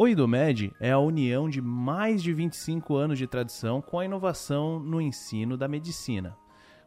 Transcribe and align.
O 0.00 0.06
IDOMED 0.06 0.72
é 0.78 0.92
a 0.92 0.98
união 1.00 1.50
de 1.50 1.60
mais 1.60 2.22
de 2.22 2.32
25 2.32 2.94
anos 2.94 3.18
de 3.18 3.26
tradição 3.26 3.82
com 3.82 3.98
a 3.98 4.04
inovação 4.04 4.78
no 4.78 5.00
ensino 5.00 5.56
da 5.56 5.66
medicina. 5.66 6.38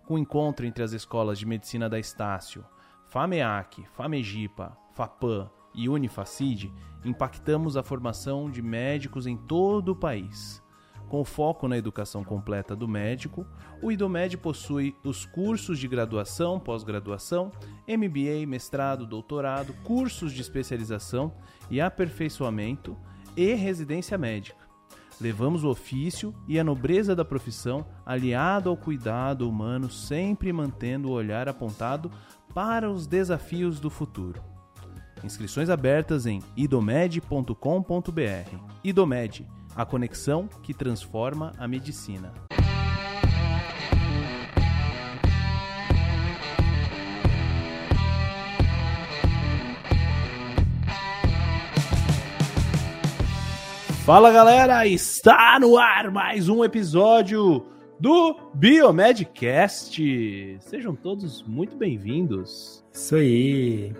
Com 0.05 0.13
o 0.13 0.17
encontro 0.17 0.65
entre 0.65 0.81
as 0.81 0.93
escolas 0.93 1.37
de 1.37 1.45
medicina 1.45 1.89
da 1.89 1.99
Estácio, 1.99 2.63
FAMEAC, 3.07 3.85
FAMEGIPA, 3.91 4.77
FAPAM 4.93 5.51
e 5.75 5.89
Unifacid, 5.89 6.71
impactamos 7.03 7.75
a 7.75 7.83
formação 7.83 8.49
de 8.49 8.61
médicos 8.61 9.27
em 9.27 9.35
todo 9.35 9.89
o 9.89 9.95
país. 9.99 10.63
Com 11.11 11.25
foco 11.25 11.67
na 11.67 11.77
educação 11.77 12.23
completa 12.23 12.73
do 12.73 12.87
médico, 12.87 13.45
o 13.81 13.91
IDOMED 13.91 14.37
possui 14.37 14.95
os 15.03 15.25
cursos 15.25 15.77
de 15.77 15.85
graduação, 15.85 16.57
pós-graduação, 16.57 17.51
MBA, 17.85 18.47
mestrado, 18.47 19.05
doutorado, 19.05 19.73
cursos 19.83 20.31
de 20.31 20.39
especialização 20.39 21.33
e 21.69 21.81
aperfeiçoamento 21.81 22.95
e 23.35 23.53
residência 23.55 24.17
médica. 24.17 24.61
Levamos 25.19 25.65
o 25.65 25.69
ofício 25.69 26.33
e 26.47 26.57
a 26.57 26.63
nobreza 26.63 27.13
da 27.13 27.25
profissão 27.25 27.85
aliado 28.05 28.69
ao 28.69 28.77
cuidado 28.77 29.49
humano, 29.49 29.89
sempre 29.89 30.53
mantendo 30.53 31.09
o 31.09 31.11
olhar 31.11 31.49
apontado 31.49 32.09
para 32.53 32.89
os 32.89 33.05
desafios 33.05 33.81
do 33.81 33.89
futuro. 33.89 34.41
Inscrições 35.25 35.69
abertas 35.69 36.25
em 36.25 36.41
idomed.com.br. 36.55 37.51
Idomed 38.81 39.45
a 39.75 39.85
conexão 39.85 40.47
que 40.61 40.73
transforma 40.73 41.53
a 41.57 41.67
medicina. 41.67 42.33
Fala 54.03 54.31
galera, 54.31 54.85
está 54.87 55.59
no 55.59 55.77
ar 55.77 56.11
mais 56.11 56.49
um 56.49 56.65
episódio 56.65 57.65
do 57.99 58.35
Biomedcast. 58.55 60.57
Sejam 60.59 60.95
todos 60.95 61.43
muito 61.43 61.77
bem-vindos. 61.77 62.83
Isso 62.91 63.15
aí, 63.15 63.93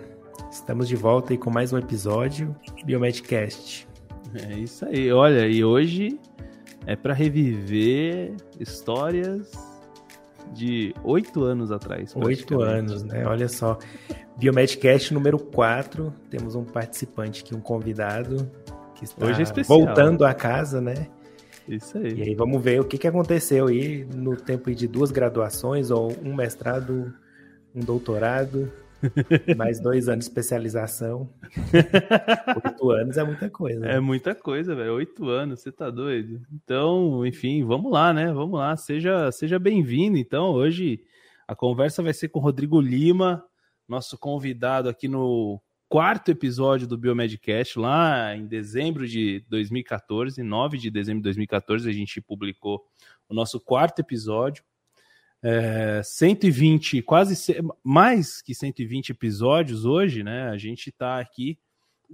estamos 0.50 0.88
de 0.88 0.96
volta 0.96 1.32
aí 1.32 1.38
com 1.38 1.50
mais 1.50 1.72
um 1.72 1.78
episódio 1.78 2.54
Biomedcast. 2.84 3.91
É 4.34 4.58
isso 4.58 4.84
aí. 4.84 5.12
Olha, 5.12 5.46
e 5.46 5.64
hoje 5.64 6.18
é 6.86 6.96
para 6.96 7.14
reviver 7.14 8.34
histórias 8.58 9.52
de 10.52 10.94
oito 11.04 11.44
anos 11.44 11.70
atrás. 11.70 12.14
Oito 12.16 12.60
anos, 12.60 13.02
né? 13.02 13.26
Olha 13.26 13.48
só. 13.48 13.78
Biomedcast 14.36 15.12
número 15.12 15.38
4. 15.38 16.12
Temos 16.30 16.54
um 16.54 16.64
participante 16.64 17.42
aqui, 17.42 17.54
um 17.54 17.60
convidado 17.60 18.50
que 18.94 19.04
está 19.04 19.26
hoje 19.26 19.40
é 19.40 19.42
especial, 19.42 19.78
voltando 19.80 20.24
à 20.24 20.34
casa, 20.34 20.80
né? 20.80 21.08
Isso 21.68 21.96
aí. 21.98 22.14
E 22.14 22.22
aí 22.22 22.34
vamos 22.34 22.62
ver 22.62 22.80
o 22.80 22.84
que, 22.84 22.98
que 22.98 23.06
aconteceu 23.06 23.66
aí 23.68 24.04
no 24.14 24.36
tempo 24.36 24.72
de 24.74 24.88
duas 24.88 25.10
graduações, 25.10 25.90
ou 25.90 26.12
um 26.24 26.34
mestrado, 26.34 27.12
um 27.74 27.80
doutorado, 27.80 28.72
Mais 29.56 29.80
dois 29.80 30.08
anos 30.08 30.24
de 30.24 30.30
especialização. 30.30 31.28
Oito 32.64 32.90
anos 32.90 33.16
é 33.16 33.24
muita 33.24 33.50
coisa. 33.50 33.80
Né? 33.80 33.96
É 33.96 34.00
muita 34.00 34.34
coisa, 34.34 34.74
velho. 34.74 34.94
Oito 34.94 35.28
anos, 35.28 35.60
você 35.60 35.72
tá 35.72 35.90
doido. 35.90 36.40
Então, 36.52 37.26
enfim, 37.26 37.64
vamos 37.64 37.92
lá, 37.92 38.12
né? 38.12 38.32
Vamos 38.32 38.58
lá. 38.58 38.76
Seja, 38.76 39.30
seja 39.32 39.58
bem-vindo. 39.58 40.16
Então, 40.16 40.50
hoje 40.50 41.02
a 41.46 41.54
conversa 41.54 42.02
vai 42.02 42.14
ser 42.14 42.28
com 42.28 42.38
o 42.38 42.42
Rodrigo 42.42 42.80
Lima, 42.80 43.44
nosso 43.88 44.16
convidado 44.16 44.88
aqui 44.88 45.08
no 45.08 45.60
quarto 45.88 46.30
episódio 46.30 46.86
do 46.86 46.96
Biomedcast, 46.96 47.78
lá 47.78 48.34
em 48.34 48.46
dezembro 48.46 49.06
de 49.06 49.44
2014, 49.50 50.42
9 50.42 50.78
de 50.78 50.90
dezembro 50.90 51.20
de 51.20 51.24
2014, 51.24 51.86
a 51.86 51.92
gente 51.92 52.18
publicou 52.18 52.82
o 53.28 53.34
nosso 53.34 53.60
quarto 53.60 53.98
episódio 53.98 54.64
é, 55.42 56.02
120, 56.04 57.02
quase 57.02 57.60
mais 57.82 58.40
que 58.40 58.54
120 58.54 59.10
episódios 59.10 59.84
hoje, 59.84 60.22
né? 60.22 60.48
A 60.50 60.56
gente 60.56 60.90
está 60.90 61.18
aqui 61.18 61.58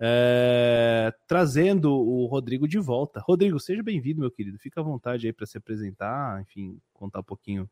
é, 0.00 1.12
trazendo 1.27 1.93
o 1.93 2.27
Rodrigo 2.27 2.67
de 2.67 2.78
volta. 2.78 3.21
Rodrigo, 3.21 3.61
seja 3.61 3.83
bem-vindo, 3.83 4.21
meu 4.21 4.31
querido. 4.31 4.59
Fica 4.59 4.81
à 4.81 4.84
vontade 4.84 5.27
aí 5.27 5.33
para 5.33 5.47
se 5.47 5.59
apresentar, 5.59 6.41
enfim, 6.41 6.81
contar 6.94 7.21
um 7.21 7.25
pouquinho 7.25 7.69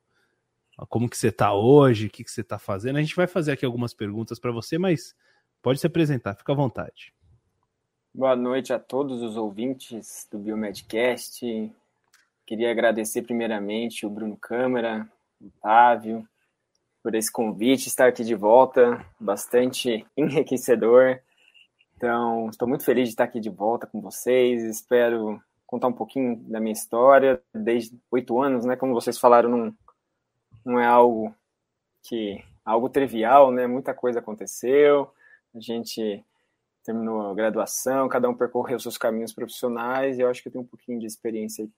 como 0.90 1.08
que 1.08 1.16
você 1.16 1.28
está 1.28 1.54
hoje, 1.54 2.06
o 2.06 2.10
que, 2.10 2.22
que 2.22 2.30
você 2.30 2.42
está 2.42 2.58
fazendo. 2.58 2.96
A 2.96 3.00
gente 3.00 3.16
vai 3.16 3.26
fazer 3.26 3.52
aqui 3.52 3.64
algumas 3.64 3.94
perguntas 3.94 4.38
para 4.38 4.52
você, 4.52 4.76
mas 4.76 5.14
pode 5.62 5.80
se 5.80 5.86
apresentar, 5.86 6.34
fica 6.34 6.52
à 6.52 6.56
vontade. 6.56 7.14
Boa 8.12 8.36
noite 8.36 8.72
a 8.72 8.78
todos 8.78 9.22
os 9.22 9.36
ouvintes 9.36 10.28
do 10.30 10.38
Biomedcast. 10.38 11.72
Queria 12.44 12.70
agradecer 12.70 13.22
primeiramente 13.22 14.04
o 14.04 14.10
Bruno 14.10 14.36
Câmara, 14.36 15.10
Otávio, 15.40 16.26
por 17.02 17.14
esse 17.14 17.30
convite, 17.30 17.88
estar 17.88 18.08
aqui 18.08 18.24
de 18.24 18.34
volta, 18.34 19.04
bastante 19.20 20.06
enriquecedor. 20.16 21.20
Então, 21.96 22.48
estou 22.50 22.66
muito 22.68 22.84
feliz 22.84 23.04
de 23.04 23.10
estar 23.10 23.24
aqui 23.24 23.40
de 23.40 23.48
volta 23.48 23.86
com 23.86 24.00
vocês. 24.00 24.62
Espero 24.64 25.40
contar 25.66 25.88
um 25.88 25.92
pouquinho 25.92 26.36
da 26.48 26.60
minha 26.60 26.72
história, 26.72 27.40
desde 27.54 27.96
oito 28.10 28.40
anos, 28.40 28.64
né? 28.64 28.76
Como 28.76 28.92
vocês 28.92 29.18
falaram, 29.18 29.48
não, 29.48 29.74
não 30.64 30.80
é 30.80 30.86
algo 30.86 31.34
que 32.02 32.42
algo 32.64 32.88
trivial, 32.88 33.52
né? 33.52 33.66
Muita 33.66 33.94
coisa 33.94 34.18
aconteceu. 34.18 35.10
A 35.54 35.60
gente 35.60 36.24
terminou 36.84 37.30
a 37.30 37.34
graduação, 37.34 38.08
cada 38.08 38.28
um 38.28 38.34
percorreu 38.34 38.78
seus 38.78 38.98
caminhos 38.98 39.32
profissionais 39.32 40.18
e 40.18 40.22
eu 40.22 40.28
acho 40.28 40.42
que 40.42 40.48
eu 40.48 40.52
tenho 40.52 40.64
um 40.64 40.68
pouquinho 40.68 41.00
de 41.00 41.06
experiência 41.06 41.68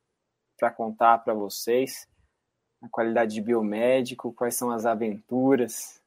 para 0.58 0.70
contar 0.70 1.18
para 1.18 1.32
vocês 1.32 2.06
a 2.82 2.88
qualidade 2.88 3.34
de 3.34 3.40
biomédico, 3.40 4.32
quais 4.32 4.54
são 4.54 4.70
as 4.70 4.86
aventuras, 4.86 6.00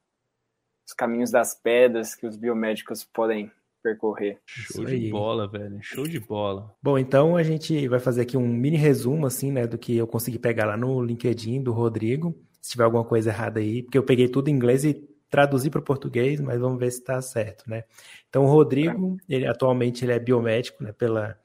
os 0.87 0.93
caminhos 0.93 1.31
das 1.31 1.53
pedras 1.53 2.15
que 2.15 2.25
os 2.25 2.35
biomédicos 2.35 3.03
podem 3.03 3.51
percorrer. 3.81 4.39
Show 4.45 4.85
de 4.85 5.09
bola, 5.09 5.47
velho. 5.47 5.79
Show 5.81 6.07
de 6.07 6.19
bola. 6.19 6.73
Bom, 6.81 6.97
então 6.97 7.35
a 7.35 7.43
gente 7.43 7.87
vai 7.87 7.99
fazer 7.99 8.21
aqui 8.21 8.37
um 8.37 8.47
mini 8.47 8.77
resumo, 8.77 9.25
assim, 9.25 9.51
né, 9.51 9.65
do 9.65 9.77
que 9.77 9.97
eu 9.97 10.07
consegui 10.07 10.37
pegar 10.37 10.65
lá 10.65 10.77
no 10.77 11.01
LinkedIn 11.03 11.63
do 11.63 11.71
Rodrigo. 11.71 12.35
Se 12.61 12.71
tiver 12.71 12.83
alguma 12.83 13.03
coisa 13.03 13.31
errada 13.31 13.59
aí, 13.59 13.81
porque 13.81 13.97
eu 13.97 14.03
peguei 14.03 14.27
tudo 14.27 14.49
em 14.49 14.53
inglês 14.53 14.85
e 14.85 14.93
traduzi 15.29 15.69
para 15.69 15.79
o 15.79 15.83
português, 15.83 16.39
mas 16.39 16.59
vamos 16.59 16.77
ver 16.77 16.91
se 16.91 16.99
está 16.99 17.19
certo, 17.21 17.67
né? 17.67 17.85
Então, 18.29 18.43
o 18.43 18.47
Rodrigo, 18.47 19.17
ele 19.27 19.47
atualmente 19.47 20.05
ele 20.05 20.11
é 20.11 20.19
biomédico, 20.19 20.83
né, 20.83 20.91
pela 20.91 21.39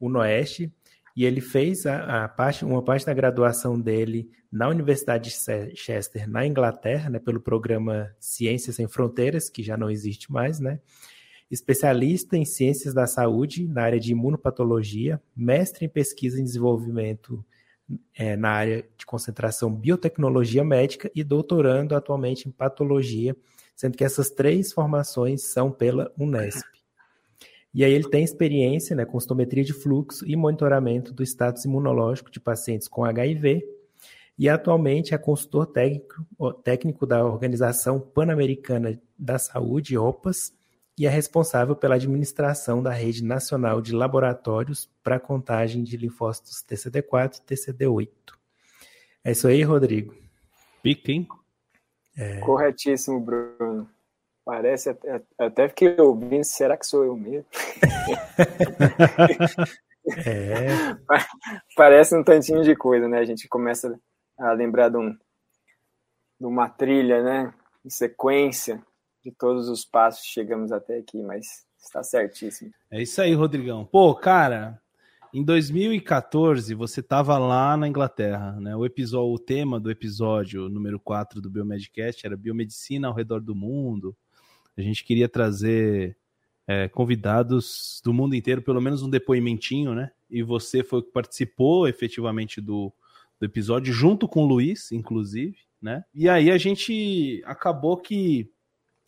UNOeste, 0.00 0.72
e 1.16 1.24
ele 1.24 1.40
fez 1.40 1.86
a, 1.86 2.24
a, 2.24 2.28
parte, 2.28 2.64
uma 2.64 2.82
parte 2.82 3.06
da 3.06 3.14
graduação 3.14 3.78
dele 3.80 4.30
na 4.50 4.68
Universidade 4.68 5.30
de 5.30 5.76
Chester, 5.76 6.28
na 6.28 6.46
Inglaterra, 6.46 7.10
né, 7.10 7.18
pelo 7.18 7.40
programa 7.40 8.14
Ciências 8.18 8.76
Sem 8.76 8.88
Fronteiras, 8.88 9.48
que 9.48 9.62
já 9.62 9.76
não 9.76 9.90
existe 9.90 10.30
mais, 10.30 10.58
né? 10.60 10.80
Especialista 11.50 12.36
em 12.36 12.44
Ciências 12.44 12.94
da 12.94 13.06
Saúde 13.06 13.66
na 13.66 13.82
área 13.82 13.98
de 13.98 14.12
imunopatologia, 14.12 15.20
mestre 15.36 15.84
em 15.84 15.88
pesquisa 15.88 16.38
e 16.38 16.44
desenvolvimento 16.44 17.44
é, 18.14 18.36
na 18.36 18.50
área 18.50 18.88
de 18.96 19.04
concentração 19.04 19.74
biotecnologia 19.74 20.62
médica 20.62 21.10
e 21.14 21.24
doutorando 21.24 21.96
atualmente 21.96 22.48
em 22.48 22.52
patologia, 22.52 23.36
sendo 23.74 23.96
que 23.96 24.04
essas 24.04 24.30
três 24.30 24.72
formações 24.72 25.42
são 25.42 25.72
pela 25.72 26.12
Unesp. 26.16 26.79
E 27.72 27.84
aí 27.84 27.92
ele 27.92 28.08
tem 28.08 28.24
experiência 28.24 28.96
né, 28.96 29.04
com 29.04 29.16
ostometria 29.16 29.62
de 29.62 29.72
fluxo 29.72 30.26
e 30.26 30.34
monitoramento 30.34 31.12
do 31.12 31.22
status 31.22 31.64
imunológico 31.64 32.30
de 32.30 32.40
pacientes 32.40 32.88
com 32.88 33.04
HIV 33.04 33.62
e 34.40 34.48
atualmente 34.48 35.14
é 35.14 35.18
consultor 35.18 35.66
técnico, 35.66 36.54
técnico 36.64 37.06
da 37.06 37.22
Organização 37.22 38.00
Pan-Americana 38.00 38.98
da 39.18 39.38
Saúde, 39.38 39.98
OPAS, 39.98 40.52
e 40.96 41.06
é 41.06 41.10
responsável 41.10 41.76
pela 41.76 41.96
administração 41.96 42.82
da 42.82 42.90
Rede 42.90 43.22
Nacional 43.22 43.82
de 43.82 43.94
Laboratórios 43.94 44.90
para 45.02 45.20
contagem 45.20 45.82
de 45.84 45.96
linfócitos 45.96 46.64
TCD4 46.66 47.36
e 47.36 47.54
TCD8. 47.54 48.08
É 49.24 49.32
isso 49.32 49.46
aí, 49.46 49.62
Rodrigo. 49.62 50.14
Pique, 50.82 51.12
hein? 51.12 51.28
É... 52.16 52.40
Corretíssimo, 52.40 53.20
Bruno. 53.20 53.86
Parece, 54.44 54.90
até, 54.90 55.22
até 55.38 55.68
fiquei 55.68 55.96
ouvindo, 55.98 56.44
será 56.44 56.76
que 56.76 56.86
sou 56.86 57.04
eu 57.04 57.16
mesmo? 57.16 57.46
é. 60.26 60.68
Parece 61.76 62.16
um 62.16 62.24
tantinho 62.24 62.62
de 62.62 62.74
coisa, 62.74 63.08
né? 63.08 63.18
A 63.18 63.24
gente 63.24 63.48
começa 63.48 63.98
a 64.38 64.52
lembrar 64.52 64.88
de, 64.88 64.96
um, 64.96 65.12
de 65.12 66.46
uma 66.46 66.68
trilha, 66.68 67.22
né? 67.22 67.54
Em 67.84 67.90
sequência 67.90 68.82
de 69.22 69.30
todos 69.30 69.68
os 69.68 69.84
passos 69.84 70.24
chegamos 70.24 70.72
até 70.72 70.98
aqui, 70.98 71.22
mas 71.22 71.64
está 71.78 72.02
certíssimo. 72.02 72.72
É 72.90 73.02
isso 73.02 73.20
aí, 73.20 73.34
Rodrigão. 73.34 73.84
Pô, 73.84 74.14
cara, 74.14 74.80
em 75.32 75.44
2014 75.44 76.74
você 76.74 77.00
estava 77.00 77.38
lá 77.38 77.76
na 77.76 77.86
Inglaterra, 77.86 78.58
né? 78.60 78.74
O 78.74 78.84
episódio, 78.84 79.32
o 79.32 79.38
tema 79.38 79.78
do 79.78 79.90
episódio 79.90 80.68
número 80.68 80.98
4 80.98 81.40
do 81.40 81.50
Biomedcast 81.50 82.26
era 82.26 82.36
biomedicina 82.36 83.08
ao 83.08 83.14
redor 83.14 83.40
do 83.40 83.54
mundo. 83.54 84.16
A 84.80 84.82
gente 84.82 85.04
queria 85.04 85.28
trazer 85.28 86.16
é, 86.66 86.88
convidados 86.88 88.00
do 88.02 88.14
mundo 88.14 88.34
inteiro, 88.34 88.62
pelo 88.62 88.80
menos 88.80 89.02
um 89.02 89.10
depoimentinho, 89.10 89.94
né? 89.94 90.10
E 90.30 90.42
você 90.42 90.82
foi 90.82 91.02
que 91.02 91.10
participou 91.10 91.86
efetivamente 91.86 92.60
do, 92.60 92.92
do 93.38 93.44
episódio, 93.44 93.92
junto 93.92 94.26
com 94.26 94.44
o 94.44 94.46
Luiz, 94.46 94.90
inclusive, 94.90 95.58
né? 95.82 96.02
E 96.14 96.28
aí 96.28 96.50
a 96.50 96.56
gente 96.56 97.42
acabou 97.44 97.96
que 97.96 98.50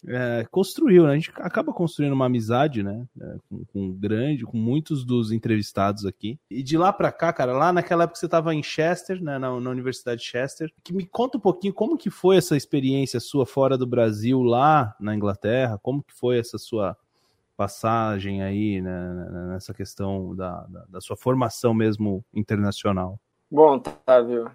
é, 0.06 0.44
construiu, 0.50 1.04
né? 1.04 1.12
A 1.12 1.14
gente 1.14 1.32
acaba 1.36 1.72
construindo 1.72 2.12
uma 2.12 2.26
amizade, 2.26 2.82
né? 2.82 3.06
É, 3.20 3.36
com, 3.48 3.64
com, 3.66 3.92
grande, 3.92 4.44
com 4.44 4.56
muitos 4.56 5.04
dos 5.04 5.30
entrevistados 5.30 6.04
aqui. 6.04 6.38
E 6.50 6.62
de 6.62 6.76
lá 6.76 6.92
para 6.92 7.12
cá, 7.12 7.32
cara, 7.32 7.52
lá 7.52 7.72
naquela 7.72 8.04
época 8.04 8.18
você 8.18 8.26
estava 8.26 8.54
em 8.54 8.62
Chester, 8.62 9.22
né? 9.22 9.38
Na, 9.38 9.60
na, 9.60 9.70
Universidade 9.70 10.20
de 10.20 10.26
Chester. 10.26 10.72
Que 10.82 10.92
me 10.92 11.06
conta 11.06 11.38
um 11.38 11.40
pouquinho 11.40 11.72
como 11.72 11.96
que 11.96 12.10
foi 12.10 12.36
essa 12.36 12.56
experiência 12.56 13.20
sua 13.20 13.46
fora 13.46 13.78
do 13.78 13.86
Brasil, 13.86 14.42
lá 14.42 14.94
na 14.98 15.14
Inglaterra. 15.14 15.78
Como 15.80 16.02
que 16.02 16.12
foi 16.12 16.38
essa 16.38 16.58
sua 16.58 16.96
passagem 17.56 18.42
aí 18.42 18.80
né, 18.80 19.28
nessa 19.50 19.72
questão 19.72 20.34
da, 20.34 20.66
da, 20.66 20.84
da 20.88 21.00
sua 21.00 21.16
formação 21.16 21.72
mesmo 21.72 22.24
internacional? 22.34 23.20
Bom, 23.48 23.74
Otávio, 23.74 24.50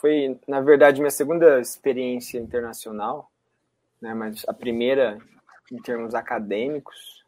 foi 0.00 0.38
na 0.48 0.60
verdade 0.60 1.00
minha 1.00 1.10
segunda 1.10 1.60
experiência 1.60 2.38
internacional 2.38 3.30
né? 4.00 4.14
Mas 4.14 4.44
a 4.48 4.52
primeira, 4.52 5.18
em 5.70 5.78
termos 5.78 6.14
acadêmicos, 6.14 7.24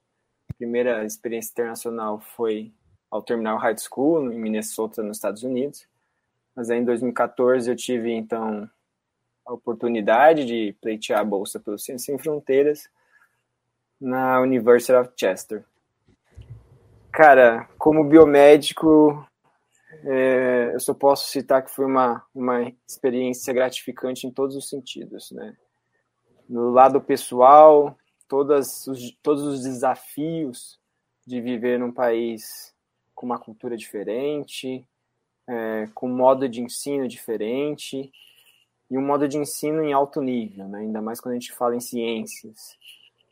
a 0.50 0.54
primeira 0.54 1.04
experiência 1.04 1.52
internacional 1.52 2.20
foi 2.20 2.72
ao 3.10 3.22
terminar 3.22 3.54
o 3.54 3.58
high 3.58 3.76
school 3.76 4.32
em 4.32 4.38
Minnesota, 4.38 5.02
nos 5.02 5.16
Estados 5.16 5.42
Unidos. 5.42 5.86
Mas 6.54 6.70
aí 6.70 6.78
em 6.78 6.84
2014 6.84 7.70
eu 7.70 7.76
tive 7.76 8.12
então 8.12 8.68
a 9.46 9.52
oportunidade 9.52 10.44
de 10.44 10.76
pleitear 10.80 11.20
a 11.20 11.24
bolsa 11.24 11.58
pelo 11.58 11.78
Ciências 11.78 12.04
Sem 12.04 12.18
Fronteiras 12.18 12.88
na 14.00 14.40
University 14.40 14.92
of 14.92 15.10
Chester. 15.16 15.64
Cara, 17.10 17.68
como 17.78 18.04
biomédico, 18.04 19.26
é, 20.04 20.70
eu 20.74 20.80
só 20.80 20.92
posso 20.92 21.28
citar 21.28 21.64
que 21.64 21.70
foi 21.70 21.86
uma, 21.86 22.24
uma 22.34 22.72
experiência 22.86 23.52
gratificante 23.52 24.26
em 24.26 24.30
todos 24.30 24.54
os 24.54 24.68
sentidos, 24.68 25.30
né? 25.32 25.56
No 26.48 26.70
lado 26.70 27.00
pessoal, 27.00 27.96
todas 28.26 28.86
os, 28.86 29.10
todos 29.22 29.42
os 29.42 29.62
desafios 29.62 30.78
de 31.26 31.40
viver 31.40 31.78
num 31.78 31.92
país 31.92 32.74
com 33.14 33.26
uma 33.26 33.38
cultura 33.38 33.76
diferente, 33.76 34.86
é, 35.46 35.88
com 35.94 36.08
um 36.08 36.16
modo 36.16 36.48
de 36.48 36.62
ensino 36.62 37.06
diferente 37.06 38.10
e 38.90 38.96
um 38.96 39.04
modo 39.04 39.28
de 39.28 39.36
ensino 39.36 39.82
em 39.82 39.92
alto 39.92 40.22
nível, 40.22 40.66
né? 40.68 40.80
ainda 40.80 41.02
mais 41.02 41.20
quando 41.20 41.32
a 41.32 41.38
gente 41.38 41.52
fala 41.52 41.76
em 41.76 41.80
ciências 41.80 42.76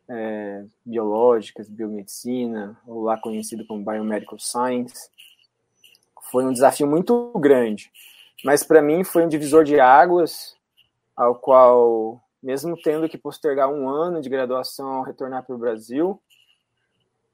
é, 0.09 0.65
biológicas, 0.85 1.69
biomedicina, 1.69 2.79
ou 2.87 3.03
lá 3.03 3.17
conhecido 3.17 3.67
como 3.67 3.85
Biomedical 3.85 4.39
Science. 4.39 5.09
Foi 6.31 6.45
um 6.45 6.53
desafio 6.53 6.87
muito 6.87 7.33
grande, 7.39 7.91
mas 8.45 8.63
para 8.63 8.83
mim 8.83 9.05
foi 9.05 9.25
um 9.25 9.29
divisor 9.29 9.65
de 9.65 9.81
águas 9.81 10.57
ao 11.17 11.35
qual 11.35 12.21
mesmo 12.47 12.81
tendo 12.81 13.09
que 13.09 13.19
postergar 13.19 13.69
um 13.69 13.89
ano 13.89 14.21
de 14.21 14.29
graduação 14.29 14.87
ao 14.87 15.03
retornar 15.03 15.45
para 15.45 15.57
o 15.57 15.59
Brasil. 15.59 16.23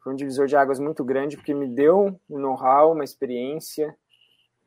Foi 0.03 0.15
um 0.15 0.17
divisor 0.17 0.47
de 0.47 0.57
águas 0.57 0.81
muito 0.81 1.05
grande, 1.05 1.37
porque 1.37 1.53
me 1.53 1.69
deu 1.69 2.19
um 2.31 2.39
know-how, 2.39 2.93
uma 2.93 3.05
experiência 3.05 3.95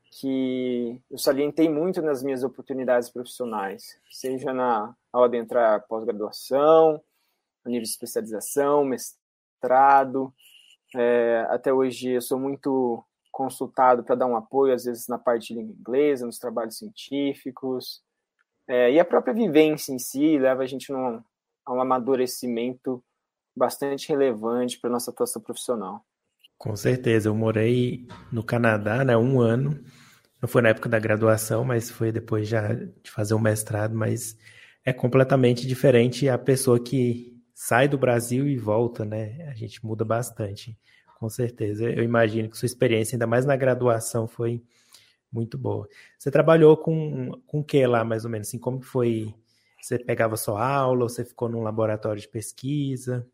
que 0.08 1.02
eu 1.10 1.18
salientei 1.18 1.68
muito 1.68 2.00
nas 2.00 2.22
minhas 2.22 2.44
oportunidades 2.44 3.10
profissionais, 3.10 3.98
seja 4.08 4.54
na, 4.54 4.94
ao 5.12 5.24
adentrar 5.24 5.84
pós-graduação, 5.88 7.02
nível 7.66 7.82
de 7.82 7.88
especialização, 7.88 8.84
mestrado. 8.84 10.32
É, 10.94 11.44
até 11.50 11.72
hoje 11.72 12.10
eu 12.10 12.22
sou 12.22 12.38
muito 12.38 13.04
consultado 13.32 14.04
para 14.04 14.14
dar 14.14 14.26
um 14.26 14.36
apoio, 14.36 14.72
às 14.72 14.84
vezes 14.84 15.08
na 15.08 15.18
parte 15.18 15.48
de 15.48 15.58
língua 15.58 15.74
inglesa, 15.76 16.24
nos 16.24 16.38
trabalhos 16.38 16.78
científicos. 16.78 18.05
É, 18.68 18.92
e 18.92 18.98
a 18.98 19.04
própria 19.04 19.32
vivência 19.32 19.92
em 19.92 19.98
si 19.98 20.38
leva 20.38 20.62
a 20.62 20.66
gente 20.66 20.90
num, 20.90 21.22
a 21.64 21.72
um 21.72 21.80
amadurecimento 21.80 23.02
bastante 23.56 24.08
relevante 24.08 24.78
para 24.78 24.90
nossa 24.90 25.10
atuação 25.10 25.40
profissional. 25.40 26.04
Com 26.58 26.74
certeza, 26.74 27.28
eu 27.28 27.34
morei 27.34 28.06
no 28.32 28.42
Canadá, 28.42 29.04
né, 29.04 29.16
um 29.16 29.40
ano. 29.40 29.78
Não 30.40 30.48
foi 30.48 30.62
na 30.62 30.70
época 30.70 30.88
da 30.88 30.98
graduação, 30.98 31.64
mas 31.64 31.90
foi 31.90 32.12
depois 32.12 32.48
já 32.48 32.72
de 32.72 33.10
fazer 33.10 33.34
o 33.34 33.36
um 33.36 33.40
mestrado. 33.40 33.94
Mas 33.94 34.36
é 34.84 34.92
completamente 34.92 35.66
diferente 35.66 36.28
a 36.28 36.38
pessoa 36.38 36.78
que 36.78 37.36
sai 37.54 37.88
do 37.88 37.98
Brasil 37.98 38.46
e 38.46 38.56
volta, 38.56 39.04
né? 39.04 39.48
A 39.48 39.54
gente 39.54 39.84
muda 39.84 40.04
bastante, 40.04 40.78
com 41.18 41.28
certeza. 41.28 41.90
Eu 41.90 42.02
imagino 42.02 42.50
que 42.50 42.56
sua 42.56 42.66
experiência, 42.66 43.16
ainda 43.16 43.26
mais 43.26 43.46
na 43.46 43.56
graduação, 43.56 44.28
foi 44.28 44.62
muito 45.36 45.58
boa. 45.58 45.86
Você 46.18 46.30
trabalhou 46.30 46.76
com, 46.76 47.30
com 47.46 47.60
o 47.60 47.64
que 47.64 47.86
lá, 47.86 48.04
mais 48.04 48.24
ou 48.24 48.30
menos? 48.30 48.48
Assim, 48.48 48.58
como 48.58 48.80
foi? 48.80 49.34
Você 49.80 49.98
pegava 49.98 50.36
sua 50.36 50.66
aula 50.66 51.04
ou 51.04 51.08
você 51.08 51.24
ficou 51.24 51.48
num 51.48 51.62
laboratório 51.62 52.20
de 52.20 52.26
pesquisa? 52.26 53.24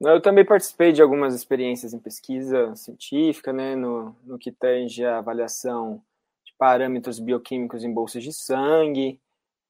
Eu 0.00 0.20
também 0.22 0.44
participei 0.44 0.92
de 0.92 1.02
algumas 1.02 1.34
experiências 1.34 1.92
em 1.92 1.98
pesquisa 1.98 2.74
científica, 2.76 3.52
né, 3.52 3.74
no, 3.74 4.16
no 4.24 4.38
que 4.38 4.52
tange 4.52 5.04
a 5.04 5.18
avaliação 5.18 6.00
de 6.44 6.54
parâmetros 6.56 7.18
bioquímicos 7.18 7.82
em 7.84 7.92
bolsas 7.92 8.22
de 8.22 8.32
sangue, 8.32 9.20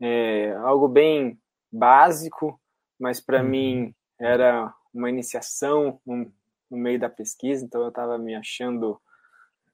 é, 0.01 0.53
algo 0.57 0.87
bem 0.87 1.39
básico, 1.73 2.61
mas 3.01 3.21
para 3.21 3.43
uhum. 3.43 3.49
mim 3.49 3.95
era 4.21 4.73
uma 4.93 5.09
iniciação 5.09 5.99
no, 6.05 6.31
no 6.71 6.77
meio 6.77 7.01
da 7.01 7.09
pesquisa, 7.09 7.65
então 7.65 7.83
eu 7.83 7.89
estava 7.89 8.19
me 8.19 8.35
achando 8.35 9.01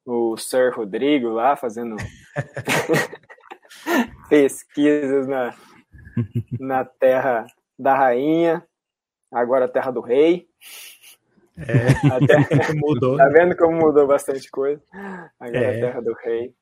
o 0.05 0.37
Sir 0.37 0.73
Rodrigo 0.75 1.29
lá 1.29 1.57
fazendo 1.57 1.97
pesquisas 4.29 5.27
na, 5.27 5.55
na 6.59 6.85
terra 6.85 7.47
da 7.79 7.95
rainha, 7.95 8.67
agora 9.33 9.65
a 9.65 9.69
terra 9.69 9.91
do 9.91 10.01
rei. 10.01 10.49
É, 11.57 12.75
mudou. 12.75 13.17
Tá 13.17 13.29
vendo 13.29 13.57
como 13.57 13.79
mudou 13.79 14.07
bastante 14.07 14.51
coisa? 14.51 14.83
Agora 15.39 15.65
é. 15.65 15.77
a 15.77 15.81
terra 15.81 16.01
do 16.01 16.13
rei. 16.15 16.55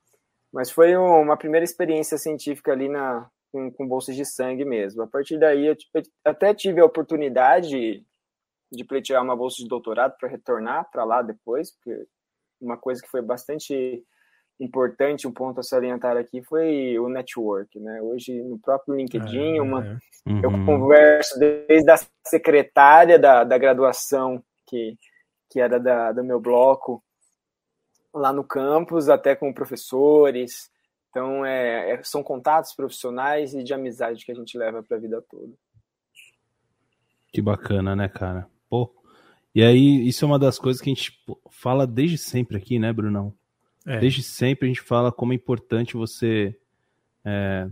Mas 0.53 0.71
foi 0.71 0.95
uma 0.97 1.37
primeira 1.37 1.65
experiência 1.65 2.19
científica 2.19 2.73
ali 2.73 2.89
na, 2.89 3.27
com, 3.51 3.71
com 3.71 3.89
bolsas 3.89 4.15
de 4.15 4.25
sangue 4.25 4.65
mesmo. 4.65 5.03
A 5.03 5.07
partir 5.07 5.39
daí, 5.39 5.67
eu, 5.67 5.77
até 6.25 6.55
tive 6.55 6.81
a 6.81 6.85
oportunidade 6.85 7.71
de, 7.71 8.05
de 8.71 8.85
pleitear 8.85 9.23
uma 9.23 9.37
bolsa 9.37 9.63
de 9.63 9.69
doutorado 9.69 10.15
para 10.19 10.29
retornar 10.29 10.91
para 10.91 11.05
lá 11.05 11.23
depois, 11.23 11.71
porque 11.73 12.07
uma 12.63 12.77
coisa 12.77 13.03
que 13.03 13.11
foi 13.11 13.21
bastante 13.21 14.03
importante, 14.61 15.27
um 15.27 15.33
ponto 15.33 15.61
a 15.61 15.63
salientar 15.63 16.17
aqui 16.17 16.43
foi 16.43 16.99
o 16.99 17.09
network, 17.09 17.79
né? 17.81 18.01
Hoje 18.01 18.43
no 18.43 18.59
próprio 18.59 18.95
LinkedIn, 18.95 19.59
ah, 19.59 19.63
uma, 19.63 20.01
uhum. 20.27 20.41
eu 20.43 20.51
converso 20.65 21.39
desde 21.39 21.91
a 21.91 21.99
secretária 22.25 23.19
da, 23.19 23.45
da 23.45 23.59
graduação 23.59 24.43
que, 24.67 24.97
que 25.51 25.61
era 25.61 25.81
da, 25.81 26.13
do 26.13 26.23
meu 26.23 26.41
bloco 26.41 27.03
lá 28.15 28.33
no 28.33 28.45
campus, 28.45 29.09
até 29.09 29.35
com 29.35 29.53
professores. 29.53 30.71
Então, 31.11 31.45
é, 31.45 31.93
é 31.93 32.03
são 32.03 32.23
contatos 32.23 32.75
profissionais 32.75 33.55
e 33.55 33.63
de 33.63 33.75
amizade 33.75 34.25
que 34.25 34.33
a 34.33 34.35
gente 34.35 34.57
leva 34.57 34.83
para 34.83 34.97
a 34.97 35.01
vida 35.01 35.23
toda. 35.29 35.53
Que 37.33 37.41
bacana, 37.41 37.97
né, 37.97 38.09
cara? 38.09 38.47
Pô, 38.69 38.95
e 39.55 39.63
aí, 39.63 40.09
isso 40.09 40.25
é 40.25 40.29
uma 40.29 40.39
das 40.39 40.59
coisas 40.59 40.81
que 40.81 40.91
a 40.91 40.95
gente 40.95 41.13
fala 41.51 41.87
desde 41.87 42.19
sempre 42.19 42.57
aqui, 42.57 42.79
né, 42.79 42.93
Brunão? 42.93 43.35
É. 43.87 43.99
Desde 43.99 44.23
sempre 44.23 44.67
a 44.67 44.69
gente 44.69 44.81
fala 44.81 45.11
como 45.11 45.33
é 45.33 45.37
importante 45.37 45.97
você 45.97 46.57
é, 47.25 47.69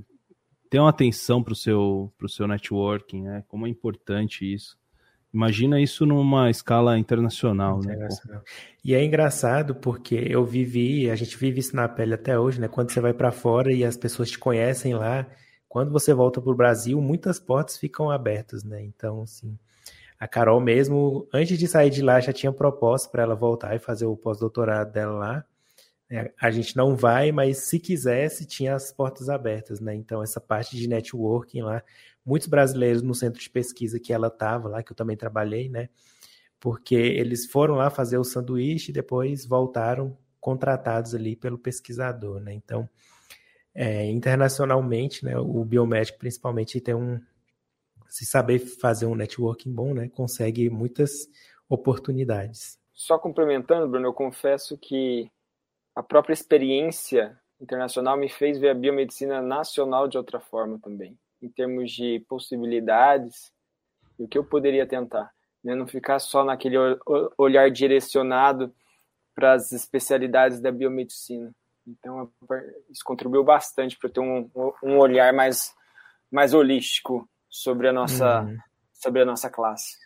ter 0.68 0.78
uma 0.78 0.90
atenção 0.90 1.42
para 1.42 1.52
o 1.52 1.56
seu, 1.56 2.12
pro 2.18 2.28
seu 2.28 2.46
networking, 2.46 3.22
né? 3.22 3.44
Como 3.48 3.66
é 3.66 3.70
importante 3.70 4.52
isso. 4.52 4.78
Imagina 5.32 5.80
isso 5.80 6.04
numa 6.04 6.50
escala 6.50 6.98
internacional, 6.98 7.78
né, 7.78 7.94
internacional. 7.94 8.38
né? 8.38 8.44
E 8.84 8.94
é 8.94 9.04
engraçado 9.04 9.76
porque 9.76 10.16
eu 10.28 10.44
vivi, 10.44 11.08
a 11.08 11.14
gente 11.14 11.36
vive 11.36 11.60
isso 11.60 11.76
na 11.76 11.88
pele 11.88 12.14
até 12.14 12.38
hoje, 12.38 12.60
né? 12.60 12.66
Quando 12.66 12.90
você 12.90 13.00
vai 13.00 13.14
para 13.14 13.30
fora 13.30 13.72
e 13.72 13.84
as 13.84 13.96
pessoas 13.96 14.30
te 14.30 14.38
conhecem 14.38 14.94
lá, 14.94 15.26
quando 15.68 15.92
você 15.92 16.12
volta 16.12 16.40
para 16.40 16.50
o 16.50 16.56
Brasil, 16.56 17.00
muitas 17.00 17.38
portas 17.38 17.76
ficam 17.76 18.10
abertas, 18.10 18.64
né? 18.64 18.82
Então, 18.82 19.22
assim, 19.22 19.56
a 20.20 20.28
Carol 20.28 20.60
mesmo, 20.60 21.26
antes 21.32 21.58
de 21.58 21.66
sair 21.66 21.88
de 21.88 22.02
lá, 22.02 22.20
já 22.20 22.30
tinha 22.30 22.52
proposta 22.52 23.08
para 23.08 23.22
ela 23.22 23.34
voltar 23.34 23.74
e 23.74 23.78
fazer 23.78 24.04
o 24.04 24.14
pós-doutorado 24.14 24.92
dela 24.92 25.14
lá. 25.14 25.44
É, 26.10 26.30
a 26.38 26.50
gente 26.50 26.76
não 26.76 26.94
vai, 26.94 27.32
mas 27.32 27.58
se 27.58 27.78
quisesse, 27.78 28.44
tinha 28.44 28.74
as 28.74 28.92
portas 28.92 29.30
abertas, 29.30 29.80
né? 29.80 29.94
Então, 29.94 30.22
essa 30.22 30.38
parte 30.38 30.76
de 30.76 30.86
networking 30.86 31.62
lá, 31.62 31.82
muitos 32.22 32.48
brasileiros 32.48 33.00
no 33.00 33.14
centro 33.14 33.40
de 33.40 33.48
pesquisa 33.48 33.98
que 33.98 34.12
ela 34.12 34.26
estava 34.26 34.68
lá, 34.68 34.82
que 34.82 34.92
eu 34.92 34.96
também 34.96 35.16
trabalhei, 35.16 35.70
né? 35.70 35.88
Porque 36.58 36.94
eles 36.94 37.46
foram 37.46 37.76
lá 37.76 37.88
fazer 37.88 38.18
o 38.18 38.24
sanduíche 38.24 38.90
e 38.90 38.94
depois 38.94 39.46
voltaram 39.46 40.18
contratados 40.38 41.14
ali 41.14 41.34
pelo 41.34 41.56
pesquisador, 41.56 42.40
né? 42.40 42.52
Então, 42.52 42.86
é, 43.74 44.04
internacionalmente, 44.10 45.24
né, 45.24 45.38
o 45.38 45.64
biomédico 45.64 46.18
principalmente 46.18 46.78
tem 46.78 46.94
um, 46.94 47.18
se 48.10 48.26
saber 48.26 48.58
fazer 48.58 49.06
um 49.06 49.14
networking 49.14 49.72
bom, 49.72 49.94
né, 49.94 50.08
consegue 50.08 50.68
muitas 50.68 51.28
oportunidades. 51.68 52.78
Só 52.92 53.18
complementando, 53.18 53.88
Bruno, 53.88 54.08
eu 54.08 54.12
confesso 54.12 54.76
que 54.76 55.30
a 55.94 56.02
própria 56.02 56.34
experiência 56.34 57.38
internacional 57.60 58.16
me 58.16 58.28
fez 58.28 58.58
ver 58.58 58.70
a 58.70 58.74
biomedicina 58.74 59.40
nacional 59.40 60.08
de 60.08 60.18
outra 60.18 60.40
forma 60.40 60.78
também, 60.78 61.16
em 61.40 61.48
termos 61.48 61.92
de 61.92 62.24
possibilidades 62.28 63.52
e 64.18 64.24
o 64.24 64.28
que 64.28 64.36
eu 64.36 64.44
poderia 64.44 64.86
tentar, 64.86 65.30
né? 65.62 65.74
não 65.74 65.86
ficar 65.86 66.18
só 66.18 66.44
naquele 66.44 66.76
olhar 67.38 67.70
direcionado 67.70 68.74
para 69.34 69.54
as 69.54 69.72
especialidades 69.72 70.60
da 70.60 70.72
biomedicina. 70.72 71.54
Então, 71.86 72.30
isso 72.90 73.02
contribuiu 73.04 73.42
bastante 73.42 73.96
para 73.98 74.10
ter 74.10 74.20
um, 74.20 74.50
um 74.82 74.98
olhar 74.98 75.32
mais, 75.32 75.74
mais 76.30 76.52
holístico 76.52 77.28
sobre 77.50 77.88
a 77.88 77.92
nossa, 77.92 78.42
uhum. 78.42 78.56
sobre 78.94 79.22
a 79.22 79.24
nossa 79.24 79.50
classe. 79.50 79.98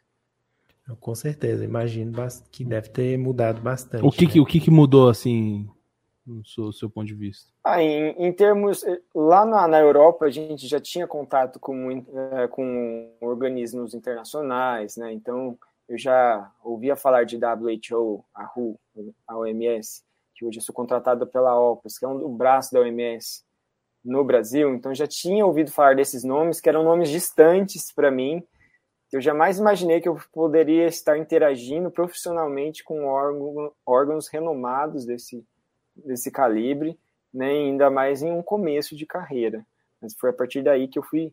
Com 1.01 1.15
certeza, 1.15 1.65
imagino 1.65 2.13
que 2.51 2.65
deve 2.65 2.89
ter 2.89 3.17
mudado 3.17 3.61
bastante. 3.61 4.05
O 4.05 4.11
que, 4.11 4.27
né? 4.27 4.33
que, 4.33 4.41
o 4.41 4.47
que, 4.47 4.61
que 4.61 4.71
mudou, 4.71 5.09
assim, 5.09 5.69
no 6.27 6.45
seu, 6.45 6.73
seu 6.73 6.91
ponto 6.91 7.07
de 7.07 7.15
vista? 7.15 7.51
Ah, 7.63 7.83
em, 7.83 8.11
em 8.19 8.33
termos. 8.33 8.85
Lá 9.15 9.47
na, 9.47 9.67
na 9.67 9.81
Europa, 9.81 10.27
a 10.27 10.31
gente 10.31 10.67
já 10.67 10.81
tinha 10.81 11.07
contato 11.07 11.59
com, 11.59 12.05
é, 12.33 12.49
com 12.49 13.11
organismos 13.21 13.95
internacionais, 13.95 14.97
né? 14.97 15.13
Então, 15.13 15.59
eu 15.89 15.99
já 15.99 16.51
ouvia 16.63 16.97
falar 16.97 17.25
de 17.25 17.37
WHO, 17.37 18.25
a 18.35 18.45
WHO, 18.45 18.81
a 19.27 19.37
OMS, 19.37 20.03
que 20.35 20.45
hoje 20.45 20.59
eu 20.59 20.63
sou 20.63 20.75
contratado 20.75 21.27
pela 21.27 21.59
OPAS, 21.59 21.99
que 21.99 22.05
é 22.05 22.09
um, 22.09 22.35
braço 22.35 22.73
da 22.73 22.81
OMS 22.81 23.44
no 24.05 24.23
Brasil. 24.25 24.75
Então, 24.75 24.95
já 24.95 25.07
tinha 25.07 25.47
ouvido 25.47 25.71
falar 25.71 25.97
desses 25.97 26.25
nomes, 26.25 26.61
que 26.61 26.69
eram 26.69 26.85
nomes 26.85 27.09
distantes 27.09 27.91
para 27.93 28.11
mim 28.11 28.45
eu 29.15 29.21
jamais 29.21 29.59
imaginei 29.61 30.01
que 30.01 30.09
eu 30.09 30.19
poderia 30.33 30.89
estar 30.89 31.17
interagindo 31.17 31.89
profissionalmente 31.89 32.83
com 32.83 33.07
órgão, 33.07 33.73
órgãos 33.87 34.27
renomados 34.27 35.05
desse, 35.05 35.47
desse 35.95 36.33
calibre, 36.33 36.99
né, 37.33 37.49
ainda 37.49 37.89
mais 37.91 38.25
em 38.25 38.33
um 38.33 38.43
começo 38.43 38.97
de 38.97 39.07
carreira. 39.07 39.65
Mas 40.03 40.15
foi 40.15 40.31
a 40.31 40.33
partir 40.33 40.63
daí 40.63 40.89
que 40.89 40.99
eu 40.99 41.03
fui 41.05 41.33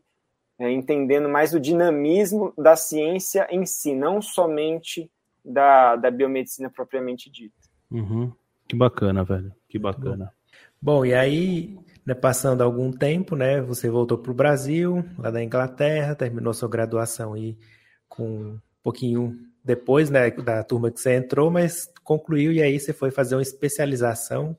é, 0.60 0.72
entendendo 0.72 1.28
mais 1.28 1.56
o 1.56 1.60
dinamismo 1.60 2.54
da 2.56 2.76
ciência 2.76 3.48
em 3.50 3.66
si, 3.66 3.96
não 3.96 4.22
somente 4.22 5.10
da, 5.44 5.96
da 5.96 6.12
biomedicina 6.12 6.70
propriamente 6.70 7.32
dita. 7.32 7.56
Uhum. 7.90 8.32
Que 8.68 8.76
bacana, 8.76 9.24
velho. 9.24 9.52
Que 9.68 9.80
bacana. 9.80 10.32
Bom, 10.80 10.98
bom 10.98 11.06
e 11.06 11.16
aí, 11.16 11.80
né, 12.06 12.14
passando 12.14 12.62
algum 12.62 12.92
tempo, 12.92 13.36
né, 13.36 13.62
você 13.62 13.90
voltou 13.90 14.18
para 14.18 14.32
o 14.32 14.36
Brasil, 14.36 15.06
lá 15.18 15.30
da 15.30 15.44
Inglaterra, 15.44 16.16
terminou 16.16 16.54
sua 16.54 16.70
graduação 16.70 17.34
aí 17.34 17.58
com 18.10 18.26
um 18.26 18.60
pouquinho 18.84 19.38
depois 19.64 20.10
né, 20.10 20.30
da 20.32 20.64
turma 20.64 20.92
que 20.92 21.00
você 21.00 21.16
entrou, 21.16 21.52
mas 21.52 21.92
concluiu 22.04 22.52
e 22.52 22.62
aí 22.62 22.80
você 22.80 22.94
foi 22.94 23.12
fazer 23.12 23.36
uma 23.36 23.42
especialização 23.42 24.58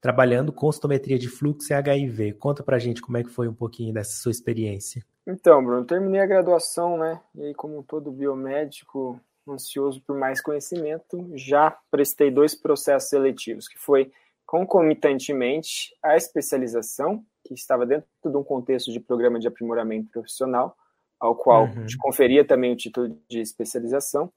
trabalhando 0.00 0.52
com 0.52 0.72
citometria 0.72 1.18
de 1.18 1.28
fluxo 1.28 1.72
e 1.72 1.74
HIV. 1.74 2.32
Conta 2.34 2.62
pra 2.62 2.78
gente 2.78 3.02
como 3.02 3.18
é 3.18 3.22
que 3.22 3.28
foi 3.28 3.46
um 3.46 3.54
pouquinho 3.54 3.92
dessa 3.92 4.12
sua 4.12 4.32
experiência. 4.32 5.04
Então, 5.26 5.62
Bruno, 5.62 5.84
terminei 5.84 6.20
a 6.20 6.26
graduação, 6.26 6.96
né? 6.96 7.20
E 7.34 7.42
aí, 7.42 7.54
como 7.54 7.82
todo 7.82 8.10
biomédico 8.10 9.20
ansioso 9.46 10.02
por 10.06 10.16
mais 10.16 10.40
conhecimento, 10.40 11.30
já 11.34 11.76
prestei 11.90 12.30
dois 12.30 12.54
processos 12.54 13.10
seletivos, 13.10 13.68
que 13.68 13.78
foi 13.78 14.10
concomitantemente 14.50 15.96
a 16.02 16.16
especialização, 16.16 17.24
que 17.44 17.54
estava 17.54 17.86
dentro 17.86 18.08
de 18.24 18.36
um 18.36 18.42
contexto 18.42 18.90
de 18.90 18.98
programa 18.98 19.38
de 19.38 19.46
aprimoramento 19.46 20.10
profissional, 20.10 20.76
ao 21.20 21.36
qual 21.36 21.66
uhum. 21.66 21.86
te 21.86 21.96
conferia 21.96 22.44
também 22.44 22.72
o 22.72 22.76
título 22.76 23.16
de 23.28 23.38
especialização. 23.38 24.32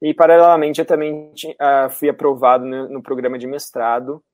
E, 0.00 0.14
paralelamente, 0.14 0.80
eu 0.80 0.86
também 0.86 1.30
uh, 1.30 1.90
fui 1.90 2.08
aprovado 2.08 2.64
no, 2.64 2.88
no, 2.88 3.02
programa 3.02 3.38
de 3.38 3.46
mestrado, 3.46 4.24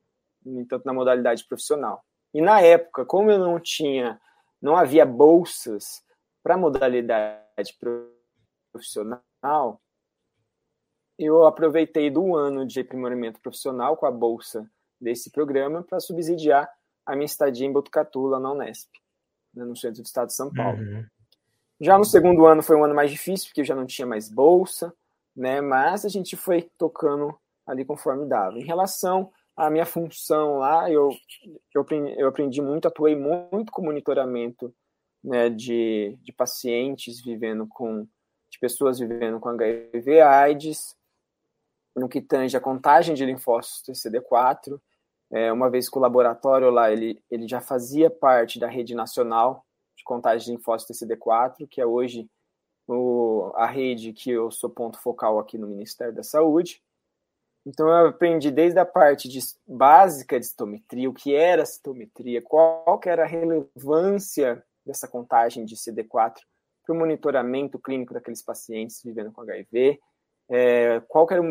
tanto 0.69 0.85
na 0.85 0.93
modalidade 0.93 1.45
profissional. 1.45 2.05
E, 2.33 2.39
na 2.39 2.61
época, 2.61 3.05
como 3.05 3.29
eu 3.29 3.37
não 3.37 3.59
tinha, 3.59 4.17
não 4.61 4.77
havia 4.77 5.05
bolsas 5.05 6.01
para 6.41 6.55
modalidade 6.55 7.77
profissional, 8.71 9.81
eu 11.19 11.45
aproveitei 11.45 12.09
do 12.09 12.33
ano 12.33 12.65
de 12.65 12.79
aprimoramento 12.79 13.41
profissional 13.41 13.97
com 13.97 14.05
a 14.05 14.11
bolsa 14.11 14.71
desse 15.01 15.31
programa 15.31 15.83
para 15.83 15.99
subsidiar 15.99 16.69
a 17.05 17.15
minha 17.15 17.25
estadia 17.25 17.65
em 17.65 17.73
Botucatu, 17.73 18.27
lá 18.27 18.39
na 18.39 18.51
Unesp, 18.51 18.89
né, 19.53 19.65
no 19.65 19.75
centro 19.75 20.01
do 20.01 20.05
estado 20.05 20.27
de 20.27 20.35
São 20.35 20.53
Paulo. 20.53 20.77
Uhum. 20.79 21.05
Já 21.79 21.97
no 21.97 22.05
segundo 22.05 22.45
ano 22.45 22.61
foi 22.61 22.75
um 22.75 22.83
ano 22.83 22.93
mais 22.93 23.09
difícil, 23.09 23.47
porque 23.47 23.61
eu 23.61 23.65
já 23.65 23.75
não 23.75 23.87
tinha 23.87 24.05
mais 24.05 24.29
bolsa, 24.29 24.93
né? 25.35 25.61
Mas 25.61 26.05
a 26.05 26.09
gente 26.09 26.37
foi 26.37 26.69
tocando 26.77 27.35
ali 27.65 27.83
conforme 27.83 28.27
dava. 28.27 28.59
Em 28.59 28.63
relação 28.63 29.31
à 29.57 29.69
minha 29.69 29.85
função 29.85 30.59
lá, 30.59 30.91
eu, 30.91 31.09
eu, 31.73 31.85
eu 32.17 32.27
aprendi 32.27 32.61
muito, 32.61 32.87
atuei 32.87 33.15
muito 33.15 33.71
com 33.71 33.81
monitoramento 33.81 34.73
né, 35.23 35.49
de, 35.49 36.17
de 36.21 36.31
pacientes 36.31 37.19
vivendo 37.19 37.67
com, 37.67 38.07
de 38.49 38.59
pessoas 38.59 38.99
vivendo 38.99 39.39
com 39.39 39.49
HIV 39.49 40.21
AIDS, 40.21 40.95
no 41.95 42.07
que 42.07 42.21
tange 42.21 42.55
a 42.55 42.61
contagem 42.61 43.15
de 43.15 43.25
linfócitos 43.25 44.03
TCD4. 44.03 44.79
É, 45.31 45.51
uma 45.51 45.69
vez 45.69 45.89
que 45.89 45.97
o 45.97 46.01
laboratório 46.01 46.69
lá, 46.69 46.91
ele, 46.91 47.23
ele 47.31 47.47
já 47.47 47.61
fazia 47.61 48.09
parte 48.09 48.59
da 48.59 48.67
rede 48.67 48.93
nacional 48.93 49.65
de 49.95 50.03
contagem 50.03 50.47
de 50.47 50.51
linfócito 50.57 50.93
TCD4, 50.93 51.67
que 51.69 51.79
é 51.79 51.85
hoje 51.85 52.29
o, 52.87 53.51
a 53.55 53.65
rede 53.65 54.11
que 54.11 54.31
eu 54.31 54.51
sou 54.51 54.69
ponto 54.69 54.99
focal 54.99 55.39
aqui 55.39 55.57
no 55.57 55.67
Ministério 55.67 56.13
da 56.13 56.23
Saúde. 56.23 56.81
Então 57.65 57.87
eu 57.87 58.07
aprendi 58.07 58.51
desde 58.51 58.79
a 58.79 58.85
parte 58.85 59.29
de, 59.29 59.39
básica 59.67 60.39
de 60.39 60.47
citometria, 60.47 61.09
o 61.09 61.13
que 61.13 61.35
era 61.35 61.65
citometria, 61.65 62.41
qual 62.41 62.99
que 62.99 63.07
era 63.07 63.23
a 63.23 63.27
relevância 63.27 64.63
dessa 64.85 65.07
contagem 65.07 65.63
de 65.63 65.75
CD4 65.75 66.39
para 66.83 66.95
o 66.95 66.97
monitoramento 66.97 67.79
clínico 67.79 68.13
daqueles 68.13 68.41
pacientes 68.41 69.01
vivendo 69.03 69.31
com 69.31 69.41
HIV, 69.41 69.99
é, 70.51 71.01
qual 71.07 71.25
era 71.31 71.41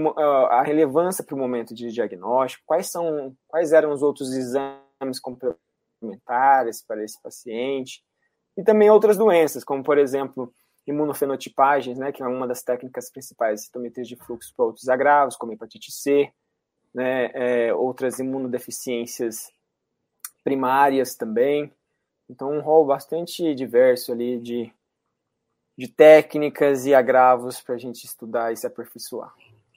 a 0.51 0.63
relevância 0.63 1.25
para 1.25 1.35
o 1.35 1.39
momento 1.39 1.75
de 1.75 1.91
diagnóstico, 1.91 2.63
quais 2.67 2.91
são, 2.91 3.35
quais 3.49 3.73
eram 3.73 3.93
os 3.93 4.03
outros 4.03 4.35
exames 4.35 5.19
complementares 5.19 6.85
para 6.87 7.03
esse 7.03 7.21
paciente, 7.23 8.05
e 8.57 8.63
também 8.63 8.91
outras 8.91 9.17
doenças, 9.17 9.65
como 9.65 9.83
por 9.83 9.97
exemplo 9.97 10.53
imunofenotipagens, 10.87 11.99
né, 11.99 12.13
que 12.13 12.23
é 12.23 12.27
uma 12.27 12.47
das 12.47 12.63
técnicas 12.63 13.11
principais 13.11 13.63
citometria 13.63 14.05
de 14.05 14.17
fluxo 14.17 14.53
para 14.55 14.67
outros 14.67 14.89
agravos, 14.89 15.37
como 15.37 15.53
hepatite 15.53 15.91
C, 15.91 16.31
né, 16.93 17.31
é, 17.33 17.75
outras 17.75 18.19
imunodeficiências 18.19 19.51
primárias 20.45 21.15
também. 21.15 21.73
Então, 22.29 22.53
um 22.53 22.61
rol 22.61 22.85
bastante 22.85 23.55
diverso 23.55 24.13
ali 24.13 24.39
de, 24.39 24.73
de 25.81 25.89
técnicas 25.89 26.85
e 26.85 26.95
agravos 26.95 27.59
para 27.63 27.75
a 27.75 27.79
gente 27.79 28.05
estudar 28.05 28.53
e 28.53 28.57
se 28.57 28.67
aperfeiçoar. 28.67 29.33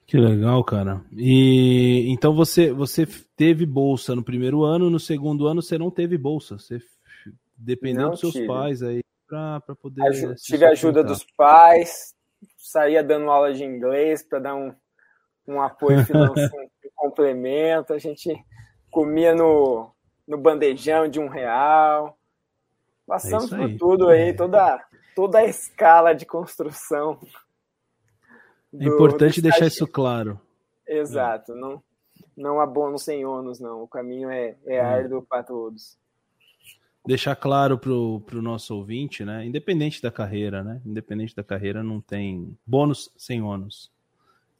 Que 0.05 0.17
legal, 0.17 0.61
cara. 0.61 1.01
E 1.13 2.11
então 2.11 2.35
você 2.35 2.73
você 2.73 3.07
teve 3.37 3.65
bolsa 3.65 4.13
no 4.13 4.21
primeiro 4.21 4.65
ano, 4.65 4.89
no 4.89 4.99
segundo 4.99 5.47
ano 5.47 5.61
você 5.61 5.77
não 5.77 5.89
teve 5.89 6.17
bolsa. 6.17 6.59
Você 6.59 6.81
dependendo 7.57 8.09
dos 8.09 8.19
seus 8.19 8.33
tive. 8.33 8.47
pais 8.47 8.83
aí 8.83 9.01
para 9.29 9.61
poder. 9.81 10.03
Aju 10.03 10.35
tive 10.35 10.65
ajuda 10.65 11.05
dos 11.05 11.25
pais, 11.37 12.13
saía 12.57 13.01
dando 13.01 13.31
aula 13.31 13.53
de 13.53 13.63
inglês 13.63 14.21
para 14.27 14.39
dar 14.39 14.55
um, 14.55 14.75
um 15.47 15.61
apoio 15.61 16.03
financeiro, 16.05 16.69
um 16.85 16.89
complemento. 16.93 17.93
A 17.93 17.97
gente 17.97 18.35
comia 18.91 19.33
no, 19.33 19.89
no 20.27 20.37
bandejão 20.37 21.07
de 21.07 21.17
um 21.17 21.29
real. 21.29 22.17
Passamos 23.07 23.53
é 23.53 23.57
por 23.57 23.77
tudo 23.77 24.09
aí, 24.09 24.29
é. 24.29 24.33
toda, 24.33 24.83
toda 25.15 25.39
a 25.39 25.45
escala 25.45 26.13
de 26.13 26.25
construção. 26.25 27.19
Do, 28.71 28.83
é 28.83 28.85
importante 28.85 29.41
deixar 29.41 29.67
isso 29.67 29.87
claro. 29.87 30.39
Exato, 30.87 31.53
é. 31.53 31.55
não, 31.55 31.83
não 32.35 32.59
há 32.59 32.65
bônus 32.65 33.03
sem 33.03 33.25
ônus, 33.25 33.59
não. 33.59 33.83
O 33.83 33.87
caminho 33.87 34.29
é, 34.29 34.55
é, 34.65 34.75
é. 34.75 34.79
árduo 34.79 35.21
para 35.21 35.43
todos 35.43 35.97
deixar 37.05 37.35
claro 37.35 37.77
pro, 37.77 38.21
pro 38.21 38.41
nosso 38.41 38.75
ouvinte, 38.75 39.25
né? 39.25 39.45
Independente 39.45 40.01
da 40.01 40.11
carreira, 40.11 40.63
né? 40.63 40.81
Independente 40.85 41.35
da 41.35 41.43
carreira, 41.43 41.83
não 41.83 41.99
tem 41.99 42.57
bônus 42.65 43.11
sem 43.17 43.41
ônus. 43.41 43.91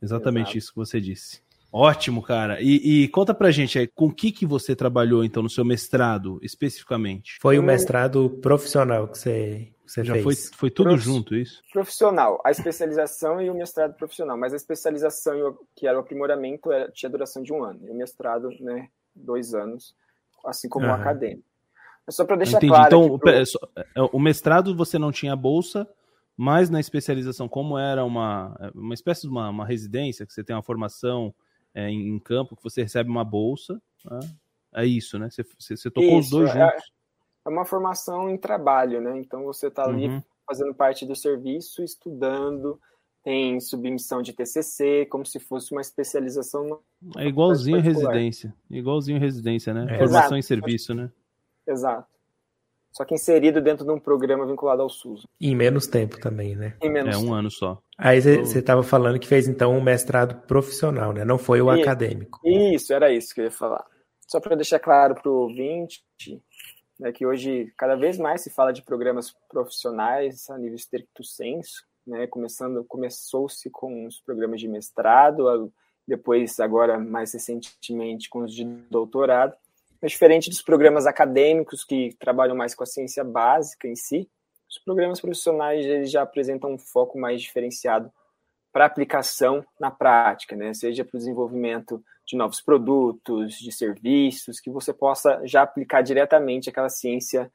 Exatamente 0.02 0.48
Exato. 0.48 0.58
isso 0.58 0.70
que 0.72 0.78
você 0.78 1.00
disse. 1.00 1.42
Ótimo, 1.72 2.22
cara. 2.22 2.62
E, 2.62 3.04
e, 3.04 3.08
conta 3.08 3.34
pra 3.34 3.50
gente 3.50 3.80
aí, 3.80 3.88
com 3.88 4.14
que 4.14 4.32
que 4.32 4.46
você 4.46 4.76
trabalhou, 4.76 5.24
então, 5.24 5.42
no 5.42 5.50
seu 5.50 5.66
mestrado, 5.66 6.40
especificamente? 6.44 7.40
Foi 7.42 7.58
o 7.58 7.64
mestrado 7.64 8.30
profissional 8.42 9.08
que 9.08 9.18
você, 9.18 9.73
você 9.86 10.04
Já 10.04 10.14
fez. 10.14 10.24
Foi, 10.24 10.36
foi 10.36 10.72
tudo 10.72 10.90
Prof... 10.90 11.04
junto, 11.04 11.36
isso? 11.36 11.62
Profissional. 11.72 12.42
A 12.46 12.52
especialização 12.52 13.42
e 13.42 13.50
o 13.50 13.54
mestrado 13.54 13.94
profissional. 13.96 14.38
Mas 14.38 14.54
a 14.54 14.56
especialização, 14.56 15.58
que 15.76 15.88
era 15.88 15.98
o 15.98 16.02
aprimoramento, 16.02 16.70
tinha 16.94 17.10
duração 17.10 17.44
de 17.44 17.52
um 17.52 17.64
ano. 17.64 17.80
E 17.86 17.90
o 17.90 17.96
mestrado, 17.96 18.50
né, 18.60 18.90
dois 19.16 19.54
anos, 19.54 19.96
assim 20.46 20.70
como 20.70 20.86
uhum. 20.86 20.92
o 20.92 20.96
acadêmico. 20.96 21.44
É 22.08 22.12
só 22.12 22.26
para 22.26 22.38
deixar 22.38 22.58
Entendi. 22.58 22.72
claro. 22.72 22.88
Então, 22.88 23.20
pro... 23.20 23.30
É, 23.30 23.44
o 24.12 24.20
mestrado 24.20 24.76
você 24.76 24.98
não 24.98 25.12
tinha 25.12 25.36
bolsa, 25.36 25.88
mas 26.36 26.70
na 26.70 26.80
especialização, 26.80 27.48
como 27.48 27.78
era 27.78 28.04
uma, 28.04 28.72
uma 28.74 28.94
espécie 28.94 29.22
de 29.22 29.30
uma, 29.30 29.50
uma 29.50 29.66
residência, 29.66 30.26
que 30.26 30.34
você 30.34 30.44
tem 30.44 30.56
uma 30.56 30.64
formação 30.64 31.34
é, 31.74 31.90
em, 31.90 32.20
campo, 32.20 32.56
que 32.56 32.64
você 32.64 32.84
recebe 32.84 33.10
uma 33.10 33.24
bolsa, 33.24 33.82
né? 34.06 34.20
é 34.76 34.86
isso, 34.86 35.18
né? 35.18 35.30
Você, 35.30 35.44
você, 35.58 35.78
você 35.78 35.92
tocou 35.92 36.20
isso, 36.20 36.20
os 36.20 36.30
dois 36.30 36.50
é, 36.50 36.60
juntos. 36.60 36.93
É 37.46 37.50
uma 37.50 37.66
formação 37.66 38.30
em 38.30 38.38
trabalho, 38.38 39.02
né? 39.02 39.20
Então 39.20 39.44
você 39.44 39.68
está 39.68 39.84
ali 39.84 40.08
uhum. 40.08 40.24
fazendo 40.48 40.74
parte 40.74 41.06
do 41.06 41.16
serviço, 41.16 41.84
estudando, 41.84 42.80
tem 43.24 43.60
submissão 43.60 44.22
de 44.22 44.34
TCC, 44.34 45.06
como 45.10 45.26
se 45.26 45.40
fosse 45.40 45.72
uma 45.72 45.82
especialização. 45.82 46.80
É 47.18 47.28
igualzinho 47.28 47.82
residência, 47.82 48.54
igualzinho 48.70 49.20
residência, 49.20 49.74
né? 49.74 49.86
É. 49.90 49.98
Formação 49.98 50.20
Exato. 50.20 50.36
em 50.36 50.42
serviço, 50.42 50.94
né? 50.94 51.10
Exato. 51.68 52.14
Só 52.92 53.04
que 53.04 53.16
inserido 53.16 53.60
dentro 53.60 53.84
de 53.84 53.92
um 53.92 54.00
programa 54.00 54.46
vinculado 54.46 54.84
ao 54.84 54.90
SUS. 54.90 55.26
E 55.42 55.50
em 55.50 55.56
menos 55.56 55.88
tempo 55.88 56.20
também, 56.20 56.56
né? 56.56 56.76
Em 56.80 56.92
menos 56.92 57.16
é 57.16 57.18
um 57.18 57.24
tempo. 57.24 57.34
ano 57.34 57.50
só. 57.50 57.82
Aí 57.98 58.22
você 58.22 58.60
estava 58.60 58.84
falando 58.84 59.18
que 59.18 59.28
fez 59.28 59.48
então 59.48 59.76
um 59.76 59.82
mestrado 59.82 60.46
profissional, 60.46 61.12
né? 61.12 61.26
Não 61.26 61.40
foi 61.40 61.60
o 61.60 61.76
e, 61.76 61.82
acadêmico. 61.82 62.40
Isso, 62.46 62.94
era 62.94 63.12
isso 63.12 63.34
que 63.34 63.42
eu 63.42 63.46
ia 63.46 63.52
falar. 63.52 63.84
Só 64.28 64.40
para 64.40 64.56
deixar 64.56 64.80
claro 64.80 65.16
para 65.16 65.30
o 65.30 65.42
ouvinte, 65.42 66.04
né, 67.04 67.12
que 67.12 67.26
hoje 67.26 67.74
cada 67.78 67.96
vez 67.96 68.18
mais 68.18 68.40
se 68.40 68.50
fala 68.50 68.72
de 68.72 68.82
programas 68.82 69.36
profissionais 69.50 70.50
a 70.50 70.58
nível 70.58 70.78
stricto 70.78 71.22
senso, 71.22 71.84
né? 72.08 72.28
Começando, 72.28 72.84
começou-se 72.86 73.70
com 73.70 74.06
os 74.06 74.22
programas 74.22 74.62
de 74.62 74.70
mestrado, 74.70 75.72
depois 76.08 76.62
agora 76.62 76.98
mais 76.98 77.34
recentemente 77.34 78.30
com 78.30 78.40
os 78.40 78.54
de 78.54 78.64
doutorado. 78.90 79.54
É 80.02 80.08
diferente 80.08 80.50
dos 80.50 80.62
programas 80.62 81.06
acadêmicos 81.06 81.84
que 81.84 82.16
trabalham 82.18 82.56
mais 82.56 82.74
com 82.74 82.84
a 82.84 82.88
ciência 82.88 83.24
básica 83.24 83.86
em 83.86 83.98
si, 83.98 84.30
os 84.70 84.78
programas 84.80 85.20
profissionais 85.20 85.86
eles 85.86 86.10
já 86.10 86.22
apresentam 86.22 86.72
um 86.72 86.78
foco 86.78 87.20
mais 87.20 87.42
diferenciado 87.42 88.12
para 88.72 88.86
aplicação 88.86 89.64
na 89.78 89.92
prática, 89.92 90.56
né? 90.56 90.74
seja 90.74 91.04
para 91.04 91.18
o 91.18 91.20
desenvolvimento 91.20 92.04
de 92.26 92.38
novos 92.38 92.62
produtos, 92.62 93.56
de 93.56 93.72
serviços, 93.72 94.60
que 94.60 94.70
você 94.70 94.94
possa 94.94 95.42
já 95.46 95.62
aplicar 95.62 96.02
diretamente 96.02 96.70
aquela 96.70 96.90
ciência 96.90 97.52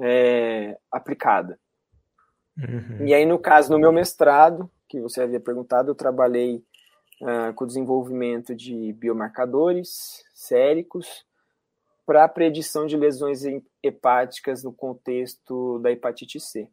é, 0.00 0.76
aplicada. 0.90 1.58
Uhum. 2.56 3.06
E 3.06 3.14
aí, 3.14 3.24
no 3.24 3.38
caso, 3.38 3.70
no 3.70 3.78
meu 3.78 3.92
mestrado, 3.92 4.70
que 4.88 5.00
você 5.00 5.22
havia 5.22 5.38
perguntado, 5.38 5.90
eu 5.90 5.94
trabalhei 5.94 6.64
uh, 7.22 7.52
com 7.54 7.64
o 7.64 7.66
desenvolvimento 7.66 8.54
de 8.54 8.92
biomarcadores 8.94 10.24
séricos 10.34 11.24
para 12.06 12.24
a 12.24 12.28
predição 12.28 12.86
de 12.86 12.96
lesões 12.96 13.42
hepáticas 13.82 14.64
no 14.64 14.72
contexto 14.72 15.78
da 15.80 15.92
hepatite 15.92 16.40
C. 16.40 16.68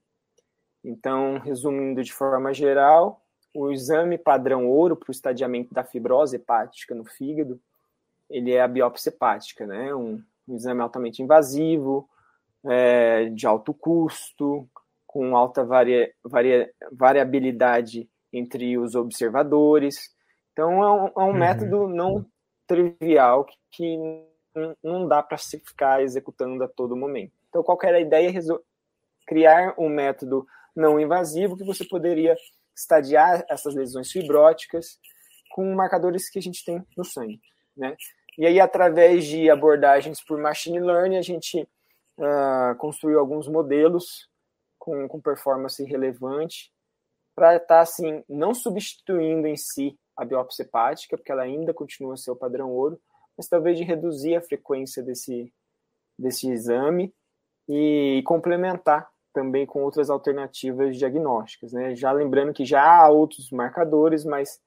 Então, 0.83 1.39
resumindo 1.39 2.03
de 2.03 2.13
forma 2.13 2.53
geral, 2.53 3.24
o 3.55 3.71
exame 3.71 4.17
padrão 4.17 4.67
ouro 4.67 4.95
para 4.95 5.09
o 5.09 5.11
estadiamento 5.11 5.73
da 5.73 5.83
fibrose 5.83 6.35
hepática 6.35 6.93
no 6.93 7.05
fígado, 7.05 7.59
ele 8.29 8.51
é 8.51 8.61
a 8.61 8.67
biópsia 8.67 9.09
hepática, 9.09 9.65
né? 9.65 9.95
Um, 9.95 10.21
um 10.47 10.55
exame 10.55 10.81
altamente 10.81 11.23
invasivo, 11.23 12.07
é, 12.65 13.29
de 13.29 13.47
alto 13.47 13.73
custo, 13.73 14.67
com 15.07 15.37
alta 15.37 15.63
varia, 15.63 16.11
varia, 16.23 16.69
variabilidade 16.91 18.09
entre 18.33 18.77
os 18.77 18.93
observadores. 18.93 20.13
Então, 20.51 20.83
é 20.83 20.91
um, 20.91 21.05
é 21.07 21.19
um 21.19 21.27
uhum. 21.27 21.33
método 21.33 21.87
não 21.87 22.25
trivial 22.67 23.45
que, 23.45 23.55
que 23.71 23.97
não 24.83 25.07
dá 25.07 25.23
para 25.23 25.37
se 25.37 25.59
ficar 25.59 26.01
executando 26.01 26.61
a 26.63 26.67
todo 26.67 26.95
momento. 26.95 27.31
Então, 27.49 27.63
qual 27.63 27.77
era 27.83 27.97
a 27.97 28.01
ideia? 28.01 28.33
Criar 29.25 29.73
um 29.77 29.87
método 29.89 30.45
não 30.75 30.99
invasivo 30.99 31.55
que 31.55 31.63
você 31.63 31.85
poderia 31.85 32.35
estadiar 32.75 33.45
essas 33.49 33.73
lesões 33.73 34.11
fibróticas 34.11 34.99
com 35.51 35.73
marcadores 35.73 36.29
que 36.29 36.39
a 36.39 36.41
gente 36.41 36.65
tem 36.65 36.85
no 36.97 37.05
sangue, 37.05 37.39
né? 37.75 37.95
E 38.37 38.45
aí, 38.45 38.59
através 38.59 39.25
de 39.25 39.49
abordagens 39.49 40.21
por 40.21 40.37
machine 40.37 40.79
learning, 40.79 41.17
a 41.17 41.21
gente 41.21 41.61
uh, 42.17 42.75
construiu 42.77 43.17
alguns 43.17 43.47
modelos 43.47 44.29
com, 44.77 45.07
com 45.07 45.21
performance 45.21 45.81
relevante 45.85 46.69
para 47.33 47.55
estar, 47.55 47.67
tá, 47.67 47.79
assim, 47.79 48.23
não 48.27 48.53
substituindo 48.53 49.47
em 49.47 49.55
si 49.55 49.97
a 50.17 50.25
biópsia 50.25 50.63
hepática, 50.63 51.17
porque 51.17 51.31
ela 51.31 51.43
ainda 51.43 51.73
continua 51.73 52.13
a 52.13 52.17
ser 52.17 52.31
o 52.31 52.35
padrão 52.35 52.71
ouro, 52.71 52.99
mas 53.37 53.47
talvez 53.47 53.77
de 53.77 53.83
reduzir 53.83 54.35
a 54.35 54.41
frequência 54.41 55.01
desse, 55.01 55.53
desse 56.17 56.49
exame 56.49 57.13
e 57.67 58.21
complementar 58.25 59.09
também 59.35 59.65
com 59.65 59.83
outras 59.83 60.09
alternativas 60.09 60.97
diagnósticas. 60.97 61.73
Né? 61.73 61.93
Já 61.93 62.13
lembrando 62.13 62.53
que 62.53 62.65
já 62.65 62.81
há 62.81 63.09
outros 63.09 63.51
marcadores, 63.51 64.23
mas 64.23 64.57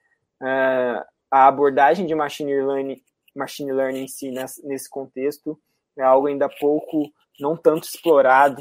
é, 0.42 1.02
a 1.30 1.48
abordagem 1.48 2.06
de 2.06 2.14
machine 2.14 2.52
learning, 2.52 3.02
machine 3.34 3.72
learning 3.72 4.02
em 4.02 4.08
si 4.08 4.30
nesse, 4.30 4.64
nesse 4.66 4.90
contexto 4.90 5.58
é 5.96 6.02
algo 6.02 6.28
ainda 6.28 6.48
pouco, 6.48 7.10
não 7.40 7.56
tanto 7.56 7.84
explorado 7.84 8.60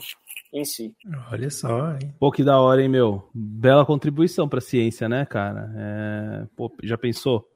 em 0.54 0.64
si. 0.64 0.96
Olha 1.30 1.50
só, 1.50 1.92
hein? 1.92 2.16
Pô, 2.18 2.32
que 2.32 2.44
da 2.44 2.60
hora, 2.60 2.82
hein, 2.82 2.90
meu? 2.90 3.30
Bela 3.34 3.86
contribuição 3.86 4.48
para 4.48 4.60
a 4.60 4.62
ciência, 4.62 5.10
né, 5.10 5.26
cara? 5.26 5.72
É, 5.76 6.48
pô, 6.56 6.72
já 6.82 6.98
pensou? 6.98 7.48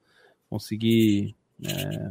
Conseguir 0.48 1.34
é, 1.64 2.10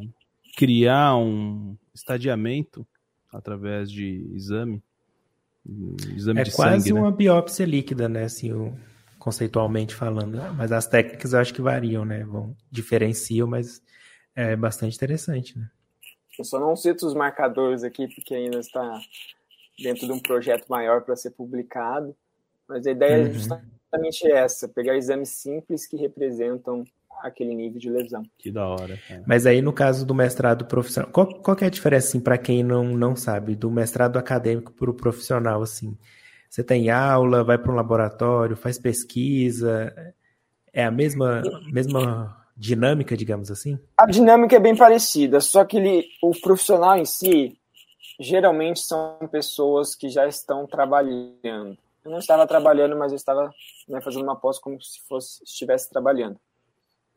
criar 0.57 1.15
um 1.15 1.77
estadiamento 1.93 2.85
através 3.31 3.91
de 3.91 4.27
exame. 4.33 4.81
Exame 6.15 6.41
é 6.41 6.43
de 6.43 6.51
quase 6.51 6.77
sangue, 6.77 6.93
né? 6.93 6.99
uma 6.99 7.11
né? 7.11 7.17
biópsia 7.17 7.65
líquida, 7.65 8.09
né? 8.09 8.23
Assim, 8.23 8.51
o, 8.51 8.75
conceitualmente 9.19 9.93
falando. 9.93 10.37
Mas 10.55 10.71
as 10.71 10.87
técnicas 10.87 11.33
eu 11.33 11.39
acho 11.39 11.53
que 11.53 11.61
variam, 11.61 12.03
né? 12.03 12.23
Vão, 12.23 12.55
diferenciam, 12.71 13.47
mas 13.47 13.81
é 14.35 14.55
bastante 14.55 14.95
interessante, 14.95 15.57
né? 15.57 15.69
Eu 16.39 16.45
só 16.45 16.59
não 16.59 16.75
cito 16.75 17.05
os 17.05 17.13
marcadores 17.13 17.83
aqui, 17.83 18.07
porque 18.07 18.33
ainda 18.33 18.59
está 18.59 18.99
dentro 19.77 20.07
de 20.07 20.11
um 20.11 20.19
projeto 20.19 20.67
maior 20.67 21.01
para 21.01 21.15
ser 21.15 21.31
publicado. 21.31 22.15
Mas 22.67 22.87
a 22.87 22.91
ideia 22.91 23.13
é 23.13 23.19
uhum. 23.19 23.27
é 23.27 23.33
justamente 23.33 24.31
essa: 24.31 24.67
pegar 24.67 24.95
exames 24.95 25.29
simples 25.29 25.85
que 25.85 25.97
representam 25.97 26.83
aquele 27.21 27.53
nível 27.55 27.79
de 27.79 27.89
lesão. 27.89 28.23
Que 28.37 28.51
da 28.51 28.67
hora. 28.67 28.99
É. 29.09 29.21
Mas 29.25 29.45
aí 29.45 29.61
no 29.61 29.73
caso 29.73 30.05
do 30.05 30.13
mestrado 30.13 30.65
profissional, 30.65 31.11
qual, 31.11 31.27
qual 31.41 31.57
é 31.61 31.65
a 31.65 31.69
diferença 31.69 32.07
assim 32.07 32.19
para 32.19 32.37
quem 32.37 32.63
não, 32.63 32.83
não 32.83 33.15
sabe 33.15 33.55
do 33.55 33.69
mestrado 33.69 34.17
acadêmico 34.17 34.71
para 34.73 34.89
o 34.89 34.93
profissional 34.93 35.61
assim? 35.61 35.97
Você 36.49 36.63
tem 36.63 36.89
aula, 36.89 37.43
vai 37.43 37.57
para 37.57 37.71
um 37.71 37.75
laboratório, 37.75 38.57
faz 38.57 38.77
pesquisa, 38.77 39.93
é 40.73 40.83
a 40.83 40.91
mesma 40.91 41.41
mesma 41.71 42.37
dinâmica, 42.57 43.17
digamos 43.17 43.49
assim? 43.49 43.79
A 43.97 44.05
dinâmica 44.05 44.55
é 44.55 44.59
bem 44.59 44.75
parecida, 44.75 45.39
só 45.39 45.65
que 45.65 45.77
ele, 45.77 46.05
o 46.21 46.31
profissional 46.39 46.97
em 46.97 47.05
si 47.05 47.57
geralmente 48.19 48.81
são 48.81 49.17
pessoas 49.31 49.95
que 49.95 50.09
já 50.09 50.27
estão 50.27 50.67
trabalhando. 50.67 51.77
Eu 52.03 52.11
não 52.11 52.19
estava 52.19 52.45
trabalhando, 52.47 52.95
mas 52.97 53.11
eu 53.11 53.15
estava 53.15 53.51
né, 53.87 54.01
fazendo 54.01 54.23
uma 54.23 54.35
pós 54.35 54.59
como 54.59 54.81
se 54.81 55.01
fosse 55.07 55.43
estivesse 55.43 55.89
trabalhando. 55.89 56.37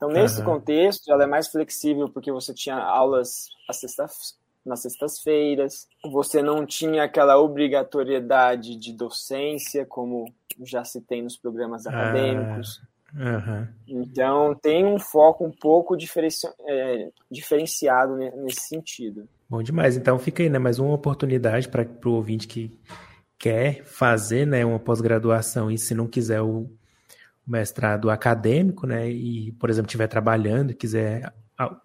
Então, 0.04 0.08
nesse 0.08 0.40
uhum. 0.40 0.44
contexto, 0.44 1.10
ela 1.10 1.24
é 1.24 1.26
mais 1.26 1.48
flexível 1.48 2.08
porque 2.08 2.30
você 2.30 2.52
tinha 2.52 2.76
aulas 2.76 3.48
sexta, 3.72 4.06
nas 4.64 4.82
sextas-feiras, 4.82 5.88
você 6.04 6.42
não 6.42 6.66
tinha 6.66 7.04
aquela 7.04 7.38
obrigatoriedade 7.38 8.76
de 8.76 8.92
docência, 8.92 9.86
como 9.86 10.32
já 10.62 10.84
se 10.84 11.00
tem 11.00 11.22
nos 11.22 11.36
programas 11.36 11.86
acadêmicos. 11.86 12.82
Uhum. 13.14 13.68
Então, 13.86 14.54
tem 14.54 14.84
um 14.84 14.98
foco 14.98 15.44
um 15.44 15.50
pouco 15.52 15.96
diferenci 15.96 16.48
é, 16.66 17.10
diferenciado 17.30 18.16
nesse 18.16 18.68
sentido. 18.68 19.28
Bom 19.48 19.62
demais. 19.62 19.96
Então, 19.96 20.18
fica 20.18 20.42
aí, 20.42 20.48
né? 20.48 20.58
Mais 20.58 20.78
uma 20.78 20.92
oportunidade 20.92 21.68
para 21.68 21.86
o 22.04 22.12
ouvinte 22.12 22.48
que 22.48 22.76
quer 23.38 23.84
fazer 23.84 24.46
né, 24.46 24.64
uma 24.64 24.78
pós-graduação 24.78 25.70
e 25.70 25.78
se 25.78 25.94
não 25.94 26.06
quiser 26.06 26.40
o 26.40 26.68
mestrado 27.46 28.10
acadêmico, 28.10 28.86
né, 28.86 29.08
e, 29.08 29.52
por 29.52 29.70
exemplo, 29.70 29.88
estiver 29.88 30.06
trabalhando 30.06 30.70
e 30.70 30.74
quiser 30.74 31.32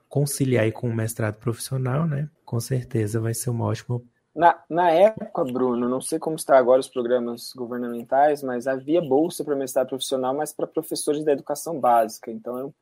conciliar 0.08 0.63
aí 0.63 0.72
com 0.72 0.89
o 0.89 0.95
mestrado 0.95 1.36
profissional, 1.36 2.08
né, 2.08 2.30
com 2.45 2.60
certeza 2.60 3.19
vai 3.19 3.34
ser 3.34 3.50
uma 3.50 3.65
ótima 3.65 4.02
na, 4.36 4.58
na 4.69 4.89
época, 4.91 5.43
Bruno, 5.43 5.89
não 5.89 6.00
sei 6.00 6.17
como 6.17 6.38
está 6.38 6.58
agora 6.58 6.80
os 6.80 6.88
programas 6.88 7.52
governamentais, 7.54 8.41
mas 8.41 8.67
havia 8.67 9.02
bolsa 9.02 9.43
para 9.43 9.54
mestrado 9.54 9.89
profissional, 9.89 10.34
mas 10.34 10.54
para 10.54 10.65
professores 10.65 11.26
da 11.26 11.34
educação 11.34 11.78
básica. 11.78 12.32
Então 12.32 12.58
eram, 12.58 12.74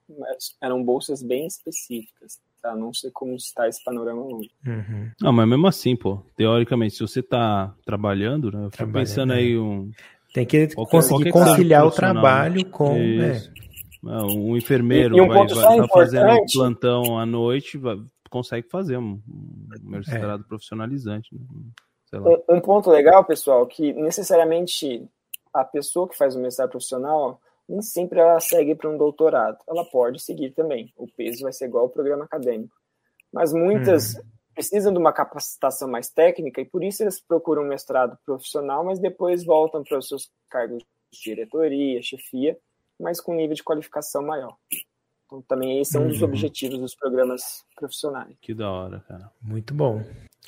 eram 0.61 0.83
bolsas 0.83 1.23
bem 1.23 1.47
específicas. 1.47 2.39
Tá? 2.61 2.75
Não 2.75 2.93
sei 2.93 3.09
como 3.11 3.35
está 3.35 3.67
esse 3.67 3.83
panorama 3.83 4.21
hoje. 4.21 4.51
Uhum. 4.65 5.09
Não, 5.19 5.31
mas 5.33 5.47
mesmo 5.47 5.65
assim, 5.65 5.95
pô, 5.95 6.21
teoricamente, 6.35 6.95
se 6.95 7.01
você 7.01 7.21
está 7.21 7.73
trabalhando, 7.83 8.51
né, 8.51 8.65
eu 8.65 8.69
fico 8.69 8.91
pensando 8.91 9.33
aí 9.33 9.53
é. 9.53 9.57
um 9.57 9.89
tem 10.37 10.67
que 10.67 10.75
qualquer, 10.75 10.91
conseguir 10.91 11.31
qualquer 11.31 11.49
conciliar 11.51 11.85
o 11.85 11.91
trabalho 11.91 12.65
com. 12.69 12.93
Né? 12.93 13.41
Um 14.03 14.55
enfermeiro 14.55 15.15
e, 15.15 15.17
e 15.17 15.21
um 15.21 15.27
vai, 15.27 15.47
vai 15.47 15.77
tá 15.77 15.87
fazendo 15.87 16.31
um 16.31 16.45
plantão 16.53 17.17
à 17.17 17.25
noite, 17.25 17.77
vai, 17.77 17.97
consegue 18.29 18.69
fazer 18.69 18.97
um, 18.97 19.19
um 19.27 19.97
é. 19.97 20.37
profissionalizante. 20.47 21.33
Né? 21.33 22.19
Um, 22.19 22.55
um, 22.55 22.61
ponto 22.61 22.89
legal, 22.89 23.25
pessoal, 23.25 23.65
que 23.65 23.91
necessariamente 23.93 25.03
a 25.53 25.63
pessoa 25.65 26.07
que 26.07 26.15
faz 26.15 26.35
o 26.35 26.39
mestrado 26.39 26.69
profissional, 26.69 27.41
nem 27.67 27.81
sempre 27.81 28.19
ela 28.19 28.39
segue 28.39 28.75
para 28.75 28.89
um 28.89 28.97
doutorado. 28.97 29.57
Ela 29.67 29.83
pode 29.83 30.21
seguir 30.21 30.51
também. 30.51 30.93
O 30.95 31.07
peso 31.07 31.41
vai 31.41 31.51
ser 31.51 31.65
igual 31.65 31.85
ao 31.85 31.89
programa 31.89 32.25
acadêmico. 32.25 32.75
Mas 33.33 33.51
muitas 33.51 34.13
uhum. 34.13 34.21
Precisam 34.57 34.91
de 34.91 34.97
uma 34.97 35.13
capacitação 35.13 35.87
mais 35.87 36.09
técnica 36.09 36.59
e 36.59 36.65
por 36.65 36.83
isso 36.83 37.03
eles 37.03 37.21
procuram 37.21 37.61
um 37.61 37.67
mestrado 37.67 38.17
profissional, 38.25 38.83
mas 38.83 38.97
depois 38.97 39.45
voltam 39.45 39.83
para 39.83 39.99
os 39.99 40.07
seus 40.07 40.31
cargos 40.49 40.83
de 41.13 41.21
diretoria, 41.21 42.01
chefia, 42.01 42.57
mas 42.99 43.21
com 43.21 43.35
nível 43.35 43.55
de 43.55 43.63
qualificação 43.63 44.25
maior. 44.25 44.55
Então, 45.27 45.43
também 45.43 45.79
esse 45.79 45.95
é 45.95 45.99
um 45.99 46.03
uhum. 46.03 46.09
dos 46.09 46.23
objetivos 46.23 46.79
dos 46.79 46.95
programas 46.95 47.63
profissionais. 47.75 48.35
Que 48.41 48.55
da 48.55 48.71
hora, 48.71 49.03
cara. 49.07 49.29
Muito 49.39 49.75
bom. 49.75 50.01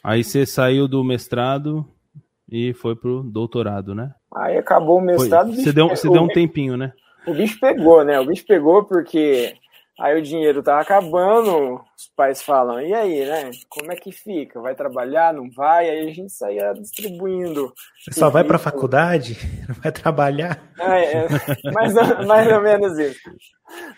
Aí 0.03 0.23
você 0.23 0.43
saiu 0.43 0.87
do 0.87 1.03
mestrado 1.03 1.85
e 2.51 2.73
foi 2.73 2.95
pro 2.95 3.21
doutorado, 3.21 3.93
né? 3.93 4.15
Aí 4.33 4.57
acabou 4.57 4.97
o 4.97 5.01
mestrado. 5.01 5.53
Você 5.53 5.71
deu, 5.71 5.87
você 5.87 6.09
deu 6.09 6.23
um 6.23 6.27
tempinho, 6.27 6.75
né? 6.75 6.93
O 7.27 7.33
bicho 7.35 7.59
pegou, 7.59 8.03
né? 8.03 8.19
O 8.19 8.25
bicho 8.25 8.43
pegou 8.47 8.83
porque 8.85 9.55
Aí 9.99 10.17
o 10.17 10.21
dinheiro 10.21 10.63
tá 10.63 10.79
acabando, 10.79 11.75
os 11.75 12.07
pais 12.15 12.41
falam, 12.41 12.79
e 12.79 12.93
aí, 12.93 13.25
né? 13.25 13.51
Como 13.67 13.91
é 13.91 13.95
que 13.95 14.11
fica? 14.11 14.61
Vai 14.61 14.73
trabalhar? 14.73 15.33
Não 15.33 15.49
vai? 15.51 15.89
Aí 15.89 16.09
a 16.09 16.13
gente 16.13 16.31
saía 16.31 16.73
distribuindo. 16.73 17.73
Você 17.99 18.17
só 18.17 18.29
vai 18.29 18.43
para 18.45 18.57
faculdade? 18.57 19.37
Não 19.67 19.75
vai 19.75 19.91
trabalhar? 19.91 20.71
É, 20.79 21.17
é 21.17 21.27
mais, 21.73 21.93
mais 22.25 22.51
ou 22.51 22.61
menos 22.61 22.97
isso. 22.97 23.19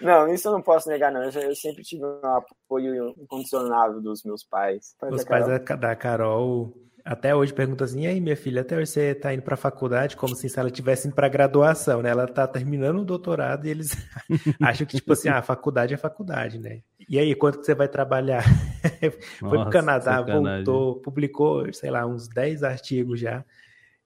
Não, 0.01 0.27
isso 0.33 0.49
eu 0.49 0.51
não 0.51 0.61
posso 0.61 0.89
negar, 0.89 1.11
não. 1.13 1.23
Eu, 1.23 1.55
sempre 1.55 1.81
tive 1.81 2.03
um 2.03 2.19
apoio 2.25 3.13
incondicionável 3.17 4.01
dos 4.01 4.21
meus 4.23 4.43
pais. 4.43 4.95
Os 5.09 5.23
pais 5.23 5.47
da 5.47 5.59
Carol, 5.59 5.81
da 5.81 5.95
Carol 5.95 6.73
até 7.03 7.35
hoje 7.35 7.53
pergunta 7.53 7.83
assim, 7.83 8.01
e 8.01 8.07
aí 8.07 8.19
minha 8.19 8.35
filha, 8.35 8.61
até 8.61 8.75
hoje 8.77 8.87
você 8.87 9.11
está 9.11 9.33
indo 9.33 9.41
para 9.41 9.55
a 9.55 9.57
faculdade 9.57 10.15
como 10.15 10.35
se 10.35 10.47
ela 10.59 10.69
estivesse 10.69 11.07
indo 11.07 11.15
para 11.15 11.27
graduação, 11.27 12.01
né? 12.01 12.09
Ela 12.09 12.25
está 12.25 12.47
terminando 12.47 12.99
o 12.99 13.05
doutorado 13.05 13.65
e 13.65 13.69
eles 13.69 13.91
acham 14.61 14.85
que, 14.85 14.97
tipo 14.97 15.13
assim, 15.13 15.29
ah, 15.29 15.39
a 15.39 15.41
faculdade 15.41 15.93
é 15.93 15.97
faculdade, 15.97 16.59
né? 16.59 16.81
E 17.09 17.19
aí, 17.19 17.35
quanto 17.35 17.59
que 17.59 17.65
você 17.65 17.75
vai 17.75 17.87
trabalhar? 17.87 18.43
Foi 19.39 19.49
para 19.49 19.67
o 19.67 19.69
Canadá, 19.69 20.17
sacanagem. 20.17 20.63
voltou, 20.63 21.01
publicou, 21.01 21.73
sei 21.73 21.91
lá, 21.91 22.05
uns 22.05 22.27
10 22.27 22.63
artigos 22.63 23.19
já 23.19 23.43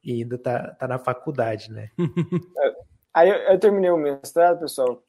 e 0.03 0.21
ainda 0.21 0.36
está 0.36 0.71
tá 0.75 0.88
na 0.88 0.99
faculdade, 0.99 1.71
né? 1.71 1.89
aí 3.13 3.29
eu, 3.29 3.36
eu 3.36 3.60
terminei 3.60 3.89
o 3.89 3.97
mestrado, 3.97 4.60
pessoal, 4.60 5.03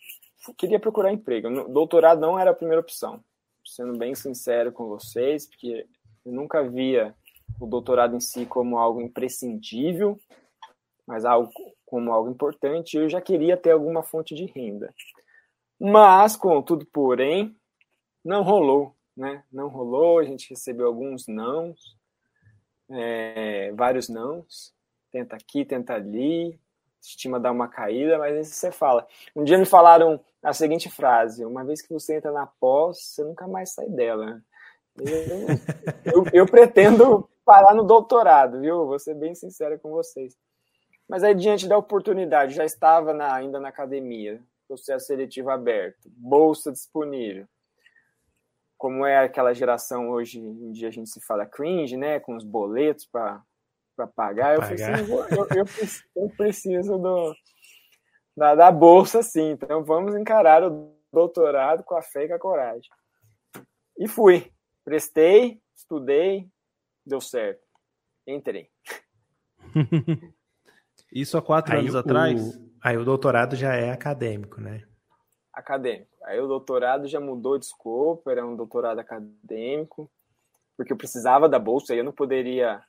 queria 0.57 0.81
procurar 0.81 1.13
emprego. 1.13 1.69
Doutorado 1.69 2.21
não 2.21 2.39
era 2.39 2.51
a 2.51 2.55
primeira 2.55 2.81
opção, 2.81 3.23
sendo 3.65 3.97
bem 3.99 4.15
sincero 4.15 4.73
com 4.73 4.89
vocês, 4.89 5.47
porque 5.47 5.87
eu 6.25 6.33
nunca 6.33 6.63
via 6.63 7.15
o 7.61 7.67
doutorado 7.67 8.17
em 8.17 8.21
si 8.21 8.47
como 8.47 8.79
algo 8.79 9.01
imprescindível, 9.01 10.19
mas 11.07 11.25
algo 11.25 11.51
como 11.85 12.13
algo 12.13 12.29
importante, 12.29 12.97
eu 12.97 13.09
já 13.09 13.21
queria 13.21 13.57
ter 13.57 13.71
alguma 13.71 14.03
fonte 14.03 14.35
de 14.35 14.45
renda. 14.47 14.93
Mas, 15.79 16.37
contudo, 16.37 16.85
porém, 16.87 17.57
não 18.25 18.43
rolou, 18.43 18.95
né? 19.17 19.45
Não 19.53 19.69
rolou, 19.69 20.19
a 20.19 20.25
gente 20.25 20.51
recebeu 20.51 20.87
alguns 20.87 21.29
nãos, 21.29 21.97
é, 22.91 23.73
vários 23.73 24.09
nãos, 24.09 24.75
tenta 25.13 25.37
aqui, 25.37 25.65
tenta 25.65 25.95
ali, 25.95 26.59
estima 27.01 27.39
dar 27.39 27.53
uma 27.53 27.69
caída, 27.69 28.19
mas 28.19 28.37
aí 28.37 28.45
você 28.45 28.73
fala. 28.73 29.07
Um 29.35 29.45
dia 29.45 29.59
me 29.59 29.67
falaram 29.67 30.21
a 30.43 30.53
seguinte 30.53 30.91
frase: 30.91 31.45
uma 31.45 31.65
vez 31.65 31.81
que 31.81 31.93
você 31.93 32.17
entra 32.17 32.33
na 32.33 32.47
pós, 32.47 32.99
você 32.99 33.23
nunca 33.23 33.47
mais 33.47 33.73
sai 33.73 33.89
dela. 33.89 34.43
Eu, 34.99 35.47
eu, 36.05 36.27
eu 36.33 36.47
pretendo 36.47 37.29
parar 37.47 37.75
no 37.75 37.85
doutorado, 37.85 38.61
viu? 38.61 38.85
Vou 38.85 38.99
ser 38.99 39.15
bem 39.15 39.35
sincero 39.35 39.79
com 39.79 39.91
vocês. 39.91 40.37
Mas 41.09 41.23
aí, 41.23 41.35
diante 41.35 41.69
da 41.69 41.79
oportunidade, 41.79 42.55
já 42.55 42.65
estava 42.65 43.15
na, 43.15 43.33
ainda 43.33 43.61
na 43.61 43.69
academia, 43.69 44.43
processo 44.67 45.07
seletivo 45.07 45.51
aberto, 45.51 46.11
bolsa 46.11 46.73
disponível. 46.73 47.47
Como 48.77 49.07
é 49.07 49.19
aquela 49.19 49.55
geração 49.55 50.11
hoje 50.11 50.41
em 50.41 50.73
dia 50.73 50.89
a 50.89 50.91
gente 50.91 51.09
se 51.09 51.21
fala 51.21 51.47
cringe, 51.47 51.97
né? 51.97 52.21
Com 52.21 52.37
os 52.37 52.45
boletos 52.45 53.07
para 53.07 53.43
pagar. 54.15 54.57
Eu, 54.57 54.61
pagar. 54.61 54.95
Assim, 54.95 55.13
eu, 55.13 55.19
eu, 55.19 55.47
eu, 55.55 56.25
eu, 56.25 56.31
preciso 56.31 56.99
do, 56.99 57.35
da, 58.37 58.55
da 58.55 58.71
bolsa, 58.71 59.23
sim. 59.23 59.53
Então 59.53 59.83
vamos 59.83 60.15
encarar 60.15 60.63
o 60.65 60.93
doutorado 61.11 61.85
com 61.85 61.95
a 61.95 62.03
fé 62.03 62.25
e 62.25 62.29
com 62.29 62.35
a 62.35 62.39
coragem. 62.39 62.91
E 63.99 64.07
fui. 64.07 64.53
Prestei, 64.85 65.59
estudei, 65.75 66.51
deu 67.07 67.21
certo. 67.21 67.63
Entrei. 68.27 68.69
Isso 71.13 71.39
há 71.39 71.43
quatro 71.43 71.75
aí 71.75 71.81
anos 71.81 71.95
o, 71.95 71.99
atrás? 71.99 72.61
Aí 72.83 72.97
o 72.97 73.05
doutorado 73.05 73.57
já 73.57 73.75
é 73.75 73.91
acadêmico, 73.91 74.61
né? 74.61 74.85
Acadêmico. 75.53 76.11
Aí 76.25 76.41
o 76.41 76.47
doutorado 76.47 77.07
já 77.07 77.21
mudou 77.21 77.59
de 77.59 77.67
escopo, 77.67 78.29
era 78.29 78.45
um 78.45 78.57
doutorado 78.57 78.99
acadêmico, 78.99 80.11
porque 80.77 80.93
eu 80.93 80.97
precisava 80.97 81.49
da 81.49 81.59
bolsa, 81.59 81.95
e 81.95 81.99
eu 81.99 82.05
não 82.05 82.13
poderia, 82.13 82.83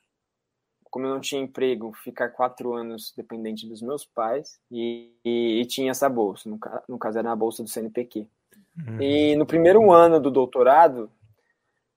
como 0.90 1.06
eu 1.06 1.10
não 1.10 1.20
tinha 1.20 1.40
emprego, 1.40 1.92
ficar 1.94 2.30
quatro 2.30 2.74
anos 2.74 3.14
dependente 3.16 3.66
dos 3.66 3.80
meus 3.80 4.04
pais, 4.04 4.60
e, 4.70 5.14
e, 5.24 5.60
e 5.60 5.66
tinha 5.66 5.92
essa 5.92 6.08
bolsa, 6.08 6.50
no, 6.50 6.58
no, 6.88 6.98
caso 6.98 7.18
era 7.18 7.30
a 7.30 7.36
bolsa 7.36 7.62
do 7.62 7.68
CNPq. 7.68 8.28
Uhum. 8.76 9.00
E 9.00 9.36
no 9.36 9.46
primeiro 9.46 9.90
ano 9.92 10.20
do 10.20 10.30
doutorado, 10.30 11.10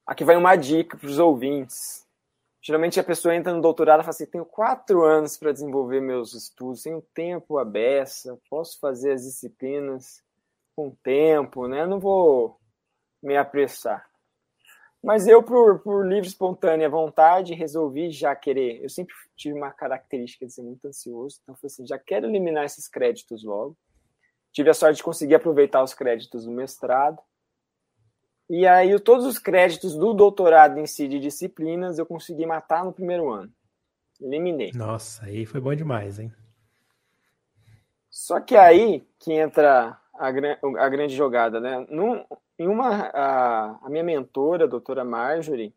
aqui 0.06 0.24
vai 0.24 0.36
uma 0.36 0.56
dica 0.56 0.96
para 0.96 1.08
os 1.08 1.18
ouvintes, 1.18 2.01
Geralmente 2.64 3.00
a 3.00 3.04
pessoa 3.04 3.34
entra 3.34 3.52
no 3.52 3.60
doutorado 3.60 4.00
e 4.00 4.04
fala 4.04 4.10
assim: 4.10 4.26
tenho 4.26 4.44
quatro 4.44 5.04
anos 5.04 5.36
para 5.36 5.52
desenvolver 5.52 6.00
meus 6.00 6.32
estudos, 6.32 6.82
tenho 6.82 7.02
tempo 7.12 7.58
à 7.58 7.64
beça, 7.64 8.38
posso 8.48 8.78
fazer 8.78 9.12
as 9.12 9.22
disciplinas 9.22 10.22
com 10.76 10.90
tempo, 11.02 11.66
né? 11.66 11.84
Não 11.84 11.98
vou 11.98 12.60
me 13.20 13.36
apressar. 13.36 14.08
Mas 15.02 15.26
eu, 15.26 15.42
por, 15.42 15.80
por 15.80 16.06
livre, 16.06 16.28
espontânea 16.28 16.88
vontade, 16.88 17.54
resolvi 17.54 18.12
já 18.12 18.36
querer. 18.36 18.80
Eu 18.80 18.88
sempre 18.88 19.12
tive 19.36 19.58
uma 19.58 19.72
característica 19.72 20.46
de 20.46 20.52
ser 20.52 20.62
muito 20.62 20.86
ansioso, 20.86 21.40
então 21.42 21.56
falei 21.56 21.66
assim: 21.66 21.84
já 21.84 21.98
quero 21.98 22.26
eliminar 22.26 22.64
esses 22.64 22.86
créditos 22.86 23.42
logo. 23.42 23.76
Tive 24.52 24.70
a 24.70 24.74
sorte 24.74 24.98
de 24.98 25.02
conseguir 25.02 25.34
aproveitar 25.34 25.82
os 25.82 25.94
créditos 25.94 26.44
do 26.44 26.52
mestrado. 26.52 27.20
E 28.48 28.66
aí, 28.66 28.98
todos 29.00 29.24
os 29.24 29.38
créditos 29.38 29.94
do 29.94 30.12
doutorado 30.12 30.78
em 30.78 30.86
si 30.86 31.08
de 31.08 31.18
disciplinas 31.18 31.98
eu 31.98 32.06
consegui 32.06 32.44
matar 32.44 32.84
no 32.84 32.92
primeiro 32.92 33.30
ano. 33.30 33.50
Eliminei. 34.20 34.72
Nossa, 34.74 35.24
aí 35.24 35.46
foi 35.46 35.60
bom 35.60 35.74
demais, 35.74 36.18
hein? 36.18 36.32
Só 38.10 38.40
que 38.40 38.56
aí 38.56 39.06
que 39.18 39.32
entra 39.32 39.98
a, 40.14 40.26
a 40.26 40.88
grande 40.88 41.16
jogada, 41.16 41.60
né? 41.60 41.86
Num, 41.88 42.24
em 42.58 42.68
uma, 42.68 43.06
a, 43.06 43.78
a 43.82 43.88
minha 43.88 44.04
mentora, 44.04 44.64
a 44.64 44.68
doutora 44.68 45.04
Marjorie, 45.04 45.74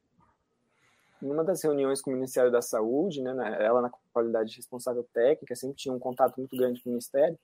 numa 1.22 1.44
das 1.44 1.64
reuniões 1.64 2.02
com 2.02 2.12
o 2.12 2.14
Ministério 2.14 2.52
da 2.52 2.62
Saúde, 2.62 3.22
né, 3.22 3.34
ela 3.60 3.82
na 3.82 3.92
qualidade 4.14 4.52
de 4.52 4.58
responsável 4.58 5.04
técnica, 5.14 5.56
sempre 5.56 5.78
tinha 5.78 5.94
um 5.94 6.00
contato 6.00 6.38
muito 6.38 6.56
grande 6.56 6.82
com 6.82 6.90
o 6.90 6.92
Ministério, 6.92 7.38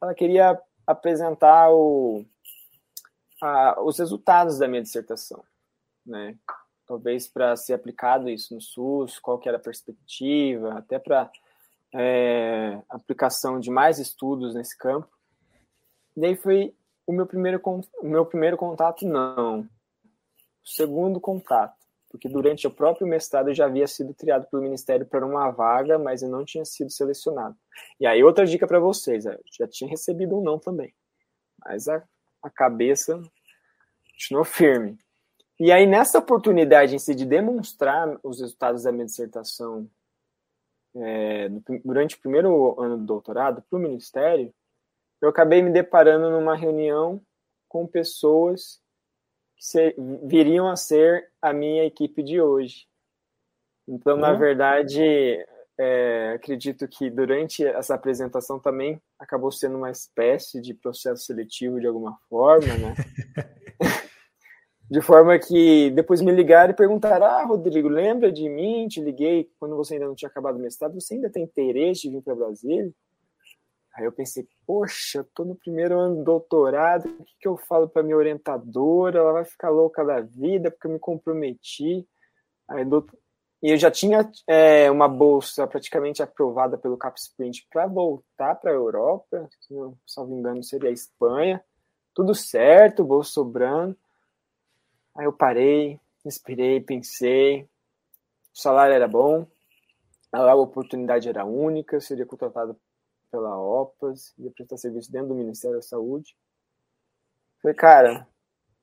ela 0.00 0.14
queria 0.14 0.60
apresentar 0.86 1.70
o, 1.70 2.24
a, 3.42 3.82
os 3.82 3.98
resultados 3.98 4.58
da 4.58 4.68
minha 4.68 4.82
dissertação, 4.82 5.42
né? 6.06 6.36
Talvez 6.86 7.26
para 7.26 7.56
ser 7.56 7.74
aplicado 7.74 8.28
isso 8.28 8.54
no 8.54 8.60
SUS, 8.60 9.18
qual 9.18 9.38
que 9.38 9.48
era 9.48 9.58
a 9.58 9.60
perspectiva, 9.60 10.74
até 10.74 10.98
para 10.98 11.30
é, 11.92 12.80
aplicação 12.88 13.58
de 13.58 13.70
mais 13.70 13.98
estudos 13.98 14.54
nesse 14.54 14.78
campo. 14.78 15.08
E 16.16 16.20
daí 16.20 16.36
foi 16.36 16.74
o 17.06 17.12
meu 17.12 17.26
primeiro, 17.26 17.60
o 18.00 18.08
meu 18.08 18.24
primeiro 18.24 18.56
contato, 18.56 19.06
não. 19.06 19.60
O 19.60 19.68
segundo 20.68 21.20
contato, 21.20 21.76
porque 22.08 22.28
durante 22.28 22.66
o 22.66 22.70
próprio 22.70 23.06
mestrado 23.06 23.48
eu 23.48 23.54
já 23.54 23.66
havia 23.66 23.88
sido 23.88 24.14
triado 24.14 24.46
pelo 24.46 24.62
Ministério 24.62 25.04
para 25.04 25.26
uma 25.26 25.50
vaga, 25.50 25.98
mas 25.98 26.22
eu 26.22 26.28
não 26.28 26.44
tinha 26.44 26.64
sido 26.64 26.90
selecionado. 26.90 27.56
E 27.98 28.06
aí, 28.06 28.22
outra 28.22 28.46
dica 28.46 28.66
para 28.68 28.78
vocês: 28.78 29.26
eu 29.26 29.36
já 29.58 29.66
tinha 29.66 29.90
recebido 29.90 30.38
um 30.38 30.42
não 30.42 30.58
também. 30.58 30.94
Mas 31.64 31.88
a 31.88 32.02
a 32.42 32.50
cabeça 32.50 33.22
continuou 34.12 34.44
firme. 34.44 34.98
E 35.58 35.70
aí, 35.70 35.86
nessa 35.86 36.18
oportunidade 36.18 36.94
em 36.94 36.98
si 36.98 37.14
de 37.14 37.24
demonstrar 37.24 38.18
os 38.22 38.40
resultados 38.40 38.82
da 38.82 38.92
minha 38.92 39.06
dissertação 39.06 39.88
é, 40.94 41.48
durante 41.84 42.16
o 42.16 42.20
primeiro 42.20 42.80
ano 42.80 42.98
do 42.98 43.04
doutorado 43.04 43.62
para 43.62 43.78
o 43.78 43.82
Ministério, 43.82 44.52
eu 45.20 45.28
acabei 45.28 45.62
me 45.62 45.70
deparando 45.70 46.30
numa 46.30 46.56
reunião 46.56 47.22
com 47.68 47.86
pessoas 47.86 48.82
que 49.56 49.94
viriam 50.24 50.68
a 50.68 50.74
ser 50.74 51.30
a 51.40 51.52
minha 51.52 51.84
equipe 51.84 52.22
de 52.22 52.40
hoje. 52.40 52.88
Então, 53.86 54.14
uhum. 54.14 54.20
na 54.20 54.32
verdade, 54.32 55.46
é, 55.78 56.34
acredito 56.36 56.86
que 56.86 57.10
durante 57.10 57.64
essa 57.64 57.94
apresentação 57.94 58.58
também 58.58 59.00
acabou 59.18 59.50
sendo 59.50 59.76
uma 59.76 59.90
espécie 59.90 60.60
de 60.60 60.74
processo 60.74 61.24
seletivo 61.24 61.80
de 61.80 61.86
alguma 61.86 62.18
forma, 62.28 62.66
né? 62.74 62.94
de 64.90 65.00
forma 65.00 65.38
que 65.38 65.90
depois 65.92 66.20
me 66.20 66.30
ligaram 66.32 66.72
e 66.72 66.76
perguntaram: 66.76 67.26
Ah, 67.26 67.44
Rodrigo, 67.44 67.88
lembra 67.88 68.30
de 68.30 68.48
mim? 68.48 68.86
Te 68.88 69.00
liguei 69.00 69.50
quando 69.58 69.76
você 69.76 69.94
ainda 69.94 70.06
não 70.06 70.14
tinha 70.14 70.28
acabado 70.28 70.56
o 70.56 70.62
mestrado. 70.62 70.94
Você 71.00 71.14
ainda 71.14 71.30
tem 71.30 71.44
interesse 71.44 72.02
de 72.02 72.10
vir 72.10 72.22
para 72.22 72.34
Brasília? 72.34 72.92
Aí 73.94 74.04
eu 74.06 74.12
pensei, 74.12 74.48
poxa, 74.66 75.18
eu 75.18 75.24
tô 75.34 75.44
no 75.44 75.54
primeiro 75.54 75.98
ano 75.98 76.16
do 76.16 76.24
doutorado, 76.24 77.08
o 77.08 77.24
que, 77.24 77.34
que 77.40 77.46
eu 77.46 77.58
falo 77.58 77.86
para 77.86 78.02
minha 78.02 78.16
orientadora? 78.16 79.18
Ela 79.18 79.32
vai 79.32 79.44
ficar 79.44 79.68
louca 79.68 80.02
da 80.02 80.20
vida 80.20 80.70
porque 80.70 80.86
eu 80.86 80.92
me 80.92 80.98
comprometi. 80.98 82.06
Aí, 82.68 82.84
doutor... 82.84 83.18
E 83.62 83.70
eu 83.70 83.76
já 83.76 83.90
tinha 83.90 84.28
é, 84.46 84.90
uma 84.90 85.06
bolsa 85.06 85.66
praticamente 85.68 86.20
aprovada 86.20 86.76
pelo 86.76 86.96
Capsprint 86.96 87.66
para 87.70 87.86
voltar 87.86 88.56
para 88.56 88.72
a 88.72 88.74
Europa, 88.74 89.48
se 89.60 89.72
não 89.72 90.26
me 90.26 90.34
engano 90.34 90.64
seria 90.64 90.90
a 90.90 90.92
Espanha. 90.92 91.64
Tudo 92.12 92.34
certo, 92.34 93.04
bolsa 93.04 93.30
sobrando. 93.30 93.96
Aí 95.14 95.26
eu 95.26 95.32
parei, 95.32 96.00
inspirei, 96.24 96.80
pensei. 96.80 97.62
O 98.52 98.58
salário 98.58 98.94
era 98.94 99.06
bom, 99.06 99.46
a 100.32 100.54
oportunidade 100.54 101.28
era 101.28 101.44
única, 101.44 102.00
seria 102.00 102.26
contratado 102.26 102.76
pela 103.30 103.58
OPAS, 103.58 104.34
ia 104.38 104.50
prestar 104.50 104.76
serviço 104.76 105.10
dentro 105.10 105.28
do 105.28 105.34
Ministério 105.34 105.76
da 105.76 105.82
Saúde. 105.82 106.36
Falei, 107.62 107.76
cara, 107.76 108.28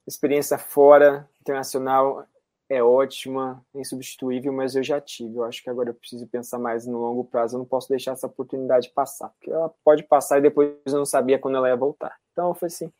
experiência 0.07 0.57
fora, 0.57 1.29
internacional, 1.41 2.25
é 2.69 2.83
ótima, 2.83 3.65
é 3.73 3.79
insubstituível, 3.79 4.53
mas 4.53 4.75
eu 4.75 4.83
já 4.83 5.01
tive. 5.01 5.37
Eu 5.37 5.43
acho 5.43 5.63
que 5.63 5.69
agora 5.69 5.89
eu 5.89 5.93
preciso 5.93 6.27
pensar 6.27 6.59
mais 6.59 6.85
no 6.85 6.99
longo 6.99 7.23
prazo. 7.23 7.55
Eu 7.55 7.59
não 7.59 7.65
posso 7.65 7.89
deixar 7.89 8.11
essa 8.11 8.27
oportunidade 8.27 8.91
passar, 8.93 9.29
porque 9.29 9.51
ela 9.51 9.73
pode 9.83 10.03
passar 10.03 10.37
e 10.37 10.41
depois 10.41 10.71
eu 10.85 10.97
não 10.97 11.05
sabia 11.05 11.39
quando 11.39 11.57
ela 11.57 11.67
ia 11.67 11.75
voltar. 11.75 12.15
Então 12.31 12.49
eu 12.49 12.53
falei 12.53 12.73
assim: 12.73 12.91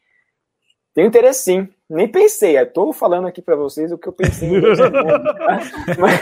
tem 0.93 1.05
interesse 1.05 1.43
sim. 1.43 1.69
Nem 1.87 2.07
pensei. 2.07 2.57
Estou 2.57 2.91
falando 2.91 3.27
aqui 3.27 3.41
para 3.41 3.55
vocês 3.55 3.91
o 3.91 3.97
que 3.97 4.07
eu 4.07 4.13
pensei. 4.13 4.49
mas, 5.97 6.21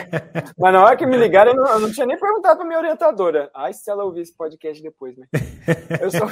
mas, 0.57 0.73
na 0.73 0.83
hora 0.83 0.97
que 0.97 1.05
me 1.05 1.17
ligaram, 1.17 1.51
eu 1.51 1.57
não, 1.57 1.67
eu 1.67 1.79
não 1.79 1.91
tinha 1.91 2.05
nem 2.05 2.19
perguntado 2.19 2.57
para 2.57 2.67
minha 2.67 2.79
orientadora. 2.79 3.49
Ai, 3.53 3.73
se 3.73 3.89
ela 3.89 4.03
ouvir 4.03 4.21
esse 4.21 4.36
podcast 4.36 4.83
depois, 4.83 5.17
né? 5.17 5.25
Eu 6.01 6.12
só, 6.12 6.27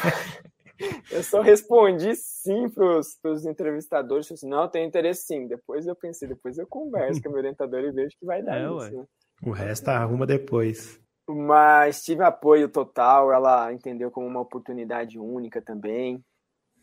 eu 1.12 1.24
só 1.24 1.42
respondi 1.42 2.16
sim 2.16 2.70
para 2.70 3.00
os 3.32 3.46
entrevistadores. 3.46 4.32
Assim, 4.32 4.48
não, 4.48 4.68
tem 4.68 4.88
interesse 4.88 5.26
sim. 5.26 5.48
Depois 5.48 5.86
eu 5.86 5.96
pensei, 5.96 6.28
depois 6.28 6.58
eu 6.58 6.68
converso 6.68 7.22
com 7.22 7.30
a 7.30 7.32
minha 7.32 7.42
orientadora 7.42 7.88
e 7.88 7.92
vejo 7.92 8.16
que 8.20 8.26
vai 8.26 8.44
dar 8.44 8.58
é, 8.58 8.66
isso. 8.66 8.98
Né? 8.98 9.06
O 9.44 9.52
resto 9.52 9.90
arruma 9.90 10.26
depois. 10.26 11.00
Mas 11.28 12.04
tive 12.04 12.24
apoio 12.24 12.70
total. 12.70 13.32
Ela 13.32 13.74
entendeu 13.74 14.12
como 14.12 14.28
uma 14.28 14.42
oportunidade 14.42 15.20
única 15.20 15.62
também 15.62 16.24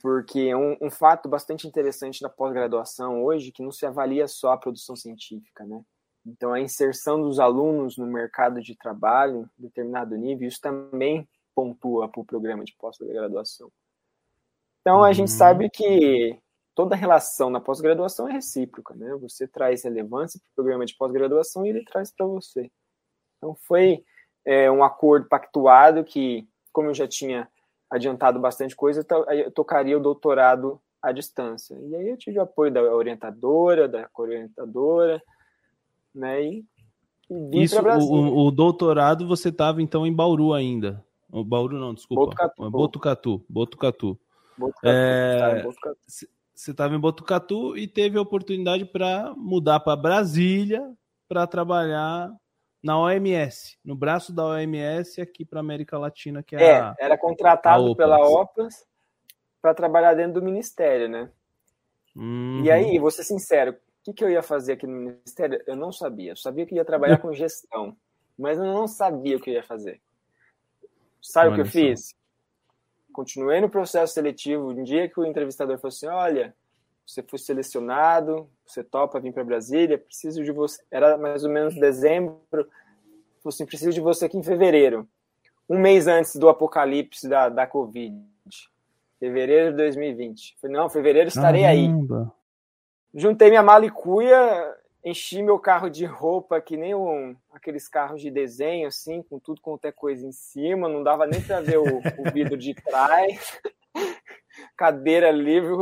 porque 0.02 0.40
é 0.40 0.57
um, 0.57 0.76
um 0.83 0.90
fato 0.90 1.28
bastante 1.28 1.66
interessante 1.66 2.20
da 2.20 2.28
pós-graduação 2.28 3.22
hoje 3.22 3.52
que 3.52 3.62
não 3.62 3.70
se 3.70 3.87
avalia 3.87 4.26
só 4.26 4.52
a 4.52 4.59
produção 4.59 4.96
científica, 4.96 5.64
né? 5.64 5.81
Então, 6.26 6.52
a 6.52 6.61
inserção 6.61 7.20
dos 7.20 7.38
alunos 7.38 7.96
no 7.96 8.07
mercado 8.07 8.61
de 8.61 8.76
trabalho, 8.76 9.48
em 9.59 9.62
determinado 9.62 10.16
nível, 10.16 10.48
isso 10.48 10.61
também 10.61 11.28
pontua 11.55 12.09
para 12.09 12.20
o 12.20 12.24
programa 12.24 12.64
de 12.64 12.74
pós-graduação. 12.76 13.70
Então, 14.83 15.03
a 15.03 15.12
gente 15.12 15.31
sabe 15.31 15.71
que 15.71 16.38
toda 16.75 16.97
relação 16.97 17.49
na 17.49 17.61
pós-graduação 17.61 18.29
é 18.29 18.33
recíproca, 18.33 18.95
né? 18.95 19.16
Você 19.21 19.47
traz 19.47 19.85
relevância 19.85 20.40
para 20.40 20.51
o 20.51 20.55
programa 20.55 20.85
de 20.85 20.97
pós-graduação 20.97 21.64
e 21.64 21.71
ele 21.71 21.85
traz 21.85 22.12
para 22.14 22.27
você. 22.27 22.71
Então, 23.38 23.55
foi 23.55 24.05
é, 24.45 24.71
um 24.71 24.83
acordo 24.83 25.29
pactuado 25.29 26.03
que, 26.03 26.49
como 26.73 26.88
eu 26.88 26.95
já 26.95 27.07
tinha 27.07 27.49
adiantado 27.88 28.40
bastante 28.40 28.75
coisa, 28.75 29.07
eu 29.31 29.51
tocaria 29.53 29.97
o 29.97 30.03
doutorado 30.03 30.81
à 31.01 31.12
distância. 31.12 31.79
E 31.81 31.95
aí 31.95 32.09
eu 32.09 32.16
tive 32.16 32.38
apoio 32.38 32.73
da 32.73 32.83
orientadora, 32.83 33.87
da 33.87 34.09
orientadora, 34.16 35.23
né? 36.14 36.42
E, 36.42 36.64
e 37.31 37.35
vim 37.51 37.61
Isso, 37.61 37.81
o, 37.81 38.47
o, 38.47 38.51
doutorado 38.51 39.29
você 39.29 39.51
estava 39.51 39.83
então 39.83 40.07
em 40.07 40.12
Bauru 40.12 40.53
ainda. 40.55 41.05
O 41.31 41.45
Bauru 41.45 41.79
não, 41.79 41.95
desculpa. 41.95 42.25
Botucatu. 42.25 42.71
Botucatu. 42.71 43.45
Botucatu. 43.49 44.21
Botucatu. 44.57 44.88
É, 44.88 45.62
você 46.55 46.71
estava 46.71 46.95
em 46.95 47.01
Botucatu 47.01 47.77
e 47.77 47.88
teve 47.88 48.19
a 48.19 48.23
oportunidade 48.23 48.85
para 48.85 49.33
mudar 49.37 49.81
para 49.81 49.97
Brasília 49.97 50.83
para 51.29 51.47
trabalhar 51.47 52.31
na 52.83 52.99
OMS, 52.99 53.79
no 53.85 53.95
braço 53.95 54.33
da 54.33 54.45
OMS 54.45 55.21
aqui 55.21 55.45
para 55.45 55.61
América 55.61 55.97
Latina, 55.99 56.43
que 56.43 56.57
é, 56.57 56.62
é 56.62 56.81
a, 56.81 56.95
era 56.99 57.17
contratado 57.17 57.95
pela 57.97 58.19
OPAS 58.19 58.85
para 59.61 59.73
trabalhar 59.73 60.15
dentro 60.15 60.35
do 60.35 60.43
ministério, 60.43 61.09
né? 61.09 61.31
Uhum. 62.17 62.62
E 62.65 62.71
aí, 62.71 62.99
vou 62.99 63.11
ser 63.11 63.23
sincero, 63.23 63.73
o 63.73 64.05
que, 64.05 64.12
que 64.12 64.25
eu 64.25 64.31
ia 64.31 64.43
fazer 64.43 64.73
aqui 64.73 64.87
no 64.87 64.95
ministério? 64.95 65.62
Eu 65.67 65.77
não 65.77 65.93
sabia. 65.93 66.33
Eu 66.33 66.37
sabia 66.37 66.67
que 66.67 66.75
ia 66.75 66.85
trabalhar 66.85 67.19
com 67.23 67.33
gestão, 67.33 67.97
mas 68.37 68.59
eu 68.59 68.65
não 68.65 68.88
sabia 68.88 69.37
o 69.37 69.41
que 69.41 69.51
eu 69.51 69.55
ia 69.55 69.62
fazer. 69.62 70.01
Sabe 71.21 71.47
Olha 71.47 71.53
o 71.53 71.55
que 71.55 71.61
eu 71.61 71.67
só. 71.67 71.73
fiz? 71.73 72.15
Continuei 73.12 73.61
no 73.61 73.68
processo 73.68 74.14
seletivo. 74.14 74.70
Um 74.70 74.83
dia 74.83 75.09
que 75.09 75.20
o 75.20 75.25
entrevistador 75.25 75.79
falou 75.79 75.88
assim: 75.88 76.07
Olha, 76.07 76.55
você 77.07 77.22
foi 77.22 77.38
selecionado, 77.38 78.48
você 78.64 78.83
topa 78.83 79.20
vir 79.20 79.33
para 79.33 79.44
Brasília, 79.44 79.98
preciso 79.98 80.42
de 80.42 80.53
você. 80.53 80.83
Era 80.90 81.16
mais 81.18 81.44
ou 81.44 81.51
menos 81.51 81.75
dezembro, 81.75 82.38
assim, 83.44 83.66
preciso 83.66 83.92
de 83.92 84.01
você 84.01 84.27
aqui 84.27 84.37
em 84.37 84.42
fevereiro, 84.42 85.09
um 85.68 85.79
mês 85.79 86.07
antes 86.07 86.37
do 86.37 86.48
apocalipse 86.48 87.29
da, 87.29 87.48
da 87.48 87.66
Covid, 87.66 88.16
fevereiro 89.18 89.72
de 89.72 89.77
2020. 89.77 90.57
Falei, 90.61 90.77
não, 90.77 90.88
fevereiro 90.88 91.29
estarei 91.29 91.62
Caramba. 91.62 92.33
aí. 93.14 93.20
Juntei 93.20 93.51
minha 93.51 93.62
mala 93.62 93.85
e 93.85 93.90
cuia, 93.90 94.77
enchi 95.05 95.43
meu 95.43 95.59
carro 95.59 95.91
de 95.91 96.05
roupa, 96.05 96.61
que 96.61 96.77
nem 96.77 96.95
um, 96.95 97.37
aqueles 97.53 97.88
carros 97.88 98.21
de 98.21 98.31
desenho, 98.31 98.87
assim, 98.87 99.23
com 99.23 99.38
tudo 99.38 99.61
quanto 99.61 99.85
é 99.85 99.93
coisa 99.93 100.27
em 100.27 100.33
cima, 100.33 100.88
não 100.88 101.03
dava 101.03 101.27
nem 101.27 101.41
para 101.41 101.61
ver 101.61 101.79
o, 101.79 101.99
o 101.99 102.33
vidro 102.33 102.57
de 102.57 102.75
trás, 102.75 103.61
cadeira 104.77 105.31
livre, 105.31 105.75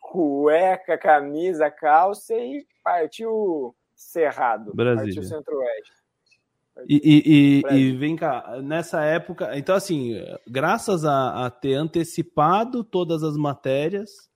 cueca, 0.00 0.98
camisa, 0.98 1.70
calça 1.70 2.34
e 2.34 2.66
partiu 2.82 3.74
Cerrado. 3.94 4.74
Brasília. 4.74 5.14
Partiu 5.14 5.22
Centro-Oeste. 5.22 6.04
E, 6.88 7.00
e, 7.04 7.72
e, 7.72 7.76
e, 7.76 7.96
vem 7.96 8.16
cá, 8.16 8.60
nessa 8.60 9.04
época, 9.04 9.56
então 9.56 9.76
assim, 9.76 10.14
graças 10.44 11.04
a, 11.04 11.46
a, 11.46 11.50
ter 11.50 11.74
antecipado 11.74 12.82
todas 12.82 13.22
as 13.22 13.36
matérias, 13.36 14.28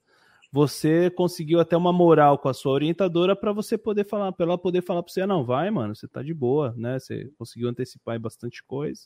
você 0.50 1.11
conseguiu 1.11 1.61
até 1.61 1.76
uma 1.76 1.92
moral 1.92 2.38
com 2.38 2.48
a 2.48 2.54
sua 2.54 2.72
orientadora 2.72 3.37
para 3.37 3.52
você 3.52 3.76
poder 3.76 4.04
falar, 4.04 4.32
para 4.32 4.46
ela 4.46 4.58
poder 4.58 4.82
falar 4.82 5.02
para 5.02 5.12
você, 5.12 5.20
ah, 5.20 5.26
não, 5.26 5.44
vai, 5.44 5.70
mano, 5.70 5.94
você 5.94 6.08
tá 6.08 6.22
de 6.22 6.32
boa, 6.32 6.74
né? 6.76 6.98
Você 6.98 7.30
conseguiu 7.38 7.68
antecipar 7.68 8.18
bastante 8.18 8.64
coisa, 8.64 9.02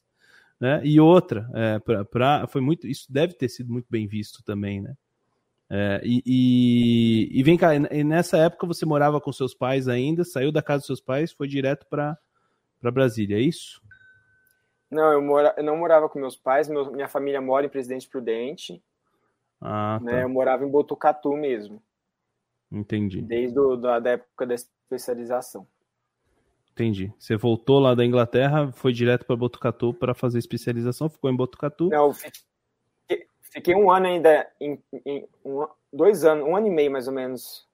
né? 0.60 0.80
E 0.84 1.00
outra, 1.00 1.50
é, 1.54 1.78
pra, 1.80 2.04
pra, 2.04 2.46
foi 2.46 2.60
muito, 2.60 2.86
isso 2.86 3.12
deve 3.12 3.34
ter 3.34 3.48
sido 3.48 3.72
muito 3.72 3.86
bem 3.90 4.06
visto 4.06 4.42
também, 4.44 4.80
né? 4.80 4.94
É, 5.68 6.00
e, 6.04 6.22
e, 6.26 7.40
e, 7.40 7.42
vem 7.42 7.56
cá, 7.56 7.74
e 7.74 8.04
nessa 8.04 8.36
época 8.36 8.66
você 8.66 8.84
morava 8.84 9.20
com 9.20 9.32
seus 9.32 9.54
pais 9.54 9.88
ainda, 9.88 10.22
saiu 10.22 10.52
da 10.52 10.62
casa 10.62 10.80
dos 10.80 10.86
seus 10.86 11.00
pais, 11.00 11.32
foi 11.32 11.48
direto 11.48 11.86
para 11.88 12.16
Brasília, 12.92 13.38
é 13.38 13.40
isso? 13.40 13.82
Não, 14.90 15.10
eu, 15.10 15.22
mora, 15.22 15.54
eu 15.56 15.64
não 15.64 15.76
morava 15.76 16.08
com 16.10 16.18
meus 16.18 16.36
pais, 16.36 16.68
meu, 16.68 16.92
minha 16.92 17.08
família 17.08 17.40
mora 17.40 17.64
em 17.64 17.70
Presidente 17.70 18.06
Prudente. 18.06 18.82
Ah, 19.62 20.00
né, 20.02 20.12
tá. 20.12 20.20
Eu 20.22 20.28
morava 20.28 20.64
em 20.64 20.68
Botucatu 20.68 21.32
mesmo. 21.34 21.80
Entendi. 22.70 23.22
Desde 23.22 23.54
do, 23.54 23.76
da, 23.76 24.00
da 24.00 24.10
época 24.10 24.46
da 24.46 24.54
especialização. 24.54 25.66
Entendi. 26.72 27.12
Você 27.18 27.36
voltou 27.36 27.78
lá 27.78 27.94
da 27.94 28.04
Inglaterra, 28.04 28.72
foi 28.72 28.92
direto 28.92 29.26
para 29.26 29.36
Botucatu 29.36 29.92
para 29.92 30.14
fazer 30.14 30.38
especialização, 30.38 31.08
ficou 31.08 31.30
em 31.30 31.36
Botucatu? 31.36 31.88
Não, 31.88 32.12
Fiquei 33.52 33.74
um 33.74 33.90
ano 33.90 34.06
ainda, 34.06 34.50
em, 34.58 34.82
em 35.04 35.28
um, 35.44 35.66
dois 35.92 36.24
anos, 36.24 36.48
um 36.48 36.56
ano 36.56 36.68
e 36.68 36.70
meio 36.70 36.90
mais 36.90 37.06
ou 37.06 37.12
menos, 37.12 37.68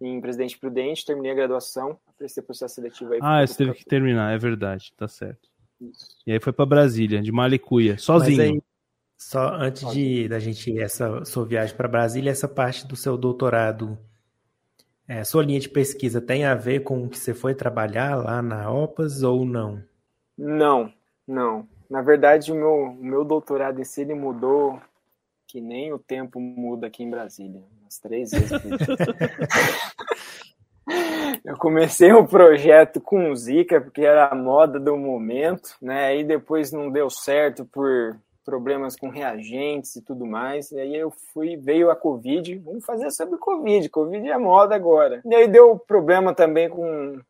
em 0.00 0.20
Presidente 0.20 0.58
Prudente, 0.58 1.06
terminei 1.06 1.30
a 1.30 1.34
graduação, 1.36 1.96
prestei 2.18 2.42
processo 2.42 2.74
seletivo 2.74 3.12
aí. 3.12 3.20
Ah, 3.22 3.46
você 3.46 3.58
teve 3.58 3.74
que 3.74 3.84
terminar, 3.84 4.34
é 4.34 4.38
verdade, 4.38 4.92
tá 4.96 5.06
certo. 5.06 5.48
Isso. 5.80 6.16
E 6.26 6.32
aí 6.32 6.40
foi 6.40 6.52
para 6.52 6.66
Brasília, 6.66 7.22
de 7.22 7.30
Malicuia, 7.30 7.96
sozinho. 7.96 8.42
Aí, 8.42 8.62
só 9.24 9.54
antes 9.54 9.90
de 9.90 10.28
da 10.28 10.38
gente 10.38 10.78
essa 10.78 11.24
sua 11.24 11.46
viagem 11.46 11.74
para 11.74 11.88
Brasília, 11.88 12.30
essa 12.30 12.46
parte 12.46 12.86
do 12.86 12.94
seu 12.94 13.16
doutorado, 13.16 13.98
é, 15.08 15.24
sua 15.24 15.42
linha 15.42 15.58
de 15.58 15.68
pesquisa 15.68 16.20
tem 16.20 16.44
a 16.44 16.54
ver 16.54 16.80
com 16.80 17.02
o 17.02 17.08
que 17.08 17.18
você 17.18 17.32
foi 17.32 17.54
trabalhar 17.54 18.16
lá 18.16 18.42
na 18.42 18.70
OPAS 18.70 19.22
ou 19.22 19.46
não? 19.46 19.82
Não, 20.36 20.92
não. 21.26 21.66
Na 21.88 22.02
verdade, 22.02 22.52
o 22.52 22.54
meu, 22.54 22.90
o 22.90 23.02
meu 23.02 23.24
doutorado 23.24 23.80
em 23.80 23.84
si 23.84 24.02
ele 24.02 24.14
mudou 24.14 24.78
que 25.46 25.58
nem 25.58 25.90
o 25.90 25.98
tempo 25.98 26.38
muda 26.38 26.88
aqui 26.88 27.02
em 27.02 27.10
Brasília. 27.10 27.62
Umas 27.80 27.98
três 27.98 28.30
vezes. 28.30 28.50
eu 31.44 31.56
comecei 31.56 32.12
o 32.12 32.20
um 32.20 32.26
projeto 32.26 33.00
com 33.00 33.34
Zika, 33.34 33.80
porque 33.80 34.02
era 34.02 34.28
a 34.28 34.34
moda 34.34 34.78
do 34.78 34.98
momento, 34.98 35.76
né? 35.80 36.08
Aí 36.08 36.24
depois 36.24 36.70
não 36.70 36.90
deu 36.90 37.08
certo 37.08 37.64
por 37.64 38.18
problemas 38.44 38.94
com 38.94 39.08
reagentes 39.08 39.96
e 39.96 40.02
tudo 40.02 40.26
mais. 40.26 40.70
E 40.70 40.78
aí 40.78 40.94
eu 40.94 41.10
fui, 41.10 41.56
veio 41.56 41.90
a 41.90 41.96
Covid, 41.96 42.58
vamos 42.58 42.84
fazer 42.84 43.10
sobre 43.10 43.38
Covid. 43.38 43.88
Covid 43.88 44.28
é 44.28 44.38
moda 44.38 44.74
agora. 44.74 45.22
E 45.24 45.34
aí 45.34 45.48
deu 45.48 45.78
problema 45.78 46.34
também 46.34 46.68
com 46.68 47.20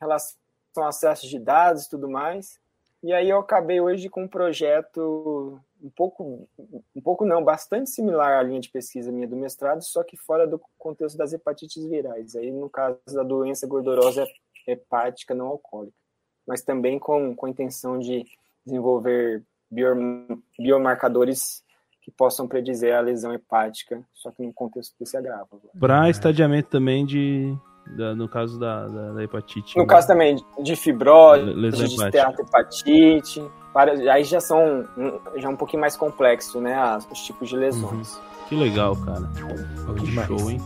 relação 0.00 0.36
ao 0.76 0.84
acesso 0.84 1.28
de 1.28 1.38
dados 1.38 1.84
e 1.84 1.90
tudo 1.90 2.08
mais. 2.08 2.60
E 3.02 3.12
aí 3.12 3.30
eu 3.30 3.38
acabei 3.38 3.80
hoje 3.80 4.08
com 4.08 4.24
um 4.24 4.28
projeto 4.28 5.60
um 5.80 5.90
pouco, 5.90 6.48
um 6.96 7.00
pouco 7.00 7.24
não, 7.24 7.44
bastante 7.44 7.90
similar 7.90 8.38
à 8.38 8.42
linha 8.42 8.60
de 8.60 8.68
pesquisa 8.68 9.12
minha 9.12 9.28
do 9.28 9.36
mestrado, 9.36 9.82
só 9.82 10.02
que 10.02 10.16
fora 10.16 10.46
do 10.46 10.60
contexto 10.76 11.16
das 11.16 11.32
hepatites 11.32 11.84
virais. 11.84 12.34
Aí 12.34 12.50
no 12.50 12.68
caso 12.68 12.98
da 13.12 13.22
doença 13.22 13.66
gordurosa 13.66 14.26
hepática 14.66 15.34
não 15.34 15.46
alcoólica, 15.46 15.96
mas 16.44 16.62
também 16.62 16.98
com, 16.98 17.34
com 17.34 17.46
a 17.46 17.50
intenção 17.50 17.98
de 17.98 18.26
desenvolver 18.66 19.44
biomarcadores 20.58 21.62
que 22.02 22.10
possam 22.10 22.48
predizer 22.48 22.96
a 22.96 23.00
lesão 23.00 23.32
hepática, 23.34 24.02
só 24.14 24.30
que 24.30 24.42
no 24.42 24.52
contexto 24.52 24.94
desse 24.98 25.16
agravo. 25.16 25.60
Para 25.78 26.08
estadiamento 26.08 26.70
também 26.70 27.04
de, 27.04 27.54
da, 27.96 28.14
no 28.14 28.28
caso 28.28 28.58
da, 28.58 28.86
da, 28.88 29.12
da 29.12 29.22
hepatite. 29.22 29.76
No 29.76 29.82
né? 29.82 29.88
caso 29.88 30.06
também 30.06 30.36
de 30.62 30.76
fibrose, 30.76 31.44
lesão 31.44 31.86
de 31.86 31.94
esteatohepatite, 31.94 33.42
aí 34.10 34.24
já 34.24 34.40
são 34.40 34.86
já 35.36 35.48
é 35.48 35.50
um 35.50 35.56
pouquinho 35.56 35.80
mais 35.80 35.96
complexo, 35.96 36.60
né, 36.60 36.76
os 37.10 37.20
tipos 37.20 37.48
de 37.48 37.56
lesões. 37.56 38.14
Uhum. 38.14 38.22
Que 38.48 38.56
legal, 38.56 38.96
cara. 38.96 39.28
Que 39.98 40.26
show, 40.26 40.50
hein? 40.50 40.60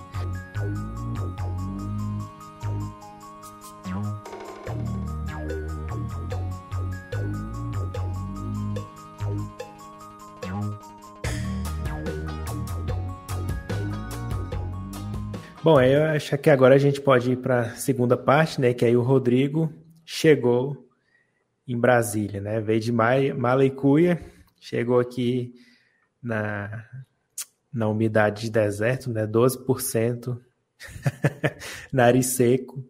Bom, 15.63 15.81
eu 15.81 16.03
acho 16.07 16.37
que 16.39 16.51
agora 16.51 16.75
a 16.75 16.79
gente 16.79 17.01
pode 17.01 17.31
ir 17.31 17.37
para 17.37 17.61
a 17.61 17.77
segunda 17.77 18.17
parte, 18.17 18.61
né? 18.61 18.75
Que 18.75 18.85
aí 18.85 18.97
o 18.97 19.03
Rodrigo 19.03 19.73
chegou 20.05 20.89
em 21.69 21.79
Brasília, 21.79 22.41
né? 22.41 22.61
Veio 22.61 22.81
de 22.81 22.91
Malecuia, 22.91 24.21
chegou 24.61 24.99
aqui 24.99 25.55
na, 26.21 26.85
na 27.73 27.87
umidade 27.87 28.43
de 28.43 28.51
deserto, 28.51 29.09
né? 29.09 29.25
12%, 29.25 30.37
nariz 31.93 32.27
seco. 32.35 32.85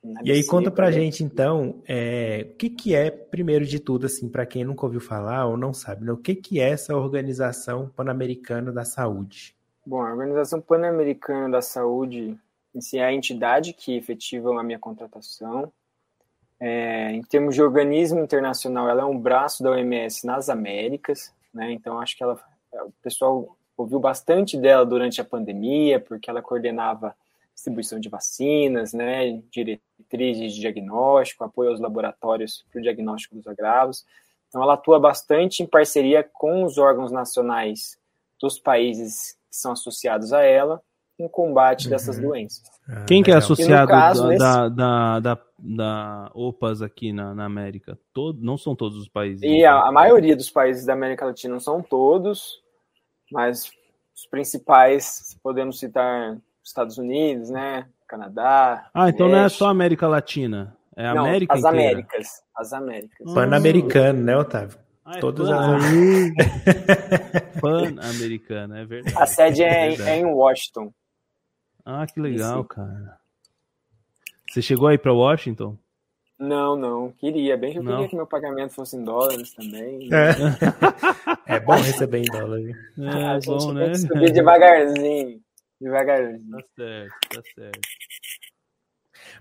Nariz 0.00 0.28
e 0.28 0.30
aí 0.30 0.46
conta 0.46 0.70
para 0.70 0.86
a 0.86 0.90
né? 0.90 0.96
gente 1.00 1.24
então, 1.24 1.82
é, 1.84 2.46
o 2.48 2.56
que 2.56 2.70
que 2.70 2.94
é 2.94 3.10
primeiro 3.10 3.66
de 3.66 3.80
tudo 3.80 4.06
assim, 4.06 4.28
para 4.28 4.46
quem 4.46 4.62
nunca 4.62 4.86
ouviu 4.86 5.00
falar 5.00 5.46
ou 5.46 5.56
não 5.56 5.74
sabe, 5.74 6.04
né? 6.04 6.12
o 6.12 6.16
que 6.16 6.36
que 6.36 6.60
é 6.60 6.70
essa 6.70 6.96
Organização 6.96 7.88
Pan-Americana 7.88 8.70
da 8.70 8.84
Saúde? 8.84 9.57
Bom, 9.88 10.02
a 10.02 10.10
Organização 10.10 10.60
Pan-Americana 10.60 11.48
da 11.48 11.62
Saúde 11.62 12.38
si 12.78 12.98
é 12.98 13.06
a 13.06 13.10
entidade 13.10 13.72
que 13.72 13.96
efetiva 13.96 14.50
a 14.50 14.62
minha 14.62 14.78
contratação. 14.78 15.72
É, 16.60 17.10
em 17.12 17.22
termos 17.22 17.54
de 17.54 17.62
organismo 17.62 18.20
internacional, 18.20 18.86
ela 18.86 19.00
é 19.00 19.04
um 19.06 19.18
braço 19.18 19.62
da 19.62 19.70
OMS 19.70 20.26
nas 20.26 20.50
Américas, 20.50 21.32
né? 21.54 21.72
Então 21.72 21.98
acho 21.98 22.14
que 22.18 22.22
ela, 22.22 22.38
o 22.84 22.92
pessoal 23.00 23.56
ouviu 23.78 23.98
bastante 23.98 24.58
dela 24.58 24.84
durante 24.84 25.22
a 25.22 25.24
pandemia, 25.24 25.98
porque 25.98 26.28
ela 26.28 26.42
coordenava 26.42 27.16
distribuição 27.54 27.98
de 27.98 28.10
vacinas, 28.10 28.92
né, 28.92 29.40
diretrizes 29.50 30.52
de 30.52 30.60
diagnóstico, 30.60 31.44
apoio 31.44 31.70
aos 31.70 31.80
laboratórios 31.80 32.62
para 32.70 32.78
o 32.78 32.82
diagnóstico 32.82 33.36
dos 33.36 33.46
agravos. 33.46 34.04
Então, 34.48 34.62
ela 34.62 34.74
atua 34.74 35.00
bastante 35.00 35.62
em 35.62 35.66
parceria 35.66 36.22
com 36.22 36.62
os 36.62 36.76
órgãos 36.76 37.10
nacionais 37.10 37.98
dos 38.38 38.58
países 38.58 39.37
que 39.50 39.56
são 39.56 39.72
associados 39.72 40.32
a 40.32 40.42
ela 40.42 40.80
no 41.18 41.28
combate 41.28 41.86
uhum. 41.86 41.90
dessas 41.90 42.18
doenças. 42.18 42.62
Ah, 42.88 43.04
Quem 43.06 43.22
que 43.22 43.30
é 43.30 43.34
associado 43.34 43.88
caso, 43.88 44.22
da, 44.22 44.28
nesse... 44.28 44.38
da, 44.40 45.20
da, 45.20 45.38
da, 45.58 46.30
OPAS 46.32 46.80
aqui 46.80 47.12
na, 47.12 47.34
na 47.34 47.44
América? 47.44 47.98
Todo, 48.14 48.40
não 48.40 48.56
são 48.56 48.76
todos 48.76 48.96
os 48.96 49.08
países. 49.08 49.42
E 49.42 49.64
a, 49.64 49.80
a, 49.80 49.92
maioria 49.92 50.36
dos 50.36 50.50
países 50.50 50.86
da 50.86 50.92
América 50.92 51.26
Latina 51.26 51.54
não 51.54 51.60
são 51.60 51.82
todos, 51.82 52.62
mas 53.32 53.70
os 54.14 54.26
principais, 54.30 55.36
podemos 55.42 55.78
citar 55.78 56.38
Estados 56.62 56.98
Unidos, 56.98 57.50
né? 57.50 57.88
Canadá. 58.06 58.88
Ah, 58.94 59.08
então 59.08 59.26
México. 59.26 59.38
não 59.38 59.38
é 59.44 59.48
só 59.48 59.68
América 59.68 60.06
Latina. 60.06 60.76
É 60.96 61.06
a 61.06 61.14
não, 61.14 61.26
América 61.26 61.54
as 61.54 61.60
inteira. 61.60 61.78
Américas. 61.78 62.28
As 62.56 62.72
Américas. 62.72 63.34
Pan-americano, 63.34 64.22
né, 64.22 64.36
Otávio? 64.36 64.78
Ah, 65.10 65.16
é 65.16 65.20
Todas 65.20 65.48
as. 65.48 65.82
Pan-americana, 67.62 68.80
é 68.80 68.84
verdade. 68.84 69.16
A 69.16 69.24
sede 69.24 69.62
é, 69.62 69.94
é, 69.94 70.00
é, 70.02 70.16
em 70.18 70.26
Washington. 70.26 70.92
Ah, 71.82 72.06
que 72.06 72.20
legal, 72.20 72.60
Isso. 72.60 72.68
cara. 72.68 73.18
Você 74.50 74.60
chegou 74.60 74.86
aí 74.86 74.98
para 74.98 75.14
Washington? 75.14 75.78
Não, 76.38 76.76
não. 76.76 77.10
Queria. 77.12 77.56
Bem 77.56 77.72
que 77.72 77.78
eu 77.78 77.82
não. 77.82 77.92
queria 77.92 78.08
que 78.08 78.16
meu 78.16 78.26
pagamento 78.26 78.74
fosse 78.74 78.96
em 78.96 79.02
dólares 79.02 79.54
também. 79.54 80.10
É, 81.46 81.56
é 81.56 81.60
bom 81.60 81.72
receber 81.72 82.18
em 82.18 82.24
dólares. 82.24 82.76
É, 82.98 83.40
gente 83.40 83.46
bom, 83.46 83.72
né? 83.72 83.94
subir 83.94 84.30
devagarzinho. 84.30 85.40
Devagarzinho. 85.80 86.50
Tá 86.50 86.64
certo, 86.76 87.14
tá 87.30 87.42
certo. 87.54 87.80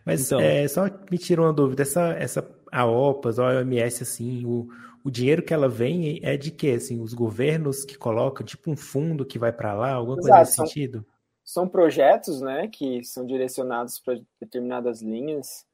Mas 0.06 0.26
então, 0.26 0.40
é, 0.40 0.66
só 0.70 0.86
me 1.12 1.18
tira 1.18 1.42
uma 1.42 1.52
dúvida. 1.52 1.82
Essa, 1.82 2.14
essa 2.14 2.50
a 2.72 2.86
OPAS, 2.86 3.40
a 3.40 3.48
OMS, 3.48 4.04
assim, 4.04 4.46
o, 4.46 4.70
o 5.08 5.10
dinheiro 5.10 5.42
que 5.42 5.54
ela 5.54 5.70
vem 5.70 6.20
é 6.22 6.36
de 6.36 6.52
quê? 6.52 6.72
Assim, 6.72 7.00
os 7.00 7.14
governos 7.14 7.86
que 7.86 7.98
colocam, 7.98 8.46
tipo 8.46 8.70
um 8.70 8.76
fundo 8.76 9.26
que 9.26 9.40
vai 9.40 9.54
para 9.54 9.74
lá, 9.74 9.94
alguma 9.94 10.18
Exato, 10.18 10.36
coisa 10.36 10.40
nesse 10.40 10.56
sentido? 10.56 11.06
São 11.46 11.66
projetos, 11.66 12.42
né, 12.42 12.68
que 12.68 13.02
são 13.06 13.26
direcionados 13.26 14.02
para 14.02 14.20
determinadas 14.38 15.02
linhas 15.02 15.66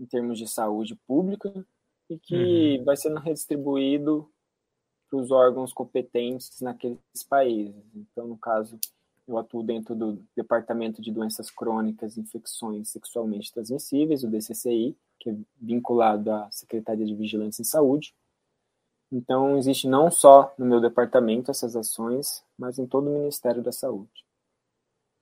em 0.00 0.04
termos 0.04 0.36
de 0.40 0.48
saúde 0.48 0.96
pública 1.06 1.64
e 2.10 2.18
que 2.18 2.78
uhum. 2.78 2.84
vai 2.84 2.96
sendo 2.96 3.20
redistribuído 3.20 4.28
para 5.08 5.20
os 5.20 5.30
órgãos 5.30 5.72
competentes 5.72 6.60
naqueles 6.60 6.98
países. 7.28 7.80
Então, 7.94 8.26
no 8.26 8.36
caso, 8.36 8.76
eu 9.28 9.38
atuo 9.38 9.62
dentro 9.62 9.94
do 9.94 10.20
Departamento 10.36 11.00
de 11.00 11.12
Doenças 11.12 11.48
Crônicas 11.48 12.16
e 12.16 12.20
Infecções 12.22 12.88
Sexualmente 12.88 13.52
Transmissíveis, 13.52 14.24
o 14.24 14.28
DCCI, 14.28 14.96
que 15.20 15.30
é 15.30 15.36
vinculado 15.60 16.32
à 16.32 16.50
Secretaria 16.50 17.06
de 17.06 17.14
Vigilância 17.14 17.62
em 17.62 17.64
Saúde. 17.64 18.12
Então, 19.12 19.56
existe 19.56 19.88
não 19.88 20.10
só 20.10 20.52
no 20.58 20.66
meu 20.66 20.80
departamento 20.80 21.50
essas 21.50 21.76
ações, 21.76 22.44
mas 22.58 22.78
em 22.78 22.86
todo 22.86 23.08
o 23.08 23.18
Ministério 23.18 23.62
da 23.62 23.70
Saúde. 23.70 24.24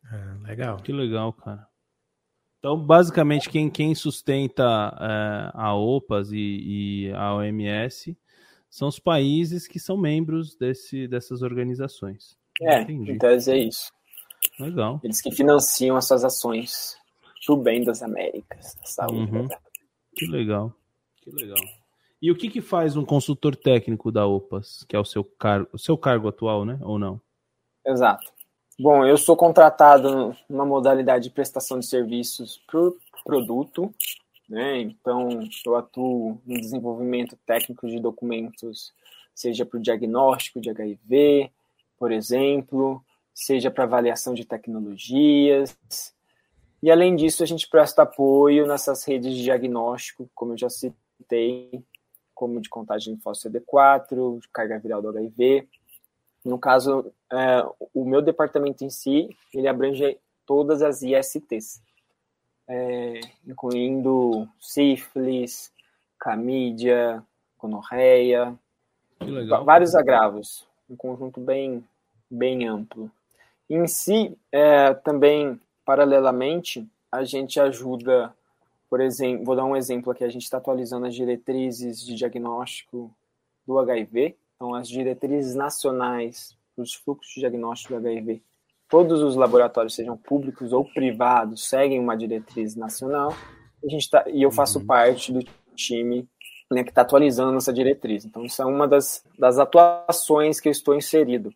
Ah, 0.04 0.36
legal. 0.46 0.78
Que 0.78 0.92
legal, 0.92 1.32
cara. 1.32 1.68
Então, 2.58 2.78
basicamente, 2.78 3.50
quem, 3.50 3.68
quem 3.68 3.94
sustenta 3.94 4.62
é, 4.62 5.50
a 5.52 5.74
OPAS 5.74 6.30
e, 6.30 7.08
e, 7.08 7.12
a 7.12 7.34
OMS 7.34 8.16
são 8.70 8.86
os 8.86 9.00
países 9.00 9.66
que 9.66 9.80
são 9.80 9.96
membros 9.96 10.54
desse, 10.54 11.08
dessas 11.08 11.42
organizações. 11.42 12.38
É, 12.60 12.82
Entendi. 12.82 13.12
em 13.12 13.18
tese 13.18 13.50
é 13.50 13.58
isso. 13.58 13.92
Legal. 14.60 15.00
Eles 15.02 15.20
que 15.20 15.32
financiam 15.32 15.96
as 15.96 16.06
suas 16.06 16.24
ações 16.24 16.96
para 17.44 17.54
o 17.54 17.58
bem 17.58 17.82
das 17.82 18.00
Américas, 18.00 18.74
da 18.76 18.86
saúde. 18.86 19.32
Uhum. 19.32 19.48
Que 20.14 20.26
legal. 20.26 20.72
Que 21.16 21.30
legal. 21.30 21.81
E 22.22 22.30
o 22.30 22.36
que, 22.36 22.48
que 22.48 22.60
faz 22.60 22.96
um 22.96 23.04
consultor 23.04 23.56
técnico 23.56 24.12
da 24.12 24.24
OPAS, 24.24 24.84
que 24.88 24.94
é 24.94 24.98
o 24.98 25.04
seu 25.04 25.24
cargo, 25.24 25.68
o 25.72 25.78
seu 25.78 25.98
cargo 25.98 26.28
atual, 26.28 26.64
né? 26.64 26.78
Ou 26.80 26.96
não? 26.96 27.20
Exato. 27.84 28.32
Bom, 28.78 29.04
eu 29.04 29.18
sou 29.18 29.36
contratado 29.36 30.32
numa 30.48 30.64
modalidade 30.64 31.24
de 31.24 31.30
prestação 31.30 31.80
de 31.80 31.86
serviços 31.86 32.62
por 32.70 32.96
produto, 33.24 33.92
né? 34.48 34.80
Então, 34.80 35.40
eu 35.66 35.74
atuo 35.74 36.40
no 36.46 36.60
desenvolvimento 36.60 37.36
técnico 37.44 37.88
de 37.88 37.98
documentos, 37.98 38.92
seja 39.34 39.66
para 39.66 39.78
o 39.78 39.82
diagnóstico 39.82 40.60
de 40.60 40.70
HIV, 40.70 41.50
por 41.98 42.12
exemplo, 42.12 43.04
seja 43.34 43.68
para 43.68 43.82
avaliação 43.82 44.32
de 44.32 44.44
tecnologias. 44.44 45.76
E 46.80 46.88
além 46.88 47.16
disso, 47.16 47.42
a 47.42 47.46
gente 47.46 47.68
presta 47.68 48.02
apoio 48.02 48.64
nessas 48.64 49.04
redes 49.04 49.34
de 49.34 49.42
diagnóstico, 49.42 50.30
como 50.34 50.52
eu 50.52 50.58
já 50.58 50.70
citei, 50.70 51.84
como 52.34 52.60
de 52.60 52.68
contagem 52.68 53.14
de 53.14 53.22
CD4, 53.22 54.40
de 54.40 54.48
carga 54.48 54.78
viral 54.78 55.02
do 55.02 55.08
HIV. 55.08 55.68
No 56.44 56.58
caso, 56.58 57.12
é, 57.30 57.64
o 57.94 58.04
meu 58.04 58.20
departamento 58.20 58.84
em 58.84 58.90
si, 58.90 59.36
ele 59.54 59.68
abrange 59.68 60.18
todas 60.44 60.82
as 60.82 61.02
ISTs, 61.02 61.80
é, 62.66 63.20
incluindo 63.46 64.48
sífilis, 64.60 65.72
camídia, 66.18 67.22
gonorreia, 67.58 68.58
vários 69.64 69.94
agravos, 69.94 70.66
um 70.90 70.96
conjunto 70.96 71.40
bem, 71.40 71.84
bem 72.30 72.66
amplo. 72.66 73.10
Em 73.70 73.86
si, 73.86 74.36
é, 74.50 74.92
também, 74.94 75.60
paralelamente, 75.84 76.86
a 77.10 77.24
gente 77.24 77.60
ajuda 77.60 78.34
por 78.92 79.00
exemplo, 79.00 79.46
vou 79.46 79.56
dar 79.56 79.64
um 79.64 79.74
exemplo 79.74 80.12
aqui, 80.12 80.22
a 80.22 80.28
gente 80.28 80.42
está 80.42 80.58
atualizando 80.58 81.06
as 81.06 81.14
diretrizes 81.14 82.04
de 82.04 82.14
diagnóstico 82.14 83.10
do 83.66 83.78
HIV, 83.78 84.36
então 84.54 84.74
as 84.74 84.86
diretrizes 84.86 85.54
nacionais 85.54 86.54
para 86.76 86.82
os 86.82 86.92
fluxos 86.92 87.32
de 87.32 87.40
diagnóstico 87.40 87.94
do 87.94 88.06
HIV, 88.06 88.42
todos 88.90 89.22
os 89.22 89.34
laboratórios, 89.34 89.94
sejam 89.94 90.14
públicos 90.14 90.74
ou 90.74 90.84
privados, 90.84 91.70
seguem 91.70 91.98
uma 91.98 92.14
diretriz 92.14 92.76
nacional, 92.76 93.34
a 93.82 93.88
gente 93.88 94.10
tá, 94.10 94.26
e 94.28 94.42
eu 94.42 94.52
faço 94.52 94.80
uhum. 94.80 94.84
parte 94.84 95.32
do 95.32 95.42
time 95.74 96.28
né, 96.70 96.84
que 96.84 96.90
está 96.90 97.00
atualizando 97.00 97.48
a 97.48 97.54
nossa 97.54 97.72
diretriz. 97.72 98.26
Então, 98.26 98.44
isso 98.44 98.60
é 98.60 98.66
uma 98.66 98.86
das, 98.86 99.24
das 99.38 99.58
atuações 99.58 100.60
que 100.60 100.68
eu 100.68 100.72
estou 100.72 100.94
inserido. 100.94 101.50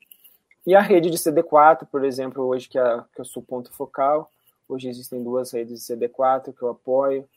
E 0.66 0.74
a 0.74 0.80
rede 0.80 1.10
de 1.10 1.18
CD4, 1.18 1.86
por 1.92 2.02
exemplo, 2.02 2.44
hoje 2.44 2.66
que, 2.66 2.78
é, 2.78 3.04
que 3.14 3.20
eu 3.20 3.26
sou 3.26 3.42
ponto 3.42 3.70
focal, 3.74 4.30
hoje 4.68 4.88
existem 4.88 5.22
duas 5.22 5.52
redes 5.52 5.86
de 5.86 5.94
CD4 5.94 6.52
que 6.52 6.62
eu 6.62 6.68
apoio, 6.68 7.28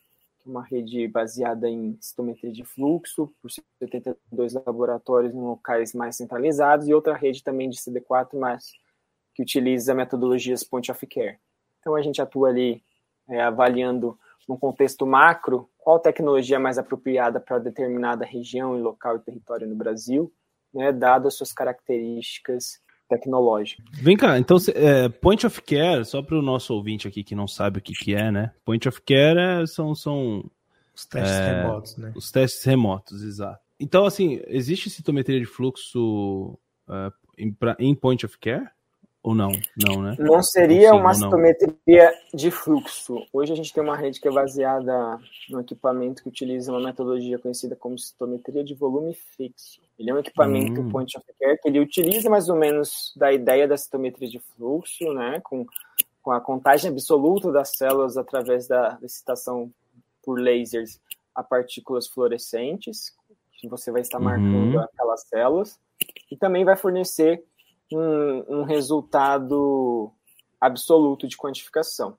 é 0.45 0.49
uma 0.49 0.63
rede 0.63 1.07
baseada 1.07 1.69
em 1.69 1.97
citometria 1.99 2.51
de 2.51 2.63
fluxo, 2.63 3.33
por 3.41 3.51
72 3.51 4.53
laboratórios 4.53 5.33
em 5.33 5.39
locais 5.39 5.93
mais 5.93 6.15
centralizados, 6.15 6.87
e 6.87 6.93
outra 6.93 7.15
rede 7.15 7.43
também 7.43 7.69
de 7.69 7.77
CD4, 7.77 8.37
mas 8.37 8.71
que 9.33 9.41
utiliza 9.41 9.93
metodologias 9.93 10.63
point 10.63 10.91
of 10.91 11.05
care. 11.07 11.37
Então, 11.79 11.95
a 11.95 12.01
gente 12.01 12.21
atua 12.21 12.49
ali 12.49 12.83
é, 13.27 13.41
avaliando, 13.41 14.17
num 14.47 14.57
contexto 14.57 15.05
macro, 15.05 15.69
qual 15.77 15.99
tecnologia 15.99 16.55
é 16.55 16.59
mais 16.59 16.77
apropriada 16.77 17.39
para 17.39 17.59
determinada 17.59 18.25
região 18.25 18.77
e 18.77 18.81
local 18.81 19.17
e 19.17 19.19
território 19.19 19.67
no 19.67 19.75
Brasil, 19.75 20.31
né, 20.73 20.91
dado 20.91 21.27
as 21.27 21.35
suas 21.35 21.53
características 21.53 22.81
tecnológica. 23.09 23.83
Vem 23.93 24.15
cá, 24.15 24.37
então, 24.37 24.57
é, 24.75 25.09
Point 25.09 25.45
of 25.45 25.61
Care, 25.63 26.05
só 26.05 26.21
para 26.21 26.37
o 26.37 26.41
nosso 26.41 26.73
ouvinte 26.73 27.07
aqui 27.07 27.23
que 27.23 27.35
não 27.35 27.47
sabe 27.47 27.79
o 27.79 27.81
que, 27.81 27.93
que 27.93 28.13
é, 28.13 28.31
né? 28.31 28.51
Point 28.63 28.87
of 28.87 29.01
Care 29.01 29.39
é, 29.39 29.65
são, 29.65 29.95
são 29.95 30.49
os 30.95 31.05
testes 31.05 31.39
é, 31.39 31.61
remotos, 31.61 31.97
né? 31.97 32.13
Os 32.15 32.31
testes 32.31 32.63
remotos, 32.63 33.23
exato. 33.23 33.59
Então, 33.79 34.05
assim, 34.05 34.41
existe 34.47 34.89
citometria 34.89 35.39
de 35.39 35.45
fluxo 35.45 36.57
uh, 36.87 37.11
em, 37.37 37.51
pra, 37.51 37.75
em 37.79 37.95
Point 37.95 38.25
of 38.25 38.37
Care? 38.37 38.69
Ou 39.21 39.35
não? 39.35 39.51
Não, 39.75 40.01
né? 40.01 40.15
Não 40.17 40.41
seria 40.41 40.93
uma 40.93 41.13
citometria 41.13 42.13
de 42.33 42.49
fluxo. 42.49 43.25
Hoje 43.33 43.51
a 43.51 43.55
gente 43.55 43.73
tem 43.73 43.83
uma 43.83 43.97
rede 43.97 44.19
que 44.19 44.27
é 44.29 44.31
baseada 44.31 45.19
no 45.49 45.59
equipamento 45.59 46.23
que 46.23 46.29
utiliza 46.29 46.71
uma 46.71 46.79
metodologia 46.79 47.37
conhecida 47.37 47.75
como 47.75 47.99
citometria 47.99 48.63
de 48.63 48.73
volume 48.73 49.13
fixo. 49.35 49.81
Ele 49.97 50.09
é 50.09 50.13
um 50.13 50.19
equipamento 50.19 50.79
hum. 50.79 50.89
point 50.89 51.17
of 51.17 51.25
care 51.37 51.59
que 51.61 51.67
ele 51.67 51.81
utiliza 51.81 52.29
mais 52.29 52.47
ou 52.47 52.55
menos 52.55 53.13
da 53.17 53.33
ideia 53.33 53.67
da 53.67 53.75
citometria 53.75 54.29
de 54.29 54.39
fluxo, 54.39 55.13
né? 55.13 55.41
Com, 55.43 55.65
com 56.21 56.31
a 56.31 56.39
contagem 56.39 56.89
absoluta 56.89 57.51
das 57.51 57.71
células 57.75 58.15
através 58.15 58.67
da 58.67 58.97
excitação 59.03 59.69
por 60.23 60.39
lasers 60.39 60.97
a 61.35 61.43
partículas 61.43 62.07
fluorescentes, 62.07 63.13
que 63.59 63.67
você 63.67 63.91
vai 63.91 64.01
estar 64.01 64.19
marcando 64.19 64.75
uhum. 64.75 64.81
aquelas 64.81 65.27
células, 65.27 65.79
e 66.31 66.37
também 66.37 66.63
vai 66.63 66.77
fornecer 66.77 67.43
um, 67.91 68.59
um 68.59 68.63
resultado 68.63 70.11
absoluto 70.59 71.27
de 71.27 71.37
quantificação. 71.37 72.17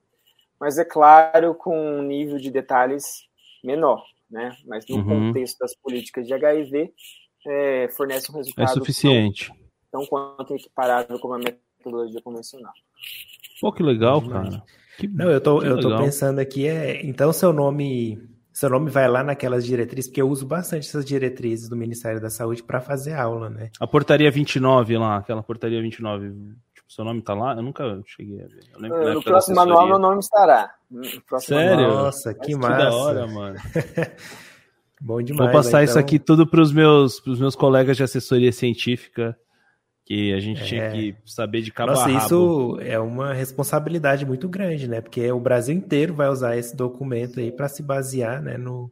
Mas 0.59 0.77
é 0.77 0.85
claro, 0.85 1.55
com 1.55 1.75
um 1.75 2.03
nível 2.03 2.37
de 2.37 2.51
detalhes 2.51 3.27
menor, 3.63 4.03
né? 4.29 4.55
Mas 4.65 4.85
no 4.87 4.97
uhum. 4.97 5.27
contexto 5.27 5.57
das 5.59 5.75
políticas 5.75 6.27
de 6.27 6.33
HIV, 6.33 6.93
é, 7.47 7.89
fornece 7.89 8.31
um 8.31 8.35
resultado 8.35 8.69
é 8.69 8.73
suficiente. 8.73 9.47
Tão, 9.91 10.01
tão 10.01 10.05
quanto 10.05 10.55
equiparável 10.55 11.19
como 11.19 11.33
a 11.33 11.39
metodologia 11.39 12.21
convencional. 12.21 12.73
Pô, 13.59 13.71
que 13.71 13.83
legal, 13.83 14.21
cara. 14.27 14.63
Que, 14.97 15.07
Não, 15.07 15.29
eu 15.29 15.41
tô, 15.41 15.63
eu 15.63 15.79
tô 15.79 15.97
pensando 15.97 16.39
aqui, 16.39 16.67
é, 16.67 17.03
então 17.05 17.33
seu 17.33 17.51
nome 17.51 18.21
seu 18.53 18.69
nome 18.69 18.89
vai 18.89 19.07
lá 19.07 19.23
naquelas 19.23 19.65
diretrizes, 19.65 20.09
porque 20.09 20.21
eu 20.21 20.29
uso 20.29 20.45
bastante 20.45 20.87
essas 20.87 21.05
diretrizes 21.05 21.69
do 21.69 21.75
Ministério 21.75 22.19
da 22.19 22.29
Saúde 22.29 22.61
para 22.61 22.81
fazer 22.81 23.13
aula, 23.13 23.49
né? 23.49 23.69
A 23.79 23.87
portaria 23.87 24.29
29 24.29 24.97
lá, 24.97 25.17
aquela 25.17 25.41
portaria 25.41 25.81
29, 25.81 26.29
tipo, 26.73 26.91
seu 26.91 27.05
nome 27.05 27.21
tá 27.21 27.33
lá? 27.33 27.55
Eu 27.55 27.61
nunca 27.61 28.01
cheguei 28.05 28.43
a 28.43 28.47
ver. 28.47 28.63
Eu 28.73 28.79
lembro 28.81 29.13
no 29.13 29.23
próximo 29.23 29.55
manual 29.55 29.87
meu 29.87 29.99
nome 29.99 30.19
estará. 30.19 30.73
Sério? 31.39 31.81
Manual. 31.81 32.03
Nossa, 32.05 32.33
que 32.33 32.55
massa. 32.55 32.75
Que 32.75 32.83
da 32.83 32.93
hora, 32.93 33.27
mano. 33.27 33.57
Bom 34.99 35.21
demais. 35.21 35.51
Vou 35.51 35.61
passar 35.61 35.81
então... 35.81 35.83
isso 35.83 35.99
aqui 35.99 36.19
tudo 36.19 36.45
para 36.45 36.61
os 36.61 36.71
meus, 36.71 37.19
pros 37.19 37.39
meus 37.39 37.55
colegas 37.55 37.97
de 37.97 38.03
assessoria 38.03 38.51
científica 38.51 39.35
que 40.05 40.33
a 40.33 40.39
gente 40.39 40.61
é. 40.61 40.65
tinha 40.65 40.91
que 40.91 41.15
saber 41.25 41.61
de 41.61 41.71
cabo 41.71 41.91
Nossa, 41.91 42.11
isso 42.11 42.77
é 42.81 42.99
uma 42.99 43.33
responsabilidade 43.33 44.25
muito 44.25 44.49
grande, 44.49 44.87
né? 44.87 45.01
Porque 45.01 45.31
o 45.31 45.39
Brasil 45.39 45.75
inteiro 45.75 46.13
vai 46.13 46.29
usar 46.29 46.57
esse 46.57 46.75
documento 46.75 47.39
aí 47.39 47.51
para 47.51 47.67
se 47.67 47.83
basear, 47.83 48.41
né, 48.41 48.57
no, 48.57 48.91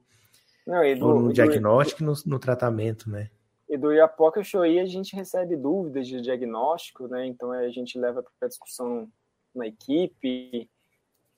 Não, 0.66 1.00
do, 1.00 1.20
no 1.20 1.34
diagnóstico 1.34 2.04
e 2.04 2.06
no, 2.06 2.14
no, 2.26 2.40
tratamento, 2.40 3.10
né? 3.10 3.30
E 3.68 3.78
do 3.78 3.92
Iapoca 3.92 4.44
Shoei 4.44 4.80
a 4.80 4.86
gente 4.86 5.16
recebe 5.16 5.56
dúvidas 5.56 6.08
de 6.08 6.22
diagnóstico, 6.22 7.08
né? 7.08 7.28
Então 7.28 7.52
a 7.52 7.70
gente 7.70 8.00
leva 8.00 8.24
para 8.40 8.48
discussão 8.48 9.08
na 9.54 9.68
equipe, 9.68 10.70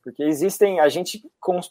porque 0.03 0.23
existem, 0.23 0.79
a 0.79 0.89
gente 0.89 1.23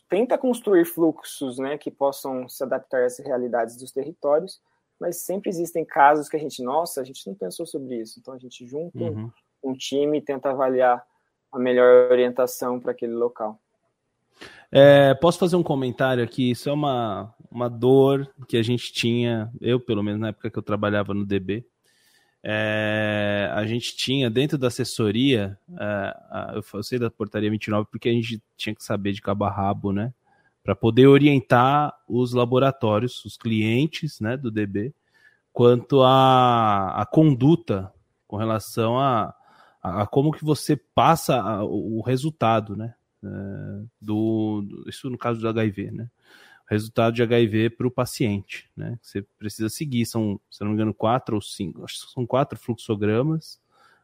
tenta 0.09 0.39
construir 0.39 0.85
fluxos, 0.85 1.59
né, 1.59 1.77
que 1.77 1.91
possam 1.91 2.49
se 2.49 2.63
adaptar 2.63 2.99
a 2.99 3.05
essas 3.05 3.27
realidades 3.27 3.77
dos 3.77 3.91
territórios, 3.93 4.61
mas 5.01 5.17
sempre 5.17 5.49
existem 5.49 5.85
casos 5.85 6.29
que 6.29 6.37
a 6.37 6.39
gente, 6.39 6.63
nossa, 6.63 7.01
a 7.01 7.05
gente 7.05 7.27
não 7.27 7.35
pensou 7.35 7.65
sobre 7.65 7.97
isso. 7.97 8.21
Então 8.21 8.35
a 8.35 8.39
gente 8.39 8.67
junta 8.67 8.99
uhum. 8.99 9.31
um, 9.65 9.73
time 9.73 10.19
e 10.19 10.21
tenta 10.21 10.51
avaliar 10.51 11.03
a 11.51 11.59
melhor 11.59 12.11
orientação 12.13 12.79
para 12.79 12.93
aquele 12.93 13.15
local. 13.15 13.59
É, 14.71 15.15
posso 15.15 15.39
fazer 15.39 15.57
um 15.57 15.63
comentário 15.63 16.23
aqui? 16.23 16.51
Isso 16.51 16.69
é 16.69 16.73
uma, 16.73 17.35
uma 17.51 17.69
dor 17.69 18.31
que 18.47 18.59
a 18.59 18.63
gente 18.63 18.93
tinha, 18.93 19.51
eu 19.61 19.81
pelo 19.81 20.03
menos 20.03 20.21
na 20.21 20.29
época 20.29 20.51
que 20.51 20.59
eu 20.59 20.63
trabalhava 20.63 21.15
no 21.15 21.25
DB. 21.25 21.65
É, 22.43 23.51
a 23.53 23.67
gente 23.67 23.97
tinha 23.97 24.31
dentro 24.31 24.57
da 24.57 24.69
assessoria, 24.69 25.59
é, 25.79 26.57
eu 26.75 26.83
sei 26.83 26.99
da 26.99 27.11
portaria 27.11 27.51
29 27.51 27.89
porque 27.91 28.09
a 28.09 28.13
gente 28.13 28.43
tinha 28.57 28.75
que 28.75 28.85
saber 28.85 29.13
de 29.13 29.21
cabo 29.21 29.45
a 29.45 29.51
rabo, 29.51 29.93
né? 29.93 30.13
Para 30.71 30.77
poder 30.77 31.09
orientar 31.09 31.93
os 32.07 32.33
laboratórios, 32.33 33.25
os 33.25 33.37
clientes 33.37 34.21
né, 34.21 34.37
do 34.37 34.53
DB, 34.53 34.95
quanto 35.53 36.01
à, 36.01 37.05
conduta 37.11 37.93
com 38.25 38.37
relação 38.37 38.97
a, 38.97 39.35
a, 39.83 40.03
a, 40.03 40.07
como 40.07 40.31
que 40.31 40.45
você 40.45 40.77
passa 40.77 41.41
a, 41.43 41.64
o 41.64 42.01
resultado, 42.03 42.77
né? 42.77 42.95
É, 43.21 43.27
do, 44.01 44.62
do, 44.62 44.89
isso 44.89 45.11
no 45.11 45.18
caso 45.18 45.41
do 45.41 45.49
HIV, 45.49 45.91
né? 45.91 46.09
Resultado 46.68 47.14
de 47.14 47.23
HIV 47.25 47.71
para 47.71 47.89
o 47.89 47.91
paciente, 47.91 48.71
né? 48.77 48.97
Você 49.03 49.23
precisa 49.41 49.68
seguir, 49.68 50.07
são, 50.07 50.41
se 50.49 50.61
não 50.61 50.68
me 50.68 50.75
engano, 50.75 50.95
quatro 50.95 51.35
ou 51.35 51.43
cinco, 51.43 51.83
acho 51.83 52.07
que 52.07 52.12
são 52.12 52.25
quatro 52.25 52.57
fluxogramas, 52.57 53.61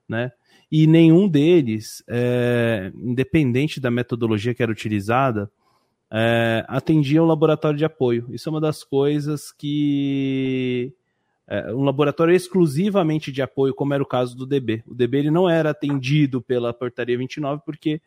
né? 0.08 0.32
E 0.68 0.84
nenhum 0.88 1.28
deles, 1.28 2.02
é, 2.08 2.90
independente 2.96 3.78
da 3.78 3.88
metodologia 3.88 4.52
que 4.52 4.64
era 4.64 4.72
utilizada, 4.72 5.48
é, 6.10 6.64
atendia 6.68 7.22
um 7.22 7.26
laboratório 7.26 7.78
de 7.78 7.84
apoio. 7.84 8.26
Isso 8.30 8.48
é 8.48 8.50
uma 8.50 8.60
das 8.60 8.84
coisas 8.84 9.52
que. 9.52 10.92
É, 11.48 11.72
um 11.72 11.84
laboratório 11.84 12.34
exclusivamente 12.34 13.30
de 13.30 13.40
apoio, 13.40 13.74
como 13.74 13.94
era 13.94 14.02
o 14.02 14.06
caso 14.06 14.36
do 14.36 14.46
DB. 14.46 14.82
O 14.86 14.94
DB 14.94 15.18
ele 15.18 15.30
não 15.30 15.48
era 15.48 15.70
atendido 15.70 16.42
pela 16.42 16.72
portaria 16.72 17.18
29, 17.18 17.62
porque. 17.64 18.00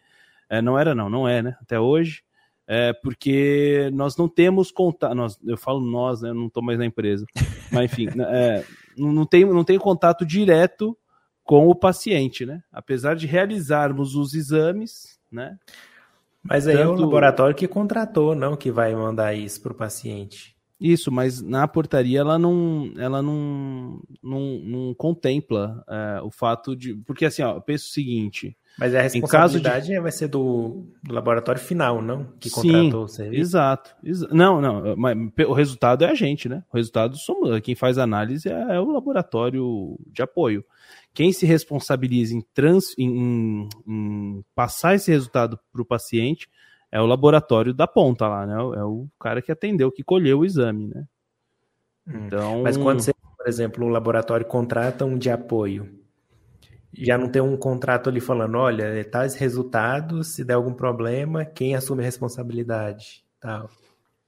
É, 0.50 0.62
não 0.62 0.80
era, 0.80 0.95
não, 0.95 1.10
não 1.10 1.28
é, 1.28 1.41
né? 1.41 1.56
Até 1.62 1.80
hoje. 1.80 2.24
É, 2.68 2.93
porque 2.93 3.89
nós 3.93 4.16
não 4.16 4.28
temos 4.28 4.72
contato. 4.72 5.16
Eu 5.45 5.58
falo 5.58 5.80
nós, 5.80 6.22
né? 6.22 6.30
Eu 6.30 6.36
não 6.36 6.47
estou 6.47 6.64
mais 6.64 6.78
na 6.78 6.86
empresa. 6.86 7.26
Mas, 7.72 7.91
enfim, 7.91 8.08
é, 8.30 8.64
não, 8.97 9.26
tem, 9.26 9.45
não 9.45 9.64
tem 9.64 9.78
contato 9.78 10.26
direto 10.26 10.97
com 11.43 11.68
o 11.68 11.74
paciente, 11.74 12.45
né? 12.45 12.62
Apesar 12.72 13.16
de 13.16 13.26
realizarmos 13.26 14.16
os 14.16 14.36
exames, 14.36 15.20
né? 15.32 15.58
Mas 16.44 16.68
aí 16.68 16.78
Tanto... 16.78 16.90
é 16.90 16.96
o 16.96 16.96
laboratório 16.96 17.56
que 17.56 17.68
contratou, 17.68 18.34
não 18.34 18.56
que 18.56 18.72
vai 18.72 18.96
mandar 18.96 19.34
isso 19.34 19.62
para 19.62 19.72
o 19.72 19.76
paciente. 19.76 20.58
Isso, 20.80 21.12
mas 21.12 21.42
na 21.42 21.68
portaria 21.68 22.20
ela 22.20 22.40
não, 22.40 22.94
ela 22.98 23.22
não, 23.22 24.02
não, 24.24 24.40
não 24.64 24.94
contempla 24.94 25.84
é, 25.90 26.22
o 26.22 26.32
fato 26.32 26.74
de. 26.74 26.96
Porque 27.06 27.26
assim, 27.26 27.42
ó, 27.42 27.56
eu 27.56 27.62
penso 27.62 27.88
o 27.88 27.92
seguinte. 27.92 28.56
Mas 28.78 28.96
a 28.96 29.02
responsabilidade 29.02 29.88
de... 29.88 30.00
vai 30.00 30.12
ser 30.12 30.30
do, 30.30 30.86
do, 31.04 31.14
laboratório 31.14 31.60
final, 31.60 32.02
não? 32.02 32.32
Que 32.40 32.50
contratou 32.50 33.08
Sim, 33.10 33.14
o 33.14 33.16
serviço. 33.16 33.42
Exato. 33.42 33.94
Não, 34.32 34.62
não. 34.62 34.96
Mas 34.96 35.18
o 35.46 35.52
resultado 35.52 36.06
é 36.06 36.12
a 36.12 36.16
gente, 36.16 36.48
né? 36.48 36.64
O 36.72 36.78
resultado 36.78 37.18
somos. 37.18 37.60
Quem 37.60 37.76
faz 37.76 37.98
análise 37.98 38.48
é, 38.48 38.76
é 38.76 38.80
o 38.80 38.90
laboratório 38.90 40.00
de 40.08 40.22
apoio. 40.22 40.64
Quem 41.14 41.34
se 41.34 41.45
responsabiliza 41.45 42.36
em, 42.36 42.41
trans, 42.53 42.93
em, 42.97 43.68
em 43.88 44.43
passar 44.55 44.95
esse 44.95 45.12
resultado 45.12 45.60
para 45.72 45.82
o 45.82 45.86
paciente 45.86 46.47
é 46.91 47.01
o 47.01 47.05
laboratório 47.05 47.74
da 47.74 47.88
ponta 47.88 48.28
lá, 48.28 48.45
né? 48.45 48.55
É 48.78 48.84
o 48.84 49.07
cara 49.20 49.41
que 49.41 49.51
atendeu, 49.51 49.91
que 49.91 50.03
colheu 50.03 50.39
o 50.39 50.45
exame, 50.45 50.88
né? 50.88 51.05
Hum. 52.07 52.26
Então... 52.26 52.64
Mas 52.64 52.78
quando 52.78 53.01
você, 53.01 53.14
por 53.38 53.47
exemplo, 53.47 53.86
o 53.86 53.89
laboratório 53.89 54.45
contrata 54.45 55.05
um 55.05 55.18
de 55.18 55.30
apoio, 55.30 55.99
já 56.93 57.18
não 57.18 57.30
tem 57.30 57.41
um 57.41 57.55
contrato 57.55 58.10
ali 58.10 58.20
falando, 58.20 58.57
olha, 58.57 59.03
tais 59.05 59.36
resultados, 59.36 60.36
se 60.36 60.43
der 60.43 60.55
algum 60.55 60.74
problema, 60.74 61.45
quem 61.45 61.76
assume 61.76 62.01
a 62.01 62.05
responsabilidade, 62.05 63.24
tal. 63.39 63.70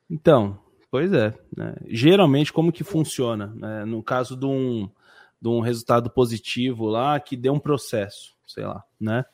Então, 0.10 0.60
pois 0.92 1.12
é. 1.14 1.34
Né? 1.56 1.76
Geralmente, 1.88 2.54
como 2.54 2.72
que 2.72 2.84
funciona? 2.84 3.48
Né? 3.56 3.86
No 3.86 4.04
caso 4.04 4.36
de 4.36 4.46
um, 4.46 4.90
de 5.42 5.50
um 5.50 5.60
resultado 5.60 6.10
positivo 6.10 6.86
lá 6.86 7.20
que 7.20 7.36
deu 7.36 7.54
um 7.54 7.60
processo, 7.60 8.34
sei 8.46 8.66
lá, 8.66 8.84
né? 9.00 9.26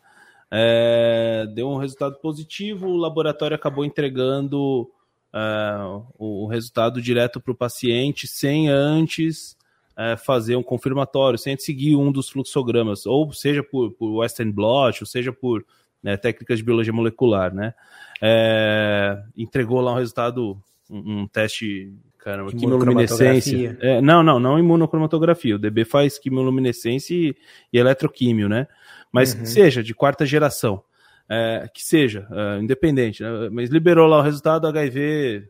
É, 0.49 1.45
deu 1.53 1.69
um 1.69 1.77
resultado 1.77 2.17
positivo, 2.19 2.87
o 2.87 2.95
laboratório 2.95 3.55
acabou 3.55 3.83
entregando 3.83 4.89
uh, 5.33 6.05
o, 6.17 6.47
resultado 6.47 7.01
direto 7.01 7.41
para 7.41 7.51
o 7.51 7.55
paciente 7.55 8.25
sem 8.27 8.69
antes 8.69 9.57
uh, 9.91 10.17
fazer 10.17 10.55
um 10.55 10.63
confirmatório, 10.63 11.37
sem 11.37 11.53
antes 11.53 11.65
seguir 11.65 11.97
um 11.97 12.11
dos 12.11 12.29
fluxogramas, 12.29 13.05
ou 13.05 13.33
seja 13.33 13.61
por, 13.61 13.91
por 13.91 14.19
Western 14.19 14.51
blot, 14.51 15.03
ou 15.03 15.07
seja 15.07 15.33
por 15.33 15.65
né, 16.01 16.15
técnicas 16.15 16.59
de 16.59 16.63
biologia 16.63 16.93
molecular, 16.93 17.53
né? 17.53 17.73
É, 18.21 19.21
entregou 19.35 19.81
lá 19.81 19.91
um 19.91 19.97
resultado, 19.97 20.57
um, 20.89 21.23
um 21.23 21.27
teste 21.27 21.93
caramba, 22.27 22.51
quimiluminescência. 22.51 23.77
É, 23.79 24.01
não, 24.01 24.21
não, 24.21 24.39
não 24.39 24.59
imunocromatografia. 24.59 25.55
O 25.55 25.59
DB 25.59 25.85
faz 25.85 26.19
quimiluminescência 26.19 27.13
e, 27.13 27.35
e 27.71 27.77
eletroquímio, 27.77 28.49
né? 28.49 28.67
Mas 29.11 29.33
uhum. 29.33 29.41
que 29.41 29.45
seja, 29.47 29.81
de 29.81 29.93
quarta 29.93 30.25
geração. 30.25 30.83
É, 31.29 31.69
que 31.73 31.81
seja, 31.81 32.27
é, 32.31 32.59
independente. 32.59 33.23
Né? 33.23 33.49
Mas 33.49 33.69
liberou 33.69 34.07
lá 34.07 34.19
o 34.19 34.21
resultado 34.21 34.61
do 34.61 34.67
HIV, 34.67 35.49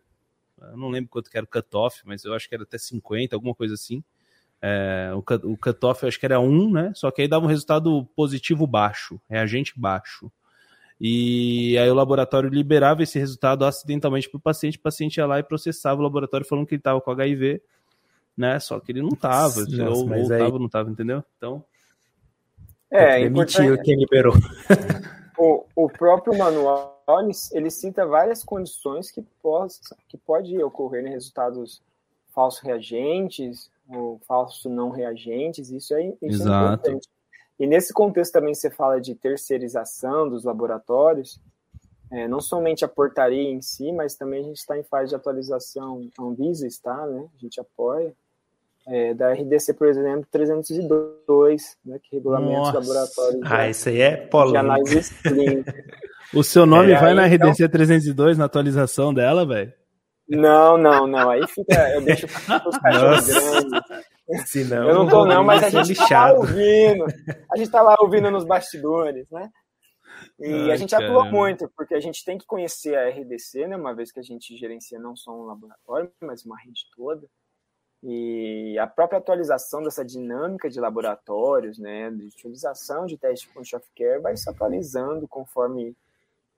eu 0.71 0.77
não 0.77 0.89
lembro 0.89 1.09
quanto 1.09 1.29
que 1.29 1.37
era 1.37 1.45
o 1.45 1.49
cutoff, 1.49 2.01
mas 2.05 2.23
eu 2.23 2.33
acho 2.33 2.47
que 2.47 2.53
era 2.53 2.63
até 2.63 2.77
50, 2.77 3.35
alguma 3.35 3.55
coisa 3.55 3.73
assim. 3.73 4.03
É, 4.61 5.11
o, 5.13 5.23
o 5.51 5.57
cutoff 5.57 6.03
eu 6.03 6.09
acho 6.09 6.19
que 6.19 6.25
era 6.25 6.39
1, 6.39 6.71
né? 6.71 6.91
Só 6.95 7.09
que 7.09 7.23
aí 7.23 7.27
dava 7.27 7.45
um 7.45 7.49
resultado 7.49 8.05
positivo 8.15 8.67
baixo, 8.67 9.19
reagente 9.27 9.73
baixo. 9.75 10.31
E 10.99 11.77
aí 11.77 11.89
o 11.89 11.93
laboratório 11.93 12.49
liberava 12.49 13.03
esse 13.03 13.19
resultado 13.19 13.63
acidentalmente 13.63 14.29
para 14.29 14.37
o 14.37 14.41
paciente, 14.41 14.77
o 14.77 14.81
paciente 14.81 15.17
ia 15.17 15.27
lá 15.27 15.39
e 15.39 15.43
processava 15.43 15.99
o 15.99 16.03
laboratório 16.03 16.47
falando 16.47 16.65
que 16.65 16.73
ele 16.73 16.79
estava 16.79 16.99
com 16.99 17.11
HIV, 17.11 17.61
né? 18.35 18.59
Só 18.59 18.79
que 18.79 18.91
ele 18.91 19.01
não 19.01 19.09
estava, 19.09 19.59
ou, 19.89 20.09
ou 20.09 20.33
aí... 20.33 20.39
tava, 20.39 20.57
não 20.57 20.65
estava, 20.65 20.89
entendeu? 20.89 21.23
Então. 21.37 21.63
É, 22.89 23.21
é 23.21 23.29
mentiu 23.29 23.79
quem 23.83 23.95
liberou. 23.95 24.33
o, 25.37 25.65
o 25.75 25.89
próprio 25.89 26.35
manual 26.37 26.97
ele 27.53 27.69
cita 27.69 28.05
várias 28.05 28.43
condições 28.43 29.09
que, 29.09 29.21
pode, 29.41 29.75
que 30.09 30.17
pode 30.17 30.61
ocorrer 30.61 31.05
em 31.05 31.11
resultados 31.11 31.81
falsos 32.33 32.61
reagentes 32.61 33.71
ou 33.87 34.19
falsos 34.27 34.65
não 34.71 34.89
reagentes. 34.89 35.69
Isso 35.69 35.93
é, 35.93 36.07
isso 36.07 36.41
Exato. 36.43 36.89
é 36.89 36.91
importante. 36.91 37.09
E 37.59 37.65
nesse 37.65 37.93
contexto 37.93 38.33
também 38.33 38.53
você 38.53 38.69
fala 38.69 39.01
de 39.01 39.15
terceirização 39.15 40.29
dos 40.29 40.43
laboratórios, 40.43 41.39
é, 42.11 42.27
não 42.27 42.39
somente 42.39 42.85
a 42.85 42.87
portaria 42.87 43.49
em 43.49 43.61
si, 43.61 43.91
mas 43.91 44.15
também 44.15 44.41
a 44.41 44.43
gente 44.43 44.57
está 44.57 44.77
em 44.77 44.83
fase 44.83 45.09
de 45.09 45.15
atualização, 45.15 46.07
a 46.17 46.23
Anvisa 46.23 46.65
está, 46.65 47.05
né? 47.05 47.25
A 47.35 47.41
gente 47.41 47.59
apoia. 47.59 48.13
É, 48.89 49.13
da 49.13 49.33
RDC, 49.33 49.73
por 49.73 49.87
exemplo, 49.87 50.25
302, 50.31 51.77
né, 51.83 51.99
que 52.01 52.15
regulamenta 52.15 52.61
os 52.61 52.73
laboratórios. 52.73 53.41
Ah, 53.43 53.65
de, 53.65 53.71
isso 53.71 53.89
aí 53.89 53.99
é 53.99 54.15
polêmico. 54.15 54.79
o 56.33 56.41
seu 56.41 56.65
nome 56.65 56.93
é, 56.93 56.97
vai 56.97 57.09
aí, 57.09 57.15
na 57.15 57.25
RDC 57.25 57.63
então... 57.63 57.69
302 57.69 58.37
na 58.37 58.45
atualização 58.45 59.13
dela, 59.13 59.45
velho? 59.45 59.73
Não, 60.29 60.77
não, 60.77 61.05
não. 61.05 61.29
Aí 61.29 61.45
fica, 61.47 61.89
eu 61.91 62.01
deixo 62.01 62.27
os 62.65 62.77
cachorros 62.77 63.27
grandes. 63.27 63.71
Senão, 64.45 64.89
eu 64.89 64.95
não 64.95 65.07
tô 65.07 65.25
não, 65.25 65.43
mas 65.43 65.63
a 65.63 65.69
gente 65.69 65.89
lixado. 65.89 66.09
tá 66.09 66.31
lá 66.33 66.39
ouvindo. 66.39 67.05
A 67.51 67.57
gente 67.57 67.71
tá 67.71 67.81
lá 67.81 67.95
ouvindo 67.99 68.29
nos 68.29 68.43
bastidores, 68.43 69.29
né? 69.29 69.49
E 70.39 70.53
Ai, 70.53 70.71
a 70.71 70.75
gente 70.75 70.91
cara. 70.91 71.05
atua 71.05 71.25
muito, 71.25 71.69
porque 71.75 71.93
a 71.93 71.99
gente 71.99 72.23
tem 72.25 72.37
que 72.37 72.45
conhecer 72.45 72.95
a 72.95 73.09
RDC, 73.09 73.67
né? 73.67 73.75
Uma 73.75 73.93
vez 73.93 74.11
que 74.11 74.19
a 74.19 74.23
gente 74.23 74.55
gerencia 74.57 74.99
não 74.99 75.15
só 75.15 75.31
um 75.31 75.45
laboratório, 75.45 76.11
mas 76.21 76.45
uma 76.45 76.57
rede 76.59 76.85
toda. 76.95 77.27
E 78.03 78.77
a 78.77 78.85
própria 78.85 79.17
atualização 79.17 79.81
dessa 79.81 80.05
dinâmica 80.05 80.69
de 80.69 80.79
laboratórios, 80.79 81.79
né? 81.79 82.11
De 82.11 82.25
utilização 82.25 83.05
de 83.05 83.17
teste 83.17 83.47
point 83.49 83.75
of 83.75 83.85
care 83.95 84.21
vai 84.21 84.37
se 84.37 84.49
atualizando 84.49 85.27
conforme, 85.27 85.95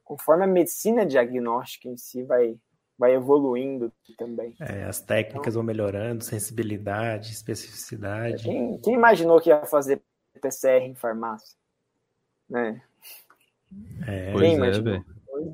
conforme 0.03 0.43
a 0.43 0.47
medicina 0.47 1.05
diagnóstica 1.05 1.87
em 1.87 1.95
si 1.95 2.23
vai, 2.23 2.57
vai 2.99 3.15
evoluindo 3.15 3.91
também. 4.17 4.53
É, 4.59 4.83
as 4.83 4.99
técnicas 4.99 5.53
então, 5.53 5.53
vão 5.53 5.63
melhorando, 5.63 6.21
sensibilidade, 6.21 7.31
especificidade. 7.31 8.43
Quem, 8.43 8.77
quem, 8.79 8.93
imaginou 8.93 9.39
que 9.39 9.49
ia 9.49 9.65
fazer 9.65 10.01
PCR 10.41 10.83
em 10.83 10.93
farmácia? 10.93 11.57
Né? 12.49 12.81
É, 14.05 14.33
pois 14.33 14.59
é. 14.85 15.03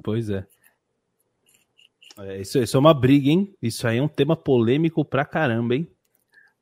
Pois 0.03 0.29
é. 0.31 0.47
é. 2.17 2.41
isso, 2.41 2.57
isso 2.57 2.75
é 2.75 2.79
uma 2.79 2.95
briga, 2.95 3.29
hein? 3.29 3.55
Isso 3.61 3.87
aí 3.87 3.99
é 3.99 4.01
um 4.01 4.07
tema 4.07 4.35
polêmico 4.35 5.05
pra 5.05 5.23
caramba, 5.23 5.75
hein? 5.75 5.87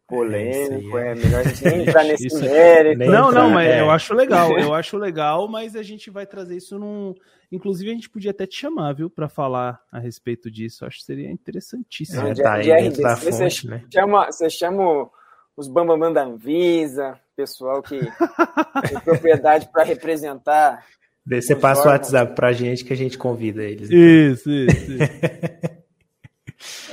Polêmico, 0.08 0.98
é, 0.98 1.12
é 1.12 1.16
melhor 1.16 1.40
a 1.40 1.44
gente 1.44 1.64
nem 1.64 1.82
entrar 1.88 2.04
nesse 2.04 2.28
isso, 2.28 2.42
mérito. 2.42 3.00
Não, 3.06 3.32
não, 3.32 3.50
mas 3.50 3.68
é. 3.68 3.82
eu 3.82 3.90
acho 3.90 4.14
legal, 4.14 4.52
eu 4.60 4.74
acho 4.74 4.98
legal, 4.98 5.48
mas 5.48 5.76
a 5.76 5.84
gente 5.84 6.10
vai 6.10 6.26
trazer 6.26 6.58
isso 6.58 6.78
num. 6.78 7.14
Inclusive, 7.52 7.92
a 7.92 7.94
gente 7.94 8.10
podia 8.10 8.32
até 8.32 8.48
te 8.48 8.56
chamar, 8.56 8.94
viu, 8.94 9.10
para 9.10 9.30
falar 9.30 9.80
a 9.92 10.00
respeito 10.00 10.50
disso. 10.50 10.86
Acho 10.86 10.98
que 10.98 11.06
seria 11.06 11.32
interessantíssimo. 11.32 12.28
É, 12.28 12.34
tá 12.34 12.54
aí 12.54 12.66
dentro 12.66 13.02
da 13.02 13.16
fonte, 13.16 13.32
você, 13.32 13.68
né? 13.68 13.84
chama, 13.92 14.26
você 14.26 14.50
chama 14.50 15.10
os 15.56 15.68
Bambamã 15.68 16.12
da 16.12 16.24
Anvisa, 16.24 17.20
pessoal 17.36 17.82
que 17.84 18.00
tem 18.90 19.00
propriedade 19.02 19.70
para 19.72 19.84
representar. 19.84 20.84
Daí 21.26 21.42
você 21.42 21.56
passa 21.56 21.88
o 21.88 21.92
WhatsApp 21.92 22.36
pra 22.36 22.52
gente 22.52 22.84
que 22.84 22.92
a 22.92 22.98
gente 22.98 23.18
convida 23.18 23.64
eles. 23.64 23.90
Então. 23.90 24.00
Isso, 24.00 24.50
isso, 24.50 24.92
isso. 24.92 25.73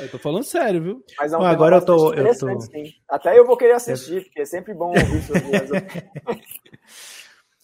Eu 0.01 0.11
tô 0.11 0.19
falando 0.19 0.45
sério, 0.45 0.83
viu? 0.83 1.05
Mas 1.19 1.33
é 1.33 1.39
um 1.39 1.43
agora 1.43 1.77
eu 1.77 1.85
tô, 1.85 2.15
eu 2.15 2.39
tô. 2.39 2.61
Sim. 2.61 2.93
Até 3.09 3.39
eu 3.39 3.47
vou 3.47 3.57
querer 3.57 3.73
assistir, 3.73 4.25
porque 4.25 4.41
é 4.41 4.45
sempre 4.45 4.75
bom 4.75 4.89
ouvir 4.89 5.23
sobre 5.23 5.43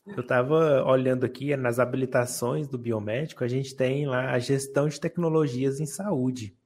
Eu 0.06 0.20
estava 0.20 0.84
olhando 0.84 1.26
aqui 1.26 1.56
nas 1.56 1.80
habilitações 1.80 2.68
do 2.68 2.78
biomédico, 2.78 3.42
a 3.42 3.48
gente 3.48 3.74
tem 3.74 4.06
lá 4.06 4.30
a 4.30 4.38
gestão 4.38 4.88
de 4.88 5.00
tecnologias 5.00 5.80
em 5.80 5.86
saúde. 5.86 6.56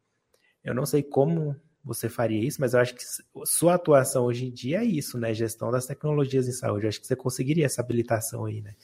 Eu 0.62 0.74
não 0.74 0.84
sei 0.84 1.02
como 1.02 1.56
você 1.82 2.10
faria 2.10 2.46
isso, 2.46 2.60
mas 2.60 2.74
eu 2.74 2.80
acho 2.80 2.94
que 2.94 3.02
sua 3.46 3.74
atuação 3.74 4.24
hoje 4.24 4.46
em 4.46 4.50
dia 4.50 4.80
é 4.80 4.84
isso, 4.84 5.18
né? 5.18 5.32
Gestão 5.32 5.70
das 5.70 5.86
tecnologias 5.86 6.46
em 6.46 6.52
saúde. 6.52 6.84
Eu 6.84 6.88
acho 6.90 7.00
que 7.00 7.06
você 7.06 7.16
conseguiria 7.16 7.64
essa 7.64 7.80
habilitação 7.80 8.44
aí, 8.44 8.60
né? 8.60 8.74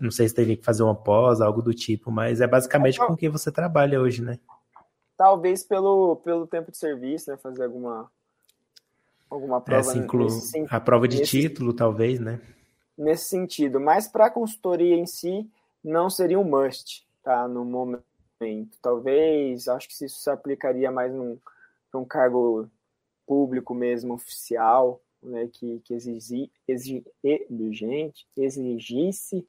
Não 0.00 0.10
sei 0.10 0.28
se 0.28 0.34
teria 0.34 0.56
que 0.56 0.64
fazer 0.64 0.82
uma 0.82 0.94
pós, 0.94 1.40
algo 1.40 1.62
do 1.62 1.72
tipo, 1.72 2.10
mas 2.10 2.40
é 2.40 2.46
basicamente 2.46 2.98
com 2.98 3.16
quem 3.16 3.28
você 3.28 3.52
trabalha 3.52 4.00
hoje, 4.00 4.20
né? 4.20 4.40
Talvez 5.16 5.64
pelo, 5.64 6.16
pelo 6.16 6.46
tempo 6.46 6.70
de 6.70 6.78
serviço, 6.78 7.30
né? 7.30 7.36
Fazer 7.36 7.64
alguma, 7.64 8.10
alguma 9.30 9.60
prova. 9.60 9.80
Essa 9.80 9.98
inclui 9.98 10.28
a 10.68 10.80
prova 10.80 11.08
de 11.08 11.18
nesse, 11.18 11.30
título, 11.30 11.72
talvez, 11.72 12.20
né? 12.20 12.40
Nesse 12.96 13.28
sentido. 13.28 13.80
Mas 13.80 14.08
para 14.08 14.26
a 14.26 14.30
consultoria 14.30 14.94
em 14.94 15.06
si, 15.06 15.48
não 15.82 16.10
seria 16.10 16.38
um 16.38 16.44
must, 16.44 17.06
tá? 17.22 17.48
No 17.48 17.64
momento. 17.64 18.04
Talvez, 18.82 19.66
acho 19.68 19.88
que 19.88 19.94
isso 19.94 20.20
se 20.20 20.30
aplicaria 20.30 20.90
mais 20.90 21.12
num, 21.12 21.38
num 21.92 22.04
cargo 22.04 22.68
público 23.26 23.74
mesmo, 23.74 24.14
oficial, 24.14 25.00
né? 25.22 25.48
Que, 25.52 25.80
que 25.80 25.94
exigi, 25.94 26.50
exigi, 26.68 27.04
gente, 27.72 28.26
exigisse 28.36 29.46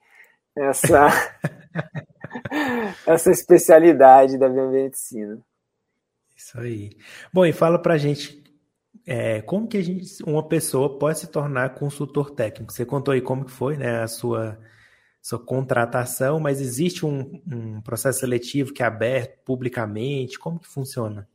essa, 0.56 1.08
essa 3.06 3.32
especialidade 3.32 4.38
da 4.38 4.50
biomedicina. 4.50 5.40
Isso 6.38 6.60
aí. 6.60 6.92
Bom, 7.34 7.46
e 7.46 7.52
fala 7.52 7.82
pra 7.82 7.98
gente 7.98 8.44
é, 9.08 9.42
como 9.42 9.68
que 9.68 9.82
gente, 9.82 10.22
uma 10.24 10.48
pessoa 10.48 11.00
pode 11.00 11.20
se 11.20 11.28
tornar 11.28 11.74
consultor 11.74 12.30
técnico? 12.32 12.72
Você 12.72 12.86
contou 12.86 13.14
aí 13.14 13.22
como 13.22 13.46
que 13.46 13.52
foi, 13.52 13.78
né, 13.78 14.04
a 14.04 14.08
sua, 14.08 14.60
sua 15.22 15.40
contratação, 15.40 16.40
mas 16.40 16.62
existe 16.62 17.06
um, 17.06 17.42
um 17.52 17.82
processo 17.82 18.20
seletivo 18.20 18.74
que 18.74 18.84
é 18.84 18.86
aberto 18.86 19.40
publicamente? 19.44 20.38
Como 20.38 20.60
que 20.60 20.68
funciona? 20.68 21.28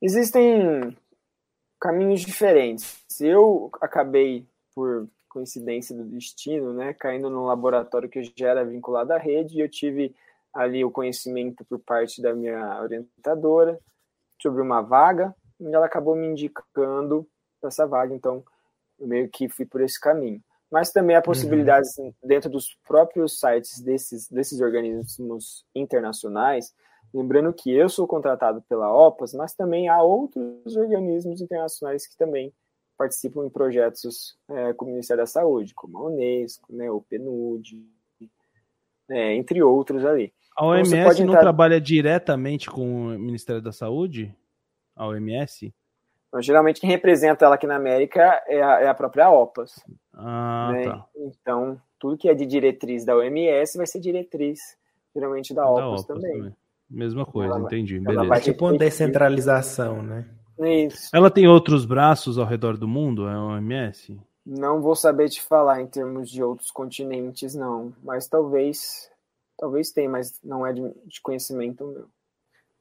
Existem 0.00 0.96
caminhos 1.80 2.20
diferentes. 2.20 3.04
Eu 3.20 3.70
acabei, 3.80 4.46
por 4.74 5.08
coincidência 5.28 5.96
do 5.96 6.04
destino, 6.04 6.72
né, 6.72 6.94
caindo 6.94 7.28
num 7.28 7.44
laboratório 7.44 8.08
que 8.08 8.22
já 8.36 8.48
era 8.48 8.64
vinculado 8.64 9.12
à 9.12 9.18
rede 9.18 9.56
e 9.56 9.60
eu 9.60 9.68
tive 9.68 10.14
ali 10.54 10.84
o 10.84 10.90
conhecimento 10.90 11.64
por 11.64 11.78
parte 11.78 12.20
da 12.20 12.34
minha 12.34 12.80
orientadora 12.80 13.78
sobre 14.40 14.60
uma 14.60 14.82
vaga 14.82 15.34
e 15.60 15.74
ela 15.74 15.86
acabou 15.86 16.16
me 16.16 16.26
indicando 16.26 17.26
essa 17.62 17.86
vaga, 17.86 18.14
então 18.14 18.44
eu 18.98 19.06
meio 19.06 19.28
que 19.28 19.48
fui 19.48 19.64
por 19.64 19.80
esse 19.80 20.00
caminho. 20.00 20.42
Mas 20.70 20.90
também 20.90 21.14
há 21.14 21.20
uhum. 21.20 21.24
possibilidades 21.24 21.96
uhum. 21.98 22.12
dentro 22.22 22.50
dos 22.50 22.74
próprios 22.86 23.38
sites 23.38 23.80
desses, 23.80 24.28
desses 24.28 24.60
organismos 24.60 25.64
internacionais, 25.74 26.74
lembrando 27.12 27.52
que 27.52 27.70
eu 27.70 27.88
sou 27.88 28.06
contratado 28.06 28.62
pela 28.62 28.90
OPAS, 28.90 29.34
mas 29.34 29.54
também 29.54 29.88
há 29.88 30.02
outros 30.02 30.76
organismos 30.76 31.40
internacionais 31.40 32.06
que 32.06 32.16
também 32.16 32.52
participam 32.96 33.44
em 33.44 33.50
projetos 33.50 34.36
é, 34.48 34.72
com 34.72 34.86
o 34.86 34.88
Ministério 34.88 35.22
da 35.22 35.26
Saúde, 35.26 35.74
como 35.74 35.98
a 35.98 36.04
Unesco, 36.04 36.72
né, 36.72 36.90
o 36.90 37.00
PNUD, 37.02 37.84
é, 39.12 39.34
entre 39.34 39.62
outros 39.62 40.04
ali. 40.04 40.32
A 40.56 40.66
OMS 40.66 40.94
então, 40.94 41.12
não 41.14 41.32
entrar... 41.32 41.40
trabalha 41.40 41.80
diretamente 41.80 42.70
com 42.70 43.06
o 43.06 43.18
Ministério 43.18 43.62
da 43.62 43.72
Saúde? 43.72 44.34
A 44.94 45.06
OMS? 45.06 45.72
Então, 46.28 46.42
geralmente 46.42 46.80
quem 46.80 46.90
representa 46.90 47.44
ela 47.44 47.54
aqui 47.54 47.66
na 47.66 47.76
América 47.76 48.42
é 48.46 48.62
a, 48.62 48.80
é 48.80 48.88
a 48.88 48.94
própria 48.94 49.30
OPAS. 49.30 49.74
Ah, 50.14 50.70
né? 50.72 50.84
tá. 50.84 51.06
Então, 51.16 51.80
tudo 51.98 52.16
que 52.16 52.28
é 52.28 52.34
de 52.34 52.46
diretriz 52.46 53.04
da 53.04 53.16
OMS 53.16 53.76
vai 53.76 53.86
ser 53.86 54.00
diretriz, 54.00 54.58
geralmente, 55.14 55.54
da, 55.54 55.62
da 55.62 55.70
OPAS, 55.70 56.02
OPAS, 56.02 56.06
também. 56.06 56.38
também. 56.38 56.56
Mesma 56.90 57.24
coisa, 57.24 57.54
ela 57.54 57.64
entendi. 57.64 57.98
Beleza. 58.00 58.40
Tipo 58.40 58.66
uma 58.66 58.76
descentralização, 58.76 60.02
né? 60.02 60.26
Isso. 60.58 61.08
Ela 61.14 61.30
tem 61.30 61.48
outros 61.48 61.86
braços 61.86 62.38
ao 62.38 62.44
redor 62.44 62.76
do 62.76 62.86
mundo, 62.86 63.26
é 63.26 63.36
uma 63.36 63.54
OMS? 63.54 64.18
Não 64.44 64.80
vou 64.80 64.96
saber 64.96 65.28
te 65.28 65.40
falar 65.40 65.80
em 65.80 65.86
termos 65.86 66.28
de 66.28 66.42
outros 66.42 66.70
continentes, 66.70 67.54
não. 67.54 67.94
Mas 68.02 68.26
talvez, 68.26 69.10
talvez 69.56 69.90
tenha, 69.92 70.10
mas 70.10 70.38
não 70.42 70.66
é 70.66 70.72
de, 70.72 70.82
de 71.06 71.20
conhecimento 71.20 71.86
meu. 71.86 72.08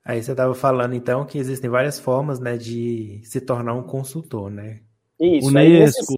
Aí 0.03 0.21
você 0.21 0.31
estava 0.31 0.55
falando 0.55 0.95
então 0.95 1.25
que 1.25 1.37
existem 1.37 1.69
várias 1.69 1.99
formas, 1.99 2.39
né, 2.39 2.57
de 2.57 3.21
se 3.23 3.39
tornar 3.39 3.73
um 3.73 3.83
consultor, 3.83 4.49
né? 4.49 4.81
Isso. 5.19 5.47
Unesco. 5.47 6.15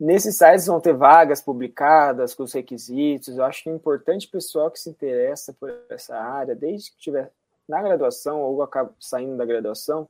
Nesses 0.00 0.36
sites 0.36 0.66
vão 0.66 0.80
ter 0.80 0.94
vagas 0.94 1.40
publicadas 1.40 2.34
com 2.34 2.42
os 2.42 2.52
requisitos. 2.52 3.36
Eu 3.36 3.44
acho 3.44 3.62
que 3.62 3.70
é 3.70 3.72
importante 3.72 4.26
o 4.26 4.30
pessoal 4.30 4.70
que 4.70 4.78
se 4.78 4.90
interessa 4.90 5.52
por 5.52 5.72
essa 5.88 6.16
área, 6.16 6.54
desde 6.54 6.90
que 6.90 6.96
estiver 6.96 7.32
na 7.68 7.82
graduação 7.82 8.40
ou 8.40 8.62
acaba 8.62 8.92
saindo 8.98 9.36
da 9.36 9.44
graduação, 9.44 10.08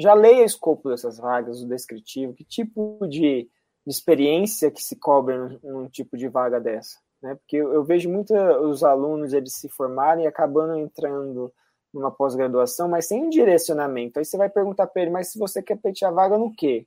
já 0.00 0.14
leia 0.14 0.42
o 0.42 0.46
escopo 0.46 0.90
dessas 0.90 1.18
vagas, 1.18 1.62
o 1.62 1.68
descritivo, 1.68 2.34
que 2.34 2.44
tipo 2.44 2.98
de, 3.08 3.48
de 3.86 3.90
experiência 3.90 4.70
que 4.70 4.82
se 4.82 4.96
cobra 4.96 5.36
num, 5.36 5.58
num, 5.62 5.88
tipo 5.88 6.16
de 6.16 6.28
vaga 6.28 6.60
dessa. 6.60 6.98
Né? 7.22 7.34
Porque 7.34 7.56
eu, 7.56 7.72
eu 7.72 7.84
vejo 7.84 8.08
muitos 8.08 8.36
os 8.62 8.84
alunos 8.84 9.32
eles 9.32 9.54
se 9.54 9.68
formarem 9.68 10.24
e 10.24 10.28
acabando 10.28 10.78
entrando 10.78 11.52
numa 11.92 12.10
pós-graduação, 12.10 12.88
mas 12.88 13.06
sem 13.06 13.24
um 13.24 13.30
direcionamento. 13.30 14.18
Aí 14.18 14.24
você 14.24 14.36
vai 14.36 14.48
perguntar 14.48 14.86
para 14.86 15.02
ele, 15.02 15.10
mas 15.10 15.32
se 15.32 15.38
você 15.38 15.62
quer 15.62 15.78
a 16.04 16.10
vaga 16.10 16.38
no 16.38 16.54
quê? 16.54 16.86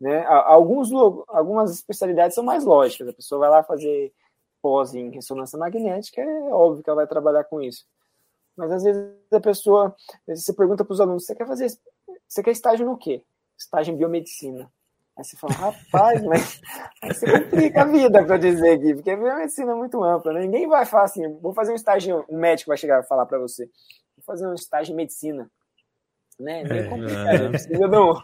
Né? 0.00 0.24
Alguns, 0.26 0.92
algumas 1.28 1.72
especialidades 1.72 2.34
são 2.34 2.44
mais 2.44 2.64
lógicas. 2.64 3.08
A 3.08 3.12
pessoa 3.12 3.38
vai 3.40 3.50
lá 3.50 3.62
fazer 3.62 4.12
pós 4.60 4.94
em 4.94 5.10
ressonância 5.10 5.58
magnética, 5.58 6.22
é 6.22 6.52
óbvio 6.52 6.82
que 6.82 6.88
ela 6.88 6.96
vai 6.96 7.06
trabalhar 7.06 7.44
com 7.44 7.60
isso. 7.60 7.84
Mas 8.56 8.70
às 8.70 8.82
vezes 8.82 9.12
a 9.32 9.40
pessoa, 9.40 9.94
você 10.26 10.52
pergunta 10.52 10.84
para 10.84 10.92
os 10.92 11.00
alunos, 11.00 11.26
você 11.26 11.34
quer 11.34 11.46
fazer, 11.46 11.66
você 12.34 12.42
quer 12.42 12.50
estágio 12.50 12.84
no 12.84 12.98
quê? 12.98 13.22
Estágio 13.56 13.94
em 13.94 13.96
biomedicina. 13.96 14.68
Aí 15.16 15.24
você 15.24 15.36
fala, 15.36 15.54
rapaz, 15.54 16.20
mas 16.26 16.60
aí 17.00 17.14
você 17.14 17.30
complica 17.30 17.82
a 17.82 17.84
vida 17.84 18.24
para 18.24 18.36
dizer 18.36 18.72
aqui, 18.72 18.94
porque 18.94 19.10
a 19.10 19.16
biomedicina 19.16 19.70
é 19.70 19.74
muito 19.76 20.02
ampla, 20.02 20.32
né? 20.32 20.40
Ninguém 20.40 20.66
vai 20.66 20.84
falar 20.84 21.04
assim, 21.04 21.32
vou 21.38 21.54
fazer 21.54 21.70
um 21.70 21.76
estágio, 21.76 22.24
um 22.28 22.36
médico 22.36 22.70
vai 22.70 22.76
chegar 22.76 23.00
e 23.00 23.06
falar 23.06 23.24
para 23.26 23.38
você, 23.38 23.66
vou 24.16 24.24
fazer 24.26 24.48
um 24.48 24.54
estágio 24.54 24.92
em 24.92 24.96
medicina. 24.96 25.48
Né? 26.40 26.62
É 26.62 26.64
bem 26.64 26.88
complicado, 26.88 27.44
é. 27.44 27.48
precisa 27.50 27.88
de, 27.88 27.96
um, 27.96 28.14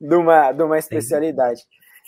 de, 0.00 0.14
uma, 0.16 0.50
de 0.50 0.62
uma 0.64 0.78
especialidade. 0.78 1.62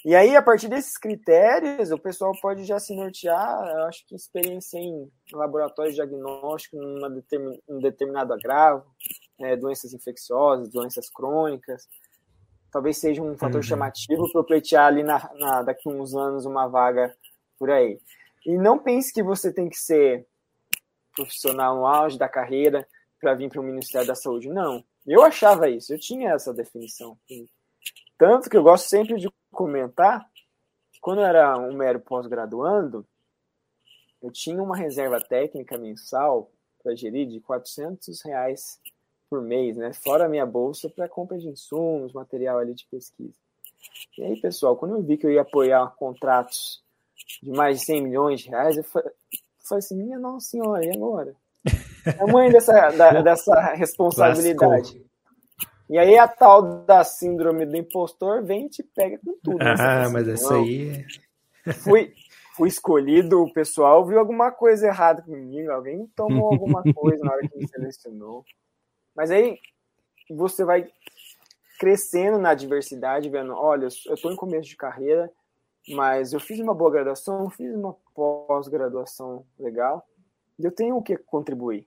E 0.05 0.15
aí, 0.15 0.37
a 0.37 0.43
partir 0.43 0.69
desses 0.69 0.97
critérios, 0.97 1.91
o 1.91 1.99
pessoal 1.99 2.33
pode 2.41 2.65
já 2.65 2.79
se 2.79 2.95
nortear, 2.95 3.69
eu 3.69 3.83
acho 3.85 4.07
que 4.07 4.15
experiência 4.15 4.79
em 4.79 5.11
laboratório 5.33 5.91
de 5.91 5.97
diagnóstico 5.97 6.77
numa 6.77 7.11
determin, 7.11 7.61
um 7.69 7.81
determinado 7.81 8.33
agravo, 8.33 8.87
é, 9.41 9.57
doenças 9.57 9.93
infecciosas, 9.93 10.71
doenças 10.71 11.11
crônicas, 11.11 11.89
talvez 12.71 12.99
seja 12.99 13.23
um 13.23 13.37
fator 13.37 13.57
uhum. 13.57 13.63
chamativo 13.63 14.31
para 14.31 14.41
eu 14.41 14.45
pleitear 14.45 14.87
ali 14.87 15.03
na, 15.03 15.31
na, 15.35 15.63
daqui 15.63 15.89
a 15.89 15.93
uns 15.93 16.15
anos 16.15 16.47
uma 16.47 16.69
vaga 16.69 17.15
por 17.59 17.71
aí. 17.71 17.99
E 18.47 18.57
não 18.57 18.79
pense 18.79 19.13
que 19.13 19.23
você 19.23 19.53
tem 19.53 19.69
que 19.69 19.77
ser 19.77 20.27
profissional 21.15 21.77
no 21.77 21.87
auge 21.87 22.17
da 22.17 22.29
carreira 22.29 22.87
para 23.21 23.35
vir 23.35 23.51
para 23.51 23.61
o 23.61 23.65
Ministério 23.65 24.07
da 24.07 24.15
Saúde. 24.15 24.49
Não. 24.49 24.85
Eu 25.05 25.23
achava 25.23 25.69
isso, 25.69 25.93
eu 25.93 25.99
tinha 25.99 26.33
essa 26.33 26.55
definição. 26.55 27.19
Tanto 28.17 28.49
que 28.49 28.57
eu 28.57 28.63
gosto 28.63 28.89
sempre 28.89 29.17
de 29.17 29.29
comentar 29.59 30.25
que 30.93 31.01
quando 31.01 31.21
eu 31.21 31.27
era 31.27 31.59
um 31.59 31.73
mero 31.73 31.99
pós-graduando, 31.99 33.05
eu 34.23 34.31
tinha 34.31 34.63
uma 34.63 34.77
reserva 34.77 35.19
técnica 35.21 35.77
mensal 35.77 36.49
para 36.81 36.95
gerir 36.95 37.27
de 37.27 37.41
400 37.41 38.23
reais 38.23 38.81
por 39.29 39.43
mês, 39.43 39.77
né? 39.77 39.93
Fora 39.93 40.27
a 40.27 40.29
minha 40.29 40.47
bolsa 40.47 40.89
para 40.89 41.09
compra 41.09 41.37
de 41.37 41.49
insumos, 41.49 42.13
material 42.13 42.59
ali 42.59 42.73
de 42.73 42.87
pesquisa. 42.87 43.35
E 44.17 44.23
aí, 44.23 44.41
pessoal, 44.41 44.77
quando 44.77 44.95
eu 44.95 45.03
vi 45.03 45.17
que 45.17 45.27
eu 45.27 45.33
ia 45.33 45.43
apoiar 45.43 45.93
contratos 45.97 46.81
de 47.43 47.51
mais 47.51 47.81
de 47.81 47.87
100 47.87 48.03
milhões 48.03 48.41
de 48.41 48.51
reais, 48.51 48.77
eu 48.77 48.85
falei 48.85 49.13
assim, 49.73 49.97
minha 49.97 50.21
nossa 50.21 50.51
senhora, 50.51 50.85
e 50.85 50.91
agora? 50.91 51.35
É 52.07 52.25
mãe 52.25 52.51
dessa, 52.51 52.89
da, 52.93 53.21
dessa 53.21 53.75
responsabilidade. 53.75 55.05
E 55.89 55.97
aí 55.97 56.19
a 56.19 56.29
tal 56.29 56.85
da 56.85 57.03
síndrome 57.03 57.65
do 57.65 57.77
impostor 57.77 58.45
vem 58.45 58.67
e 58.67 58.69
te 58.69 58.83
pega 58.83 59.19
com 59.25 59.39
tudo. 59.43 59.59
Né? 59.59 59.75
Ah, 59.79 60.03
assim, 60.03 60.13
mas 60.13 60.29
essa 60.29 60.55
aí. 60.55 61.07
É 61.67 61.73
fui, 61.73 62.13
fui 62.55 62.69
escolhido, 62.69 63.43
o 63.43 63.53
pessoal 63.53 64.07
viu 64.07 64.19
alguma 64.19 64.51
coisa 64.53 64.87
errada 64.87 65.23
comigo, 65.23 65.71
alguém 65.71 66.07
tomou 66.15 66.53
alguma 66.53 66.83
coisa 66.95 67.25
na 67.25 67.33
hora 67.33 67.49
que 67.49 67.57
me 67.57 67.67
selecionou. 67.67 68.45
Mas 69.17 69.31
aí 69.31 69.59
você 70.31 70.63
vai 70.65 70.91
crescendo 71.79 72.39
na 72.39 72.53
diversidade, 72.55 73.31
vendo, 73.31 73.55
olha, 73.55 73.89
eu 74.07 74.15
estou 74.15 74.31
em 74.31 74.37
começo 74.37 74.69
de 74.69 74.77
carreira, 74.77 75.31
mas 75.89 76.33
eu 76.33 76.41
fiz 76.41 76.61
uma 76.61 76.75
boa 76.75 76.91
graduação, 76.91 77.49
fiz 77.49 77.75
uma 77.75 77.97
pós-graduação 78.15 79.47
legal, 79.59 80.07
e 80.59 80.65
eu 80.65 80.73
tenho 80.73 80.97
o 80.97 81.03
que 81.03 81.17
contribuir. 81.17 81.87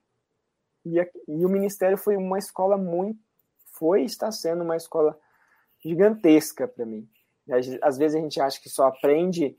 E, 0.84 0.98
e 1.28 1.46
o 1.46 1.50
Ministério 1.50 1.98
foi 1.98 2.16
uma 2.16 2.40
escola 2.40 2.78
muito 2.78 3.20
foi 3.82 4.04
e 4.04 4.06
está 4.06 4.32
sendo 4.32 4.64
uma 4.64 4.78
escola 4.78 5.18
gigantesca 5.84 6.68
para 6.68 6.86
mim. 6.86 7.10
Às 7.82 7.98
vezes 7.98 8.16
a 8.16 8.22
gente 8.22 8.40
acha 8.40 8.62
que 8.62 8.70
só 8.70 8.86
aprende 8.86 9.58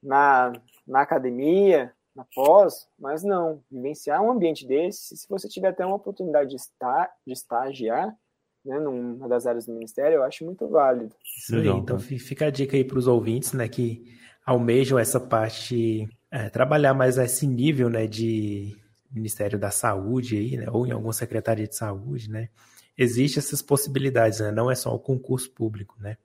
na, 0.00 0.52
na 0.86 1.00
academia, 1.00 1.92
na 2.14 2.24
pós, 2.32 2.88
mas 2.96 3.24
não. 3.24 3.60
Vivenciar 3.68 4.22
um 4.22 4.30
ambiente 4.30 4.64
desse, 4.64 5.16
se 5.16 5.28
você 5.28 5.48
tiver 5.48 5.68
até 5.68 5.84
uma 5.84 5.96
oportunidade 5.96 6.50
de, 6.50 6.56
estar, 6.56 7.10
de 7.26 7.32
estagiar, 7.32 8.16
né, 8.64 8.78
numa 8.78 9.28
das 9.28 9.48
áreas 9.48 9.66
do 9.66 9.72
Ministério, 9.72 10.16
eu 10.16 10.22
acho 10.22 10.44
muito 10.44 10.68
válido. 10.68 11.14
Isso 11.36 11.56
aí, 11.56 11.68
então 11.68 11.98
fica 11.98 12.46
a 12.46 12.50
dica 12.50 12.76
aí 12.76 12.84
para 12.84 12.98
os 12.98 13.08
ouvintes, 13.08 13.52
né, 13.52 13.68
que 13.68 14.16
almejam 14.44 14.96
essa 14.96 15.18
parte, 15.18 16.08
é, 16.30 16.48
trabalhar 16.48 16.94
mais 16.94 17.18
a 17.18 17.24
esse 17.24 17.46
nível, 17.48 17.90
né, 17.90 18.06
de 18.06 18.76
Ministério 19.10 19.58
da 19.58 19.70
Saúde 19.72 20.36
aí, 20.36 20.56
né, 20.56 20.66
ou 20.70 20.86
em 20.86 20.92
alguma 20.92 21.12
secretaria 21.12 21.66
de 21.66 21.74
saúde, 21.74 22.30
né, 22.30 22.48
Existem 22.96 23.40
essas 23.40 23.60
possibilidades, 23.62 24.40
né? 24.40 24.50
Não 24.50 24.70
é 24.70 24.74
só 24.74 24.94
o 24.94 24.98
concurso 24.98 25.50
público, 25.50 25.94
né? 25.98 26.16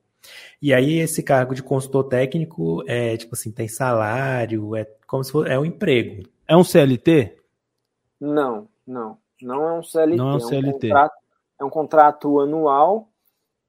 E 0.62 0.74
aí 0.74 1.00
esse 1.00 1.24
cargo 1.24 1.56
de 1.56 1.64
consultor 1.64 2.04
técnico 2.06 2.84
é 2.88 3.18
tipo 3.18 3.34
assim, 3.34 3.52
tem 3.52 3.68
salário, 3.68 4.76
é 4.76 4.86
como 5.08 5.24
se 5.24 5.32
fosse 5.32 5.50
é 5.50 5.60
um 5.60 5.66
emprego. 5.66 6.28
É 6.48 6.56
um 6.56 6.64
CLT? 6.64 7.38
Não, 8.20 8.68
não, 8.86 9.18
não 9.42 9.68
é 9.68 9.80
um 9.80 9.84
CLT. 9.84 10.18
Não 10.18 10.30
é 10.30 10.36
um 10.36 10.40
CLT. 10.40 10.68
É 10.68 10.70
um 10.70 10.72
contrato, 10.72 11.14
é 11.60 11.66
um 11.66 11.70
contrato 11.70 12.40
anual 12.40 13.12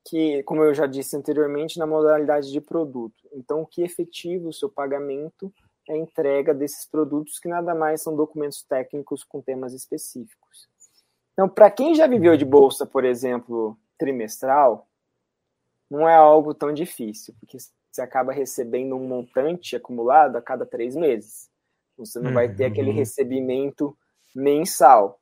que, 0.05 0.42
como 0.42 0.62
eu 0.62 0.74
já 0.74 0.86
disse 0.86 1.16
anteriormente, 1.16 1.78
na 1.78 1.86
modalidade 1.86 2.50
de 2.50 2.61
produto. 2.61 3.28
Então, 3.32 3.62
o 3.62 3.66
que 3.66 3.82
efetiva 3.82 4.48
o 4.48 4.53
seu 4.53 4.68
pagamento 4.68 5.53
é 5.88 5.94
a 5.94 5.96
entrega 5.96 6.53
desses 6.53 6.86
produtos 6.86 7.38
que 7.38 7.48
nada 7.48 7.74
mais 7.74 8.03
são 8.03 8.14
documentos 8.14 8.62
técnicos 8.62 9.24
com 9.24 9.40
temas 9.40 9.72
específicos. 9.72 10.41
Então, 11.33 11.49
para 11.49 11.70
quem 11.70 11.95
já 11.95 12.07
viveu 12.07 12.37
de 12.37 12.45
bolsa, 12.45 12.87
por 12.87 13.05
exemplo, 13.05 13.76
trimestral, 13.99 14.87
não 15.91 16.09
é 16.09 16.14
algo 16.14 16.55
tão 16.55 16.72
difícil, 16.72 17.35
porque 17.41 17.59
você 17.91 18.03
acaba 18.03 18.33
recebendo 18.33 18.95
um 18.97 19.07
montante 19.07 19.76
acumulado 19.76 20.37
a 20.37 20.43
cada 20.43 20.66
três 20.66 20.95
meses. 20.95 21.51
Você 21.97 22.18
não 22.18 22.28
uhum. 22.28 22.35
vai 22.35 22.55
ter 22.55 22.66
aquele 22.66 22.91
uhum. 22.91 22.97
recebimento 22.97 23.97
mensal. 24.35 25.20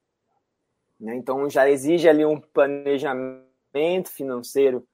Né? 0.99 1.15
Então, 1.17 1.49
já 1.49 1.69
exige 1.69 2.09
ali 2.09 2.25
um 2.25 2.41
planejamento 2.41 4.09
financeiro 4.09 4.87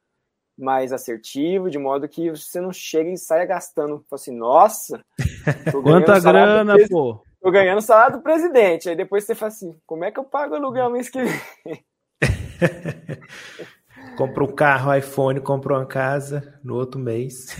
mais 0.56 0.92
assertivo, 0.92 1.70
de 1.70 1.78
modo 1.78 2.08
que 2.08 2.30
você 2.30 2.60
não 2.60 2.72
chega 2.72 3.10
e 3.10 3.18
saia 3.18 3.44
gastando. 3.44 4.04
Assim, 4.10 4.34
nossa, 4.34 5.04
quanta 5.82 6.18
grana, 6.20 6.76
pô 6.90 7.22
tô 7.46 7.52
ganhando 7.52 7.80
salário 7.80 8.16
do 8.16 8.22
presidente. 8.22 8.88
Aí 8.88 8.96
depois 8.96 9.24
você 9.24 9.32
fala 9.32 9.48
assim, 9.48 9.80
como 9.86 10.04
é 10.04 10.10
que 10.10 10.18
eu 10.18 10.24
pago 10.24 10.54
o 10.54 10.56
aluguel 10.56 10.90
mês 10.90 11.08
que 11.08 11.22
vem? 11.22 11.84
compra 14.18 14.42
um 14.42 14.52
carro, 14.52 14.92
iPhone, 14.92 15.40
compra 15.40 15.74
uma 15.74 15.86
casa 15.86 16.58
no 16.64 16.74
outro 16.74 16.98
mês. 16.98 17.54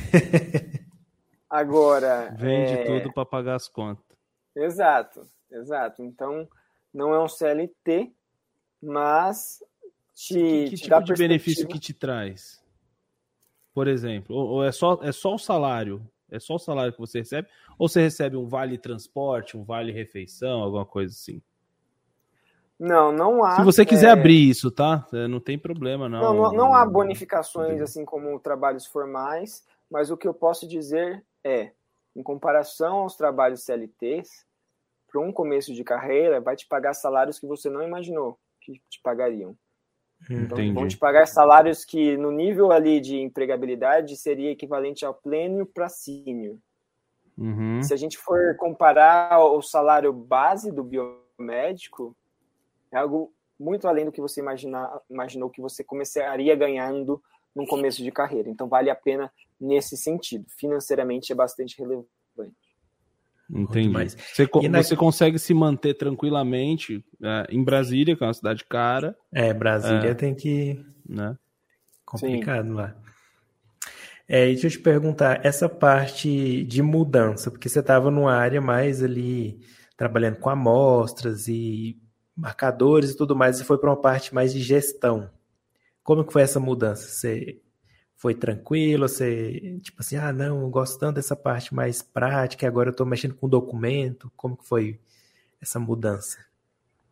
Agora. 1.49 2.35
Vende 2.37 2.73
é... 2.73 2.85
tudo 2.85 3.13
para 3.13 3.25
pagar 3.25 3.55
as 3.55 3.69
contas. 3.69 4.05
Exato, 4.57 5.25
exato. 5.53 6.03
Então, 6.03 6.49
não 6.93 7.15
é 7.15 7.23
um 7.23 7.29
CLT, 7.29 8.13
mas 8.83 9.63
te, 10.17 10.35
que, 10.35 10.71
que 10.71 10.77
te 10.77 10.83
tipo 10.83 11.05
de 11.05 11.15
benefício 11.15 11.69
que 11.69 11.79
te 11.79 11.95
traz? 11.95 12.61
Por 13.73 13.87
exemplo, 13.87 14.35
ou, 14.35 14.49
ou 14.49 14.65
é, 14.65 14.73
só, 14.73 14.99
é 15.03 15.13
só 15.13 15.35
o 15.35 15.39
salário 15.39 16.05
é 16.31 16.39
só 16.39 16.55
o 16.55 16.59
salário 16.59 16.93
que 16.93 16.99
você 16.99 17.21
recebe? 17.21 17.49
Ou 17.79 17.89
você 17.89 18.01
recebe 18.01 18.37
um 18.37 18.47
vale 18.47 18.79
transporte, 18.79 19.57
um 19.57 19.65
vale 19.65 19.93
refeição, 19.93 20.61
alguma 20.61 20.85
coisa 20.85 21.13
assim? 21.13 21.43
Não, 22.79 23.11
não 23.11 23.43
há. 23.43 23.57
Se 23.57 23.65
você 23.65 23.87
quiser 23.87 24.09
é... 24.09 24.11
abrir 24.11 24.51
isso, 24.51 24.71
tá? 24.71 25.07
É, 25.13 25.27
não 25.27 25.41
tem 25.41 25.59
problema, 25.59 26.09
não. 26.09 26.21
Não, 26.21 26.35
não, 26.35 26.53
não 26.53 26.75
há 26.75 26.85
bonificações 26.85 27.81
assim 27.81 28.05
como 28.05 28.39
trabalhos 28.39 28.87
formais, 28.87 29.65
mas 29.91 30.11
o 30.11 30.17
que 30.17 30.29
eu 30.29 30.35
posso 30.35 30.69
dizer 30.69 31.25
é, 31.43 31.73
em 32.15 32.23
comparação 32.23 32.99
aos 32.99 33.17
trabalhos 33.17 33.65
CLTs, 33.65 34.47
para 35.11 35.21
um 35.21 35.33
começo 35.33 35.73
de 35.73 35.83
carreira, 35.83 36.41
vai 36.41 36.57
te 36.57 36.67
pagar 36.67 36.93
salários 36.93 37.39
que 37.39 37.47
você 37.47 37.71
não 37.71 37.83
imaginou 37.83 38.39
que 38.61 38.83
te 38.91 39.01
pagariam. 39.01 39.57
Então, 40.31 40.59
Entendi. 40.59 40.73
vão 40.73 40.89
te 40.89 40.97
pagar 40.97 41.27
salários 41.27 41.85
que, 41.85 42.17
no 42.17 42.31
nível 42.31 42.73
ali 42.73 43.01
de 43.01 43.17
empregabilidade, 43.17 44.17
seria 44.17 44.51
equivalente 44.51 45.05
ao 45.05 45.15
pleno 45.15 45.65
para 45.65 45.89
sênior. 45.89 46.57
Uhum. 47.39 47.83
Se 47.83 47.93
a 47.95 47.97
gente 47.97 48.19
for 48.19 48.57
comparar 48.57 49.39
o 49.39 49.63
salário 49.63 50.13
base 50.13 50.73
do 50.73 50.83
biomédico, 50.83 52.17
é 52.91 52.99
algo 52.99 53.33
muito 53.59 53.87
além 53.87 54.05
do 54.05 54.13
que 54.13 54.21
você 54.21 54.41
imaginar, 54.41 55.01
imaginou 55.09 55.51
que 55.51 55.61
você 55.61 55.85
começaria 55.85 56.55
ganhando 56.57 57.23
no 57.55 57.67
começo 57.67 58.03
de 58.03 58.11
carreira. 58.11 58.51
Então, 58.51 58.69
vale 58.69 58.91
a 58.91 58.95
pena 58.95 59.33
nesse 59.61 59.97
sentido. 59.97 60.45
Financeiramente, 60.59 61.33
é 61.33 61.35
bastante 61.35 61.79
relevante. 61.79 62.16
Entendi. 63.51 64.09
Você, 64.09 64.49
na... 64.69 64.83
você 64.83 64.97
consegue 64.97 65.39
se 65.39 65.55
manter 65.55 65.95
tranquilamente 65.95 67.05
é, 67.23 67.47
em 67.51 67.63
Brasília, 67.63 68.17
que 68.17 68.23
é 68.23 68.27
uma 68.27 68.35
cidade 68.35 68.65
cara. 68.65 69.17
É, 69.33 69.55
Brasília 69.55 70.11
é, 70.11 70.15
tem 70.15 70.35
que. 70.35 70.85
Né? 71.09 71.37
Complicado 72.05 72.67
Sim. 72.67 72.75
lá. 72.75 72.97
É, 74.29 74.49
e 74.49 74.53
deixa 74.53 74.67
eu 74.67 74.71
te 74.73 74.79
perguntar, 74.81 75.45
essa 75.45 75.69
parte 75.69 76.65
de 76.65 76.83
mudança, 76.83 77.49
porque 77.49 77.69
você 77.69 77.79
estava 77.79 78.11
numa 78.11 78.35
área 78.35 78.61
mais 78.61 79.03
ali 79.03 79.61
trabalhando 79.97 80.39
com 80.39 80.51
amostras 80.51 81.47
e 81.47 81.97
marcadores 82.37 83.13
e 83.13 83.17
tudo 83.17 83.37
mais, 83.37 83.61
e 83.61 83.65
foi 83.65 83.79
para 83.79 83.91
uma 83.91 84.01
parte 84.01 84.35
mais 84.35 84.53
de 84.53 84.61
gestão. 84.61 85.31
Como 86.03 86.25
que 86.25 86.33
foi 86.33 86.43
essa 86.43 86.59
mudança? 86.59 87.09
Você 87.09 87.61
foi 88.17 88.35
tranquilo? 88.35 89.09
Você, 89.09 89.79
tipo 89.83 90.01
assim, 90.01 90.17
ah, 90.17 90.33
não, 90.33 90.63
eu 90.63 90.69
gosto 90.69 90.99
tanto 90.99 91.17
dessa 91.17 91.37
parte 91.37 91.75
mais 91.75 92.03
prática, 92.03 92.67
agora 92.67 92.89
eu 92.89 92.93
estou 92.93 93.07
mexendo 93.07 93.35
com 93.35 93.49
documento. 93.49 94.33
Como 94.37 94.57
que 94.57 94.67
foi 94.67 94.99
essa 95.61 95.79
mudança? 95.79 96.39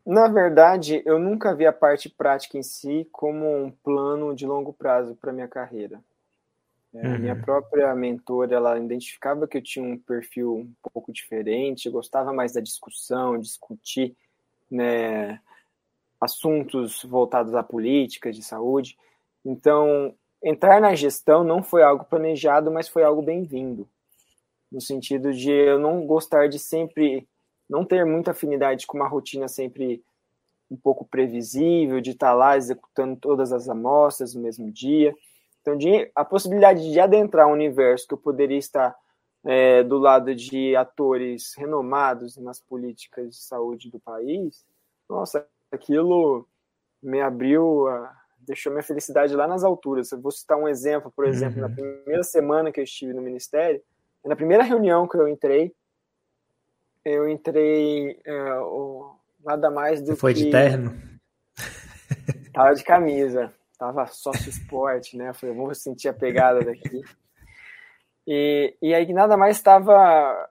Na 0.05 0.29
verdade, 0.29 1.03
eu 1.07 1.19
nunca 1.19 1.55
vi 1.55 1.67
a 1.67 1.73
parte 1.73 2.11
prática 2.11 2.59
em 2.59 2.63
si 2.63 3.09
como 3.11 3.65
um 3.65 3.71
plano 3.71 4.35
de 4.35 4.47
longo 4.47 4.73
prazo 4.73 5.15
para 5.15 5.33
minha 5.33 5.49
carreira. 5.49 6.03
É, 6.95 7.09
uhum. 7.09 7.19
Minha 7.19 7.37
própria 7.37 7.95
mentora, 7.95 8.55
ela 8.55 8.79
identificava 8.79 9.49
que 9.49 9.59
eu 9.59 9.63
tinha 9.63 9.85
um 9.85 9.99
perfil 9.99 10.55
um 10.55 10.73
pouco 10.93 11.13
diferente, 11.13 11.87
eu 11.87 11.93
gostava 11.93 12.33
mais 12.33 12.53
da 12.53 12.61
discussão, 12.61 13.39
discutir 13.39 14.15
né, 14.71 15.41
assuntos 16.21 17.03
voltados 17.03 17.55
à 17.55 17.63
política, 17.63 18.31
de 18.31 18.43
saúde. 18.43 18.97
Então, 19.45 20.15
entrar 20.45 20.81
na 20.81 20.95
gestão 20.95 21.43
não 21.43 21.63
foi 21.63 21.83
algo 21.83 22.05
planejado, 22.05 22.71
mas 22.71 22.87
foi 22.87 23.03
algo 23.03 23.23
bem-vindo. 23.23 23.89
No 24.71 24.81
sentido 24.81 25.33
de 25.33 25.51
eu 25.51 25.79
não 25.79 26.07
gostar 26.07 26.49
de 26.49 26.59
sempre, 26.59 27.27
não 27.69 27.85
ter 27.85 28.05
muita 28.05 28.33
afinidade 28.33 28.87
com 28.87 28.99
uma 28.99 29.09
rotina 29.09 29.49
sempre 29.49 30.05
um 30.71 30.77
pouco 30.77 31.07
previsível, 31.07 32.01
de 32.01 32.11
estar 32.11 32.35
lá 32.35 32.57
executando 32.57 33.17
todas 33.17 33.53
as 33.53 33.69
amostras 33.69 34.35
no 34.35 34.43
mesmo 34.43 34.71
dia. 34.71 35.15
Então, 35.63 35.79
de, 35.79 36.11
a 36.15 36.25
possibilidade 36.25 36.93
de 36.93 37.01
adentrar 37.01 37.49
um 37.49 37.53
universo 37.53 38.07
que 38.07 38.13
eu 38.13 38.19
poderia 38.19 38.59
estar 38.59 38.95
é, 39.47 39.83
do 39.83 39.99
lado 39.99 40.35
de 40.35 40.77
atores 40.77 41.55
renomados 41.57 42.37
nas 42.37 42.61
políticas 42.61 43.37
de 43.37 43.43
saúde 43.43 43.91
do 43.91 44.01
país, 44.01 44.65
nossa, 45.09 45.47
aquilo 45.71 46.47
me 47.03 47.21
abriu 47.21 47.87
a, 47.89 48.24
deixou 48.47 48.73
minha 48.73 48.83
felicidade 48.83 49.35
lá 49.35 49.47
nas 49.47 49.65
alturas. 49.65 50.11
Eu 50.13 50.21
vou 50.21 50.31
citar 50.31 50.59
um 50.59 50.69
exemplo, 50.69 51.13
por 51.15 51.27
exemplo, 51.27 51.63
uhum. 51.63 51.69
na 51.69 51.75
primeira 51.75 52.23
semana 52.23 52.71
que 52.71 52.81
eu 52.81 52.85
estive 52.85 53.13
no 53.13 53.23
ministério, 53.23 53.83
na 54.25 54.37
primeira 54.37 54.63
reunião 54.63 55.07
que 55.07 55.17
eu 55.17 55.29
entrei, 55.29 55.75
eu 57.05 57.29
entrei 57.29 58.19
é, 58.25 58.55
o, 58.61 59.17
nada 59.45 59.71
mais 59.71 60.01
do 60.01 60.17
foi 60.17 60.33
que... 60.33 60.45
de 60.45 60.51
terno? 60.51 60.99
Tava 62.53 62.75
de 62.75 62.85
camisa, 62.85 63.53
tava 63.79 64.07
sócio 64.07 64.49
esporte, 64.49 65.17
né? 65.17 65.31
Eu 65.31 65.35
falei, 65.35 65.55
vou 65.55 65.75
sentir 65.75 66.09
a 66.09 66.15
pegada 66.15 66.65
daqui. 66.65 67.03
E, 68.27 68.75
e 68.81 68.95
aí 68.95 69.13
nada 69.13 69.37
mais 69.37 69.57
estava 69.57 70.49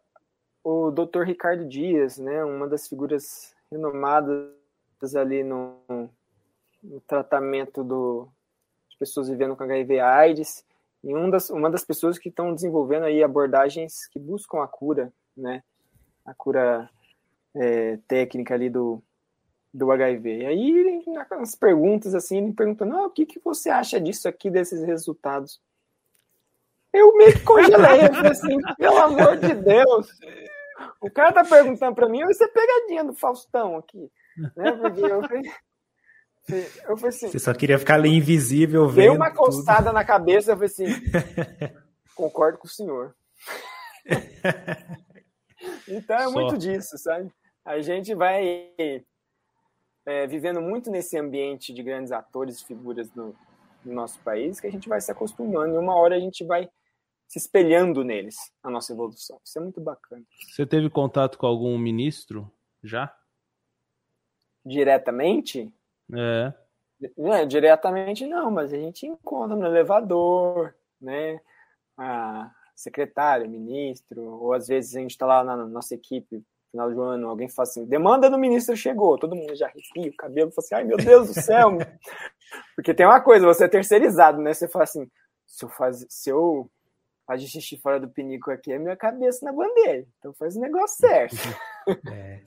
o 0.64 0.91
Dr. 0.91 1.24
Ricardo 1.24 1.68
Dias, 1.68 2.18
né? 2.18 2.44
Uma 2.44 2.68
das 2.68 2.88
figuras 2.88 3.54
renomadas 3.72 5.16
ali 5.16 5.44
no, 5.44 5.80
no 6.84 7.00
tratamento 7.02 7.84
do, 7.84 8.28
de 8.90 8.98
pessoas 8.98 9.30
vivendo 9.30 9.56
com 9.56 9.64
HIV 9.64 10.00
AIDS, 10.00 10.66
e 11.04 11.16
um 11.16 11.30
das, 11.30 11.50
uma 11.50 11.70
das 11.70 11.84
pessoas 11.84 12.18
que 12.18 12.30
estão 12.30 12.54
desenvolvendo 12.54 13.04
aí 13.04 13.24
abordagens 13.24 14.08
que 14.08 14.20
buscam 14.20 14.64
a 14.64 14.68
cura, 14.68 15.12
né? 15.36 15.64
A 16.26 16.34
cura 16.34 16.90
é, 17.56 17.98
técnica 18.08 18.54
ali 18.54 18.70
do, 18.70 19.04
do 19.74 19.92
HIV. 19.92 20.38
E 20.38 20.46
aí, 20.46 21.04
nas 21.30 21.56
perguntas, 21.56 22.16
assim, 22.16 22.38
ele 22.38 22.54
perguntando, 22.54 22.96
ah, 22.96 23.08
o 23.08 23.10
que, 23.10 23.26
que 23.26 23.40
você 23.40 23.70
acha 23.70 24.00
disso 24.00 24.30
aqui, 24.30 24.50
desses 24.50 24.84
resultados? 24.84 25.60
Eu 26.94 27.18
meio 27.18 27.34
que 27.34 27.44
congelei, 27.44 28.08
eu 28.08 28.14
falei 28.14 28.32
assim, 28.32 28.58
pelo 28.78 28.98
amor 28.98 29.36
de 29.38 29.56
Deus, 29.56 30.08
o 31.02 31.10
cara 31.10 31.34
tá 31.34 31.44
perguntando 31.44 31.96
para 31.96 32.08
mim, 32.08 32.24
vai 32.24 32.34
ser 32.34 32.48
pegadinha 32.50 33.04
do 33.04 33.14
Faustão 33.14 33.78
aqui, 33.78 34.12
né? 34.56 34.72
Porque 34.74 35.02
eu 35.02 35.22
eu 36.50 36.98
falei 36.98 37.10
assim, 37.10 37.30
Você 37.30 37.39
só 37.39 37.54
queria 37.54 37.80
ficar 37.80 37.96
ali 37.96 38.10
invisível 38.10 38.88
vendo. 38.88 38.96
Dei 38.96 39.10
uma 39.10 39.32
coçada 39.32 39.86
tudo. 39.86 39.94
na 39.94 40.04
cabeça, 40.04 40.52
eu 40.52 40.56
falei 40.56 40.70
assim: 40.70 40.86
concordo 42.16 42.58
com 42.58 42.68
o 42.68 42.70
senhor. 42.70 43.16
então 45.88 46.18
é 46.18 46.24
só. 46.24 46.32
muito 46.32 46.58
disso, 46.58 46.98
sabe? 46.98 47.32
A 47.64 47.80
gente 47.80 48.14
vai 48.14 48.72
é, 50.06 50.28
vivendo 50.28 50.62
muito 50.62 50.91
nesse 50.91 51.18
ambiente 51.18 51.74
de 51.74 51.82
grandes 51.82 52.12
atores 52.12 52.60
e 52.60 52.66
figuras 52.66 53.14
no, 53.14 53.34
no 53.86 53.94
nosso 53.94 54.20
país 54.20 54.60
que 54.60 54.68
a 54.68 54.72
gente 54.72 54.89
vai 54.89 55.00
se 55.00 55.12
acostumando 55.12 55.76
e 55.76 55.78
uma 55.78 55.96
hora 55.96 56.16
a 56.16 56.20
gente 56.20 56.44
vai 56.44 56.70
se 57.28 57.39
espelhando 57.39 58.04
neles, 58.04 58.36
a 58.62 58.70
nossa 58.70 58.94
evolução. 58.94 59.39
Isso 59.44 59.58
é 59.58 59.62
muito 59.62 59.82
bacana. 59.82 60.24
Você 60.52 60.66
teve 60.66 60.89
contato 60.89 61.38
com 61.38 61.48
algum 61.48 61.78
ministro 61.78 62.52
já? 62.84 63.16
Diretamente? 64.66 65.74
É. 66.16 66.53
é. 67.18 67.45
Diretamente 67.45 68.26
não, 68.26 68.51
mas 68.51 68.74
a 68.74 68.78
gente 68.78 69.05
encontra 69.05 69.55
no 69.55 69.66
elevador, 69.66 70.74
né? 71.01 71.39
A 71.97 72.51
secretária, 72.76 73.47
ministro, 73.47 74.22
ou 74.24 74.53
às 74.53 74.68
vezes 74.68 74.95
a 74.95 74.99
gente 74.99 75.11
está 75.11 75.26
lá 75.26 75.43
na 75.43 75.55
nossa 75.57 75.93
equipe, 75.93 76.43
final 76.72 76.91
do 76.91 77.01
ano, 77.01 77.30
alguém 77.30 77.47
fala 77.47 77.68
assim, 77.68 77.86
demanda 77.86 78.30
do 78.30 78.38
ministro 78.38 78.76
chegou, 78.76 79.18
todo 79.18 79.36
mundo 79.36 79.55
já 79.55 79.68
arrepia 79.68 80.09
o 80.09 80.16
cabelo, 80.16 80.51
fala 80.51 80.66
assim, 80.66 80.76
ai 80.76 80.84
meu 80.84 80.97
Deus 80.97 81.28
do 81.28 81.39
céu. 81.39 81.70
Porque 82.76 82.93
tem 82.93 83.05
uma 83.05 83.22
coisa, 83.22 83.45
você 83.45 83.66
é 83.66 83.68
terceirizado, 83.68 84.41
né? 84.41 84.53
Você 84.53 84.68
fala 84.68 84.84
assim, 84.84 85.09
se 85.45 85.64
eu, 85.64 85.70
faz, 85.70 86.05
se 86.09 86.30
eu 86.30 86.70
fazer 87.28 87.45
xixi 87.47 87.78
fora 87.78 87.99
do 87.99 88.09
pinico 88.09 88.51
aqui, 88.51 88.74
é 88.74 88.80
minha 88.80 88.97
cabeça 88.97 89.45
na 89.45 89.53
bandeja. 89.53 90.07
Então 90.20 90.34
faz 90.34 90.55
o 90.55 90.59
negócio 90.59 90.97
certo. 90.97 91.36
É. 92.11 92.39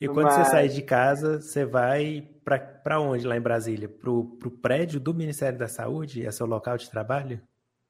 E 0.00 0.06
quando 0.08 0.26
Mas... 0.26 0.34
você 0.34 0.44
sai 0.50 0.68
de 0.68 0.82
casa, 0.82 1.40
você 1.40 1.64
vai 1.64 2.28
para 2.82 3.00
onde 3.00 3.26
lá 3.26 3.36
em 3.36 3.40
Brasília? 3.40 3.88
Para 3.88 4.10
o 4.10 4.50
prédio 4.62 4.98
do 4.98 5.12
Ministério 5.12 5.58
da 5.58 5.68
Saúde? 5.68 6.24
É 6.24 6.30
seu 6.30 6.46
local 6.46 6.76
de 6.76 6.90
trabalho? 6.90 7.40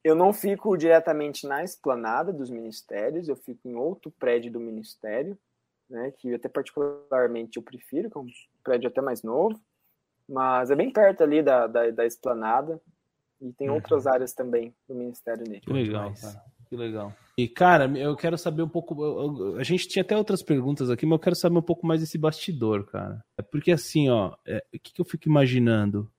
Eu 0.03 0.15
não 0.15 0.33
fico 0.33 0.75
diretamente 0.75 1.45
na 1.45 1.63
esplanada 1.63 2.33
dos 2.33 2.49
ministérios, 2.49 3.27
eu 3.29 3.35
fico 3.35 3.67
em 3.67 3.75
outro 3.75 4.11
prédio 4.11 4.51
do 4.51 4.59
ministério, 4.59 5.37
né, 5.87 6.11
que 6.17 6.33
até 6.33 6.49
particularmente 6.49 7.57
eu 7.57 7.63
prefiro, 7.63 8.09
que 8.09 8.17
é 8.17 8.21
um 8.21 8.27
prédio 8.63 8.87
até 8.87 8.99
mais 8.99 9.21
novo, 9.21 9.61
mas 10.27 10.71
é 10.71 10.75
bem 10.75 10.91
perto 10.91 11.23
ali 11.23 11.43
da, 11.43 11.67
da, 11.67 11.91
da 11.91 12.05
esplanada, 12.05 12.81
e 13.39 13.51
tem 13.53 13.69
uhum. 13.69 13.75
outras 13.75 14.07
áreas 14.07 14.33
também 14.33 14.73
do 14.87 14.95
ministério 14.95 15.43
nele. 15.47 15.61
Que 15.61 15.73
legal, 15.73 16.13
cara. 16.19 16.43
Que 16.71 16.77
legal. 16.77 17.13
E, 17.37 17.49
cara, 17.49 17.85
eu 17.97 18.15
quero 18.15 18.37
saber 18.37 18.61
um 18.61 18.69
pouco. 18.69 19.57
a 19.57 19.63
gente 19.63 19.89
tinha 19.89 20.03
até 20.03 20.15
outras 20.15 20.41
perguntas 20.41 20.89
aqui, 20.89 21.05
mas 21.05 21.15
eu 21.17 21.19
quero 21.19 21.35
saber 21.35 21.57
um 21.57 21.61
pouco 21.61 21.85
mais 21.85 21.99
desse 21.99 22.17
bastidor, 22.17 22.85
cara. 22.85 23.21
É 23.37 23.41
porque, 23.41 23.73
assim, 23.73 24.09
ó, 24.09 24.33
é, 24.47 24.63
o 24.73 24.79
que, 24.79 24.93
que 24.93 25.01
eu 25.01 25.05
fico 25.05 25.27
imaginando? 25.27 26.09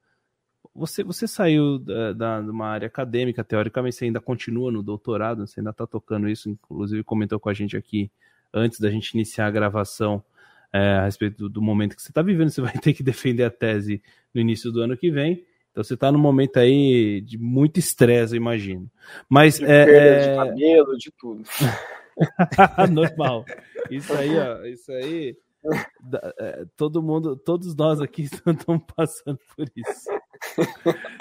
Você, 0.74 1.03
você 1.03 1.26
saiu 1.26 1.78
da, 1.78 2.12
da, 2.12 2.40
de 2.42 2.50
uma 2.50 2.66
área 2.66 2.86
acadêmica, 2.86 3.42
teoricamente, 3.42 3.96
você 3.96 4.05
ainda 4.05 4.20
continua 4.20 4.70
no 4.70 4.82
doutorado, 4.82 5.46
você 5.46 5.61
ainda 5.61 5.70
está 5.70 5.86
tocando 5.86 6.28
isso, 6.28 6.50
inclusive 6.50 7.03
comentou 7.03 7.40
com 7.40 7.48
a 7.48 7.55
gente 7.55 7.74
aqui 7.74 8.11
antes 8.53 8.78
da 8.78 8.90
gente 8.90 9.12
iniciar 9.12 9.46
a 9.46 9.50
gravação 9.50 10.22
é, 10.70 10.96
a 10.96 11.05
respeito 11.07 11.38
do, 11.38 11.48
do 11.48 11.62
momento 11.62 11.96
que 11.96 12.03
você 12.03 12.11
está 12.11 12.20
vivendo. 12.20 12.50
Você 12.50 12.61
vai 12.61 12.74
ter 12.76 12.92
que 12.92 13.03
defender 13.03 13.44
a 13.44 13.50
tese 13.50 14.03
no 14.34 14.40
início 14.42 14.70
do 14.70 14.82
ano 14.82 14.98
que 14.98 15.11
vem. 15.11 15.46
Então 15.72 15.82
você 15.82 15.94
está 15.94 16.12
num 16.12 16.18
momento 16.18 16.58
aí 16.58 17.22
de 17.22 17.38
muito 17.38 17.80
estresse, 17.80 18.34
eu 18.34 18.36
imagino. 18.36 18.90
Mas 19.28 19.58
de 19.58 19.64
é, 19.64 19.84
perda 19.86 20.28
de 20.28 20.36
cabelo, 20.36 20.98
de 20.98 21.10
tudo. 21.18 21.42
Normal. 22.92 23.44
Isso 23.90 24.12
aí, 24.12 24.38
ó, 24.38 24.64
isso 24.66 24.92
aí. 24.92 25.34
É, 26.38 26.66
todo 26.76 27.02
mundo, 27.02 27.36
todos 27.36 27.74
nós 27.74 28.02
aqui 28.02 28.22
estamos 28.44 28.84
passando 28.94 29.38
por 29.56 29.66
isso. 29.74 30.10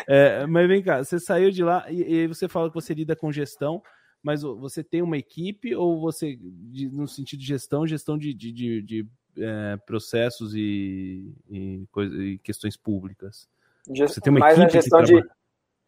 É, 0.06 0.46
mas 0.48 0.68
vem 0.68 0.82
cá, 0.82 1.02
você 1.02 1.18
saiu 1.18 1.50
de 1.50 1.64
lá 1.64 1.90
e, 1.90 2.02
e, 2.02 2.28
você 2.28 2.50
fala 2.50 2.68
que 2.68 2.76
você 2.76 2.94
lida 2.94 3.16
com 3.16 3.32
gestão, 3.32 3.82
Mas 4.22 4.42
você 4.42 4.84
tem 4.84 5.02
uma 5.02 5.18
equipe 5.18 5.74
ou 5.76 6.02
você, 6.02 6.38
de, 6.42 6.90
no 6.90 7.08
sentido 7.08 7.40
de 7.40 7.46
gestão, 7.46 7.88
gestão 7.88 8.18
de, 8.18 8.34
de, 8.34 8.52
de, 8.52 8.82
de 8.82 9.08
é, 9.38 9.78
processos 9.86 10.54
e, 10.56 11.34
e, 11.50 11.86
coisa, 11.90 12.22
e, 12.22 12.38
questões 12.40 12.76
públicas? 12.76 13.48
Você 13.88 14.22
tem 14.22 14.32
uma 14.32 14.40
mais 14.40 14.58
equipe 14.58 14.78
a 14.78 14.82
gestão 14.82 15.04
de, 15.04 15.24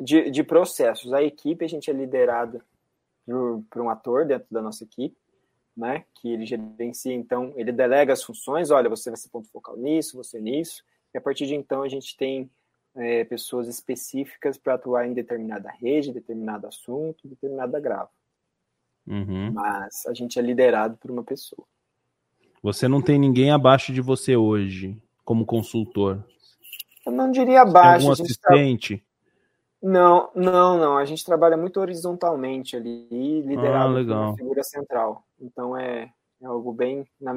de, 0.01 0.31
de, 0.31 0.43
processos. 0.43 1.13
A 1.13 1.21
equipe 1.21 1.63
a 1.63 1.67
gente 1.67 1.89
é 1.89 1.93
liderada 1.93 2.63
por, 3.25 3.63
por 3.69 3.81
um 3.81 3.89
ator 3.89 4.25
dentro 4.25 4.47
da 4.51 4.61
nossa 4.61 4.83
equipe, 4.83 5.15
né? 5.75 6.05
Que 6.15 6.31
ele 6.31 6.45
gerencia, 6.45 7.13
então, 7.13 7.53
ele 7.55 7.71
delega 7.71 8.13
as 8.13 8.23
funções. 8.23 8.71
Olha, 8.71 8.89
você 8.89 9.09
vai 9.09 9.17
ser 9.17 9.29
ponto 9.29 9.49
focal 9.49 9.77
nisso, 9.77 10.17
você 10.17 10.39
nisso. 10.39 10.83
E 11.13 11.17
a 11.17 11.21
partir 11.21 11.45
de 11.45 11.55
então 11.55 11.83
a 11.83 11.89
gente 11.89 12.17
tem 12.17 12.49
é, 12.95 13.23
pessoas 13.23 13.67
específicas 13.67 14.57
para 14.57 14.75
atuar 14.75 15.07
em 15.07 15.13
determinada 15.13 15.69
rede, 15.69 16.11
determinado 16.11 16.67
assunto, 16.67 17.27
determinada 17.27 17.79
grava. 17.79 18.09
Uhum. 19.05 19.51
Mas 19.51 20.05
a 20.07 20.13
gente 20.13 20.39
é 20.39 20.41
liderado 20.41 20.97
por 20.97 21.11
uma 21.11 21.23
pessoa. 21.23 21.65
Você 22.61 22.87
não 22.87 23.01
tem 23.01 23.19
ninguém 23.19 23.51
abaixo 23.51 23.91
de 23.91 23.99
você 23.99 24.37
hoje, 24.37 24.97
como 25.25 25.45
consultor? 25.45 26.23
Eu 27.05 27.11
não 27.11 27.31
diria 27.31 27.61
abaixo. 27.61 28.09
Algum 28.09 28.23
assistente? 28.23 29.03
Não, 29.81 30.29
não, 30.33 30.77
não. 30.77 30.97
A 30.97 31.03
gente 31.03 31.25
trabalha 31.25 31.57
muito 31.57 31.79
horizontalmente 31.79 32.77
ali, 32.77 33.41
liderado 33.41 34.13
ah, 34.13 34.27
uma 34.27 34.37
figura 34.37 34.63
central. 34.63 35.25
Então 35.41 35.77
é, 35.77 36.09
é 36.41 36.45
algo 36.45 36.71
bem 36.71 37.05
na, 37.19 37.33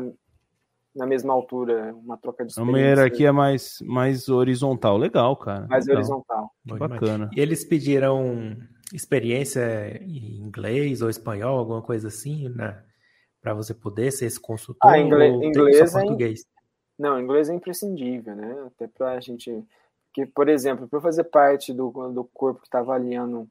na 0.95 1.07
mesma 1.07 1.33
altura, 1.33 1.93
uma 1.95 2.17
troca 2.17 2.45
de 2.45 2.53
experiência. 2.53 2.73
Uma 2.73 2.79
hierarquia 2.79 3.33
mais, 3.33 3.79
mais 3.83 4.29
horizontal. 4.29 4.97
Legal, 4.97 5.37
cara. 5.37 5.67
Mais 5.67 5.87
Legal. 5.87 6.03
horizontal. 6.03 6.51
bacana. 6.65 7.31
E 7.37 7.41
eles 7.41 7.65
pediram 7.65 8.57
experiência 8.95 10.01
em 10.03 10.41
inglês 10.41 11.03
ou 11.03 11.11
espanhol, 11.11 11.59
alguma 11.59 11.83
coisa 11.83 12.09
assim, 12.09 12.49
né? 12.49 12.81
Para 13.43 13.55
você 13.55 13.75
poder 13.75 14.13
ser 14.13 14.27
esse 14.27 14.41
consultor? 14.41 14.91
Ah, 14.91 14.99
inglês, 14.99 15.35
inglês 15.35 15.95
é 15.95 16.01
português? 16.01 16.45
Não, 16.99 17.21
inglês 17.21 17.49
é 17.49 17.55
imprescindível, 17.55 18.35
né? 18.35 18.65
Até 18.67 18.87
para 18.87 19.13
a 19.13 19.21
gente. 19.21 19.65
Que, 20.13 20.25
por 20.25 20.49
exemplo, 20.49 20.89
para 20.89 21.01
fazer 21.01 21.25
parte 21.25 21.73
do, 21.75 21.91
do 22.11 22.25
corpo 22.25 22.61
que 22.61 22.67
está 22.67 22.79
avaliando 22.79 23.47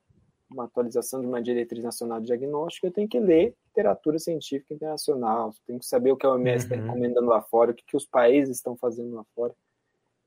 uma 0.50 0.66
atualização 0.66 1.22
de 1.22 1.28
uma 1.28 1.42
diretriz 1.42 1.84
nacional 1.84 2.20
de 2.20 2.28
diagnóstico, 2.28 2.88
eu 2.88 2.92
tenho 2.92 3.08
que 3.08 3.20
ler 3.20 3.56
literatura 3.68 4.18
científica 4.18 4.74
internacional, 4.74 5.54
tenho 5.66 5.80
que 5.80 5.86
saber 5.86 6.12
o 6.12 6.18
que 6.18 6.26
a 6.26 6.32
OMS 6.32 6.64
está 6.64 6.76
uhum. 6.76 6.82
recomendando 6.82 7.28
lá 7.28 7.42
fora, 7.42 7.72
o 7.72 7.74
que, 7.74 7.84
que 7.86 7.98
os 7.98 8.06
países 8.06 8.58
estão 8.58 8.76
fazendo 8.76 9.16
lá 9.16 9.24
fora. 9.36 9.54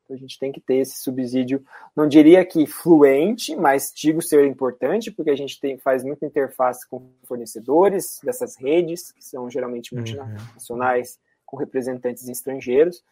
Então 0.05 0.17
a 0.17 0.19
gente 0.19 0.39
tem 0.39 0.51
que 0.51 0.61
ter 0.61 0.77
esse 0.77 0.99
subsídio, 1.03 1.63
não 1.95 2.09
diria 2.09 2.45
que 2.45 2.67
fluente, 2.67 3.55
mas 3.55 3.93
digo 3.95 4.23
ser 4.23 4.47
importante, 4.47 5.11
porque 5.11 5.31
a 5.31 5.37
gente 5.37 5.61
tem, 5.61 5.79
faz 5.79 6.03
muita 6.03 6.25
interface 6.25 6.89
com 6.89 7.11
fornecedores 7.25 8.21
dessas 8.25 8.57
redes, 8.57 9.13
que 9.13 9.25
são 9.25 9.51
geralmente 9.51 9.93
uhum. 9.93 9.99
multinacionais. 9.99 11.19
Com 11.49 11.57
representantes 11.57 12.29
estrangeiros. 12.29 13.03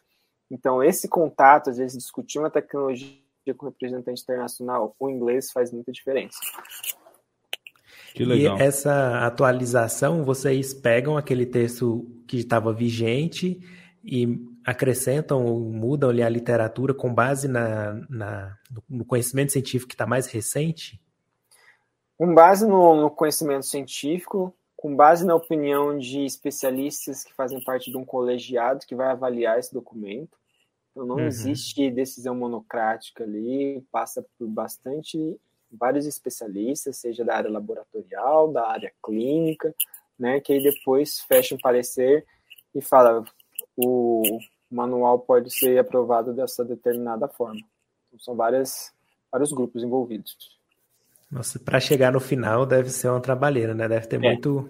Então, 0.49 0.83
esse 0.83 1.09
contato, 1.09 1.71
às 1.71 1.77
vezes, 1.77 1.97
discutir 1.97 2.37
uma 2.37 2.51
tecnologia 2.51 3.17
com 3.57 3.65
representante 3.65 4.21
internacional, 4.21 4.95
o 4.99 5.09
inglês 5.09 5.51
faz 5.51 5.71
muita 5.71 5.91
diferença. 5.91 6.37
Que 8.13 8.23
legal. 8.23 8.57
E 8.57 8.61
essa 8.61 9.25
atualização, 9.25 10.23
vocês 10.23 10.73
pegam 10.73 11.17
aquele 11.17 11.45
texto 11.45 12.05
que 12.27 12.37
estava 12.37 12.71
vigente 12.71 13.59
e 14.03 14.39
acrescentam 14.63 15.45
ou 15.45 15.59
mudam 15.59 16.09
ali 16.09 16.21
a 16.21 16.29
literatura 16.29 16.93
com 16.93 17.13
base 17.13 17.47
na, 17.47 17.93
na 18.09 18.55
no 18.87 19.03
conhecimento 19.03 19.51
científico 19.51 19.89
que 19.89 19.95
está 19.95 20.05
mais 20.05 20.27
recente? 20.27 21.01
Com 22.17 22.33
base 22.33 22.67
no, 22.67 23.01
no, 23.01 23.09
conhecimento 23.09 23.65
científico, 23.65 24.53
com 24.77 24.95
base 24.95 25.25
na 25.25 25.35
opinião 25.35 25.97
de 25.97 26.23
especialistas 26.23 27.23
que 27.23 27.33
fazem 27.33 27.61
parte 27.63 27.89
de 27.89 27.97
um 27.97 28.05
colegiado 28.05 28.85
que 28.85 28.95
vai 28.95 29.07
avaliar 29.07 29.57
esse 29.57 29.73
documento. 29.73 30.37
Então 30.91 31.05
não 31.05 31.15
uhum. 31.15 31.25
existe 31.25 31.89
decisão 31.89 32.35
monocrática 32.35 33.23
ali, 33.23 33.83
passa 33.91 34.23
por 34.37 34.47
bastante 34.47 35.39
vários 35.71 36.05
especialistas, 36.05 36.97
seja 36.97 37.25
da 37.25 37.35
área 37.35 37.49
laboratorial, 37.49 38.53
da 38.53 38.67
área 38.67 38.93
clínica, 39.03 39.75
né, 40.17 40.39
que 40.39 40.53
aí 40.53 40.63
depois 40.63 41.19
fecha 41.21 41.55
um 41.55 41.59
parecer 41.59 42.25
e 42.73 42.81
fala 42.81 43.25
o 43.75 44.39
manual 44.69 45.19
pode 45.19 45.51
ser 45.51 45.77
aprovado 45.79 46.33
dessa 46.33 46.63
determinada 46.63 47.27
forma. 47.27 47.61
Então, 48.07 48.19
são 48.19 48.35
várias, 48.35 48.93
vários 49.31 49.51
grupos 49.51 49.83
envolvidos. 49.83 50.56
Nossa, 51.29 51.59
para 51.59 51.79
chegar 51.79 52.11
no 52.11 52.19
final 52.19 52.65
deve 52.65 52.89
ser 52.89 53.09
uma 53.09 53.19
trabalheira, 53.19 53.73
né? 53.73 53.87
Deve 53.87 54.07
ter 54.07 54.15
é. 54.15 54.19
muito, 54.19 54.69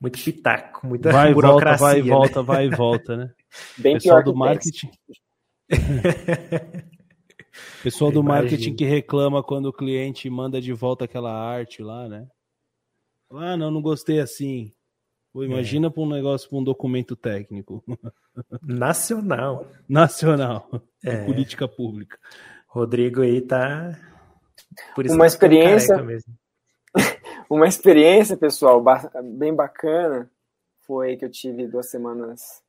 muito 0.00 0.22
pitaco, 0.22 0.86
muita 0.86 1.12
vai 1.12 1.34
burocracia. 1.34 1.76
Volta, 1.76 1.84
vai 1.84 1.98
e 1.98 2.02
né? 2.02 2.08
volta, 2.08 2.42
vai 2.42 2.66
e 2.66 2.70
volta, 2.70 3.16
né? 3.16 3.30
Bem 3.78 3.94
Pessoal 3.94 4.22
do 4.22 4.34
marketing. 4.34 4.90
Pessoal 7.82 8.10
do 8.10 8.22
marketing 8.22 8.74
que 8.74 8.84
reclama 8.84 9.42
quando 9.42 9.66
o 9.66 9.72
cliente 9.72 10.28
manda 10.28 10.60
de 10.60 10.72
volta 10.72 11.04
aquela 11.04 11.32
arte 11.32 11.82
lá, 11.82 12.08
né? 12.08 12.26
Ah, 13.30 13.56
não, 13.56 13.70
não 13.70 13.82
gostei 13.82 14.20
assim. 14.20 14.72
Pô, 15.32 15.42
é. 15.42 15.46
imagina 15.46 15.88
é. 15.88 15.90
para 15.90 16.02
um 16.02 16.08
negócio, 16.08 16.48
para 16.48 16.58
um 16.58 16.64
documento 16.64 17.14
técnico. 17.14 17.84
Nacional. 18.62 19.66
Nacional. 19.88 20.70
É. 21.04 21.24
Política 21.24 21.68
pública. 21.68 22.18
Rodrigo 22.68 23.22
aí 23.22 23.40
tá. 23.40 23.98
Uma 25.10 25.26
experiência. 25.26 25.96
uma 27.50 27.66
experiência, 27.66 28.36
pessoal, 28.36 28.82
bem 29.22 29.54
bacana 29.54 30.30
foi 30.86 31.16
que 31.16 31.24
eu 31.24 31.30
tive 31.30 31.66
duas 31.66 31.90
semanas 31.90 32.62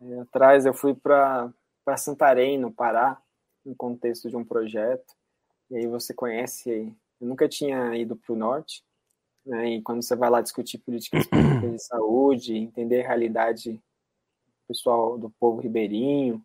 é, 0.00 0.20
atrás. 0.20 0.66
Eu 0.66 0.74
fui 0.74 0.94
para 0.94 1.52
Santarém, 1.96 2.58
no 2.58 2.72
Pará, 2.72 3.20
no 3.64 3.74
contexto 3.74 4.28
de 4.28 4.36
um 4.36 4.44
projeto. 4.44 5.14
E 5.70 5.76
aí 5.76 5.86
você 5.86 6.14
conhece, 6.14 6.94
eu 7.20 7.26
nunca 7.26 7.48
tinha 7.48 7.94
ido 7.96 8.16
para 8.16 8.32
o 8.32 8.36
norte, 8.36 8.84
né? 9.44 9.70
e 9.70 9.82
quando 9.82 10.02
você 10.02 10.14
vai 10.14 10.30
lá 10.30 10.40
discutir 10.40 10.78
políticas 10.78 11.26
públicas 11.28 11.72
de 11.72 11.82
saúde, 11.82 12.56
entender 12.56 13.04
a 13.04 13.08
realidade 13.08 13.80
pessoal 14.68 15.18
do 15.18 15.30
povo 15.30 15.60
ribeirinho, 15.60 16.42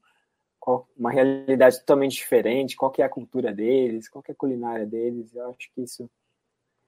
qual, 0.62 0.88
uma 0.96 1.12
realidade 1.12 1.80
totalmente 1.80 2.14
diferente, 2.14 2.78
qual 2.78 2.92
que 2.92 3.02
é 3.02 3.06
a 3.06 3.10
cultura 3.10 3.52
deles, 3.52 4.08
qual 4.08 4.22
que 4.22 4.32
é 4.32 4.34
a 4.34 4.38
culinária 4.38 4.86
deles, 4.86 5.34
eu 5.36 5.50
acho 5.50 5.74
que 5.74 5.82
isso 5.82 6.08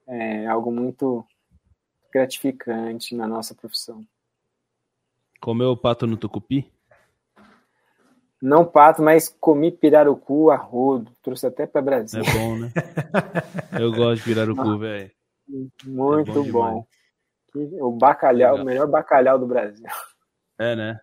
é 0.06 0.46
algo 0.46 0.70
muito 0.70 1.26
gratificante 2.12 3.16
na 3.16 3.26
nossa 3.26 3.52
profissão. 3.52 4.06
Comeu 5.40 5.76
pato 5.76 6.06
no 6.06 6.16
tucupi? 6.16 6.72
Não 8.40 8.64
pato, 8.64 9.02
mas 9.02 9.28
comi 9.40 9.72
pirarucu 9.72 10.50
a 10.50 10.56
rodo. 10.56 11.10
Trouxe 11.22 11.46
até 11.46 11.66
para 11.66 11.82
Brasil. 11.82 12.20
É 12.20 12.32
bom, 12.32 12.58
né? 12.58 12.70
Eu 13.80 13.90
gosto 13.90 14.22
de 14.22 14.22
pirarucu, 14.22 14.78
velho. 14.78 15.10
Muito 15.84 16.30
é 16.30 16.50
bom. 16.50 16.86
bom. 17.52 17.80
O 17.80 17.92
bacalhau, 17.92 18.52
Legal. 18.52 18.62
o 18.62 18.64
melhor 18.64 18.86
bacalhau 18.86 19.38
do 19.38 19.46
Brasil. 19.46 19.86
É, 20.58 20.76
né? 20.76 21.00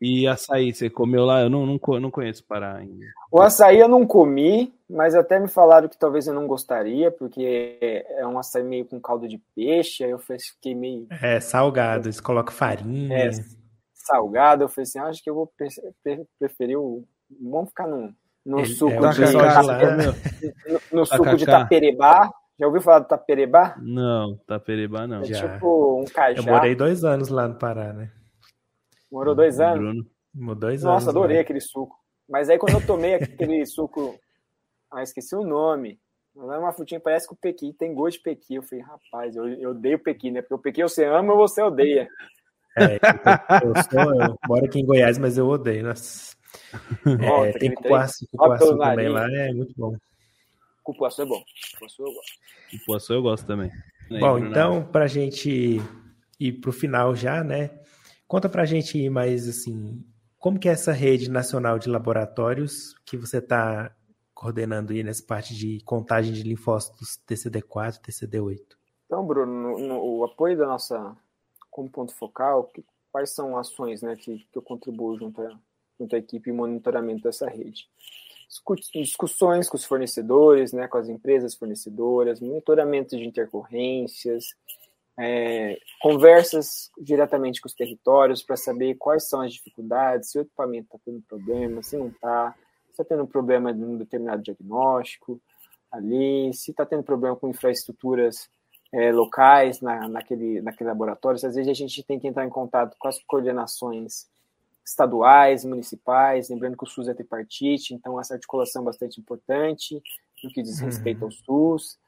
E 0.00 0.26
açaí, 0.26 0.72
você 0.72 0.90
comeu 0.90 1.24
lá? 1.24 1.42
Eu 1.42 1.50
não, 1.50 1.64
não, 1.64 1.78
não 2.00 2.10
conheço 2.10 2.44
Pará 2.44 2.76
ainda. 2.76 3.06
O 3.30 3.40
açaí 3.40 3.78
eu 3.78 3.88
não 3.88 4.06
comi, 4.06 4.74
mas 4.88 5.14
até 5.14 5.38
me 5.38 5.48
falaram 5.48 5.88
que 5.88 5.98
talvez 5.98 6.26
eu 6.26 6.34
não 6.34 6.46
gostaria, 6.46 7.10
porque 7.10 7.78
é 8.08 8.26
um 8.26 8.38
açaí 8.38 8.62
meio 8.62 8.84
com 8.84 9.00
caldo 9.00 9.26
de 9.26 9.40
peixe, 9.54 10.04
aí 10.04 10.10
eu 10.10 10.18
fiquei 10.18 10.74
meio... 10.74 11.06
É, 11.22 11.40
salgado, 11.40 12.06
eles 12.06 12.20
colocam 12.20 12.52
farinha... 12.52 13.16
É, 13.16 13.30
salgado, 14.04 14.64
eu 14.64 14.68
falei 14.68 14.82
assim, 14.82 14.98
ah, 14.98 15.06
acho 15.06 15.22
que 15.22 15.30
eu 15.30 15.34
vou 15.34 15.50
preferir 16.38 16.78
o. 16.78 17.04
Vamos 17.40 17.70
ficar 17.70 17.86
no, 17.88 18.14
no 18.44 18.60
Ele, 18.60 18.68
suco 18.68 18.92
é, 18.92 19.10
de. 19.10 19.20
no, 20.70 20.80
no 20.92 21.06
suco 21.06 21.36
de 21.36 21.46
taperebá. 21.46 22.30
Já 22.58 22.66
ouviu 22.66 22.82
falar 22.82 23.00
do 23.00 23.08
taperebá? 23.08 23.74
Não, 23.80 24.36
taperebá 24.46 25.08
não. 25.08 25.22
É 25.22 25.24
Já. 25.24 25.54
tipo 25.54 26.00
um 26.00 26.04
cajá. 26.04 26.38
Eu 26.38 26.44
morei 26.44 26.76
dois 26.76 27.02
anos 27.02 27.28
lá 27.28 27.48
no 27.48 27.56
Pará, 27.56 27.92
né? 27.92 28.12
Morou 29.14 29.32
dois 29.32 29.60
anos? 29.60 29.78
Bruno. 29.78 30.10
Morou 30.34 30.54
dois 30.56 30.82
Nossa, 30.82 30.92
anos. 30.92 31.04
Nossa, 31.04 31.16
adorei 31.16 31.36
né? 31.36 31.42
aquele 31.42 31.60
suco. 31.60 31.96
Mas 32.28 32.50
aí 32.50 32.58
quando 32.58 32.74
eu 32.74 32.84
tomei 32.84 33.14
aquele 33.14 33.64
suco. 33.64 34.18
Ah, 34.92 35.04
esqueci 35.04 35.36
o 35.36 35.44
nome. 35.44 36.00
Não 36.34 36.52
é 36.52 36.58
uma 36.58 36.72
frutinha, 36.72 36.98
parece 36.98 37.28
que 37.28 37.32
o 37.32 37.36
pequi 37.36 37.72
tem 37.72 37.94
gosto 37.94 38.16
de 38.16 38.24
pequi. 38.24 38.56
Eu 38.56 38.62
falei, 38.64 38.84
rapaz, 38.84 39.36
eu, 39.36 39.46
eu 39.46 39.70
odeio 39.70 40.00
pequi, 40.00 40.32
né? 40.32 40.42
Porque 40.42 40.54
o 40.54 40.58
pequi 40.58 40.82
você 40.82 41.04
ama 41.04 41.32
ou 41.32 41.38
você 41.38 41.62
odeia. 41.62 42.08
É, 42.76 42.96
eu, 43.64 43.72
sou, 43.88 44.20
eu 44.20 44.38
moro 44.48 44.64
aqui 44.64 44.80
em 44.80 44.84
Goiás, 44.84 45.16
mas 45.16 45.38
eu 45.38 45.46
odeio. 45.46 45.84
Nossa. 45.86 46.34
É, 47.46 47.52
tem 47.52 47.72
cupuaçu, 47.72 48.26
cupuaçu 48.32 48.76
também 48.76 49.08
lá, 49.08 49.28
é 49.30 49.52
muito 49.52 49.74
bom. 49.76 49.96
Cupuaçu 50.82 51.22
é 51.22 51.24
bom. 51.24 51.42
Cupuaçu 51.72 52.02
eu 52.02 52.12
gosto. 52.12 52.32
Cupuaçu 52.70 53.12
eu 53.12 53.22
gosto 53.22 53.46
também. 53.46 53.70
Bom, 54.18 54.38
então, 54.40 54.84
para 54.84 55.04
a 55.04 55.08
gente 55.08 55.80
ir 56.40 56.52
para 56.54 56.70
o 56.70 56.72
final 56.72 57.14
já, 57.14 57.44
né? 57.44 57.70
Conta 58.26 58.48
para 58.48 58.62
a 58.62 58.66
gente 58.66 59.08
mais 59.10 59.48
assim, 59.48 60.04
como 60.38 60.58
que 60.58 60.68
é 60.68 60.72
essa 60.72 60.92
rede 60.92 61.30
nacional 61.30 61.78
de 61.78 61.88
laboratórios 61.88 62.94
que 63.06 63.16
você 63.16 63.38
está 63.38 63.94
coordenando 64.34 64.92
aí 64.92 65.02
nessa 65.02 65.24
parte 65.24 65.54
de 65.54 65.80
contagem 65.84 66.32
de 66.32 66.42
linfócitos 66.42 67.18
TCD4, 67.26 68.00
TCD8? 68.00 68.60
Então, 69.06 69.26
Bruno, 69.26 69.52
no, 69.52 69.78
no, 69.78 70.18
o 70.18 70.24
apoio 70.24 70.56
da 70.56 70.66
nossa, 70.66 71.16
como 71.70 71.88
ponto 71.88 72.14
focal, 72.14 72.64
que, 72.64 72.84
quais 73.12 73.30
são 73.30 73.56
ações 73.56 74.02
né, 74.02 74.16
que, 74.16 74.38
que 74.50 74.58
eu 74.58 74.62
contribuo 74.62 75.16
junto, 75.16 75.40
a, 75.40 75.58
junto 75.98 76.14
à 76.14 76.18
equipe 76.18 76.50
e 76.50 76.52
monitoramento 76.52 77.22
dessa 77.22 77.48
rede? 77.48 77.88
Discussões 78.92 79.68
com 79.68 79.76
os 79.76 79.84
fornecedores, 79.84 80.72
né, 80.72 80.86
com 80.88 80.98
as 80.98 81.08
empresas 81.08 81.54
fornecedoras, 81.54 82.40
monitoramento 82.40 83.16
de 83.16 83.24
intercorrências, 83.24 84.54
é, 85.18 85.78
conversas 86.00 86.90
diretamente 86.98 87.60
com 87.60 87.68
os 87.68 87.74
territórios 87.74 88.42
para 88.42 88.56
saber 88.56 88.96
quais 88.96 89.28
são 89.28 89.40
as 89.40 89.52
dificuldades, 89.52 90.30
se 90.30 90.38
o 90.38 90.42
equipamento 90.42 90.86
está 90.86 90.98
tendo 91.04 91.22
problema, 91.22 91.82
se 91.82 91.96
não 91.96 92.08
está, 92.08 92.54
se 92.86 92.90
está 92.90 93.04
tendo 93.04 93.26
problema 93.26 93.72
de 93.72 93.82
um 93.82 93.96
determinado 93.96 94.42
diagnóstico 94.42 95.40
ali, 95.90 96.52
se 96.52 96.72
está 96.72 96.84
tendo 96.84 97.04
problema 97.04 97.36
com 97.36 97.48
infraestruturas 97.48 98.48
é, 98.92 99.12
locais 99.12 99.80
na, 99.80 100.08
naquele, 100.08 100.60
naquele 100.60 100.90
laboratório. 100.90 101.36
Às 101.36 101.54
vezes 101.54 101.68
a 101.68 101.74
gente 101.74 102.02
tem 102.02 102.18
que 102.18 102.26
entrar 102.26 102.44
em 102.44 102.50
contato 102.50 102.96
com 102.98 103.06
as 103.06 103.22
coordenações 103.22 104.26
estaduais, 104.84 105.64
municipais, 105.64 106.50
lembrando 106.50 106.76
que 106.76 106.84
o 106.84 106.86
SUS 106.86 107.08
é 107.08 107.14
tripartite, 107.14 107.94
então 107.94 108.20
essa 108.20 108.34
articulação 108.34 108.82
é 108.82 108.84
bastante 108.84 109.18
importante 109.18 110.02
no 110.42 110.50
que 110.50 110.62
diz 110.62 110.78
respeito 110.78 111.20
uhum. 111.20 111.26
ao 111.26 111.32
SUS. 111.32 111.98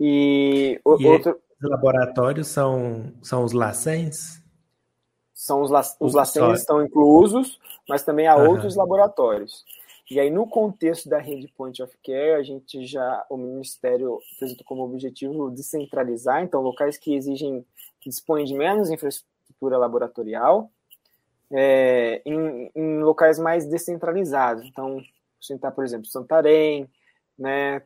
E, 0.00 0.80
e 0.98 1.06
outro, 1.06 1.32
os 1.32 1.38
laboratórios 1.60 2.48
são, 2.48 3.12
são 3.22 3.44
os 3.44 3.52
LACENS? 3.52 4.42
São 5.32 5.62
os, 5.62 5.70
la, 5.70 5.82
os 6.00 6.14
LACENS 6.14 6.60
estão 6.60 6.82
inclusos, 6.84 7.58
mas 7.88 8.02
também 8.02 8.26
há 8.26 8.36
uhum. 8.36 8.50
outros 8.50 8.76
laboratórios. 8.76 9.64
E 10.10 10.20
aí, 10.20 10.30
no 10.30 10.46
contexto 10.46 11.08
da 11.08 11.18
rede 11.18 11.48
Point 11.56 11.82
of 11.82 11.96
Care, 12.04 12.34
a 12.34 12.42
gente 12.42 12.84
já, 12.86 13.24
o 13.30 13.38
Ministério 13.38 14.18
apresentou 14.36 14.64
como 14.66 14.84
objetivo 14.84 15.50
descentralizar, 15.50 16.42
então, 16.42 16.60
locais 16.60 16.98
que 16.98 17.14
exigem, 17.14 17.64
que 18.00 18.10
dispõem 18.10 18.44
de 18.44 18.54
menos 18.54 18.90
infraestrutura 18.90 19.78
laboratorial, 19.78 20.70
é, 21.50 22.20
em, 22.26 22.70
em, 22.74 22.98
locais 22.98 23.38
mais 23.38 23.66
descentralizados. 23.66 24.64
Então, 24.66 25.02
citar, 25.40 25.72
por 25.72 25.84
exemplo, 25.84 26.06
Santarém, 26.06 26.86
né, 27.38 27.82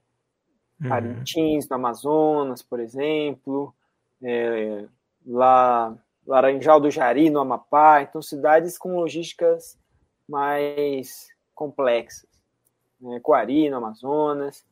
uhum. 0.80 0.88
Parintins, 0.88 1.68
no 1.68 1.76
Amazonas, 1.76 2.62
por 2.62 2.80
exemplo, 2.80 3.74
é, 4.22 4.86
lá 5.26 5.96
Laranjal 6.26 6.80
do 6.80 6.90
Jari, 6.90 7.30
no 7.30 7.40
Amapá, 7.40 8.02
então 8.02 8.20
cidades 8.20 8.76
com 8.76 8.96
logísticas 8.96 9.78
mais 10.28 11.28
complexas, 11.54 12.28
né, 13.00 13.18
Coari, 13.20 13.70
no 13.70 13.78
Amazonas, 13.78 14.64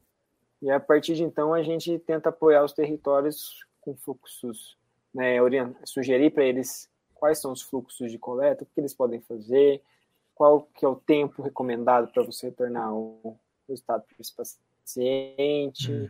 e 0.61 0.71
a 0.71 0.79
partir 0.79 1.15
de 1.15 1.23
então 1.23 1.55
a 1.55 1.63
gente 1.63 1.99
tenta 2.01 2.29
apoiar 2.29 2.63
os 2.63 2.73
territórios 2.73 3.67
com 3.81 3.97
fluxos, 3.97 4.77
né, 5.15 5.39
sugerir 5.85 6.31
para 6.31 6.45
eles 6.45 6.91
quais 7.15 7.41
são 7.41 7.53
os 7.53 7.63
fluxos 7.63 8.13
de 8.13 8.19
coleta, 8.19 8.65
o 8.65 8.67
que 8.67 8.79
eles 8.79 8.93
podem 8.93 9.21
fazer, 9.23 9.83
qual 10.35 10.69
que 10.75 10.85
é 10.85 10.89
o 10.89 10.97
tempo 10.97 11.43
recomendado 11.43 12.13
para 12.13 12.23
você 12.23 12.49
retornar 12.49 12.93
o 12.93 13.39
resultado 13.67 14.05
paciente, 14.37 14.61
uhum. 14.97 16.09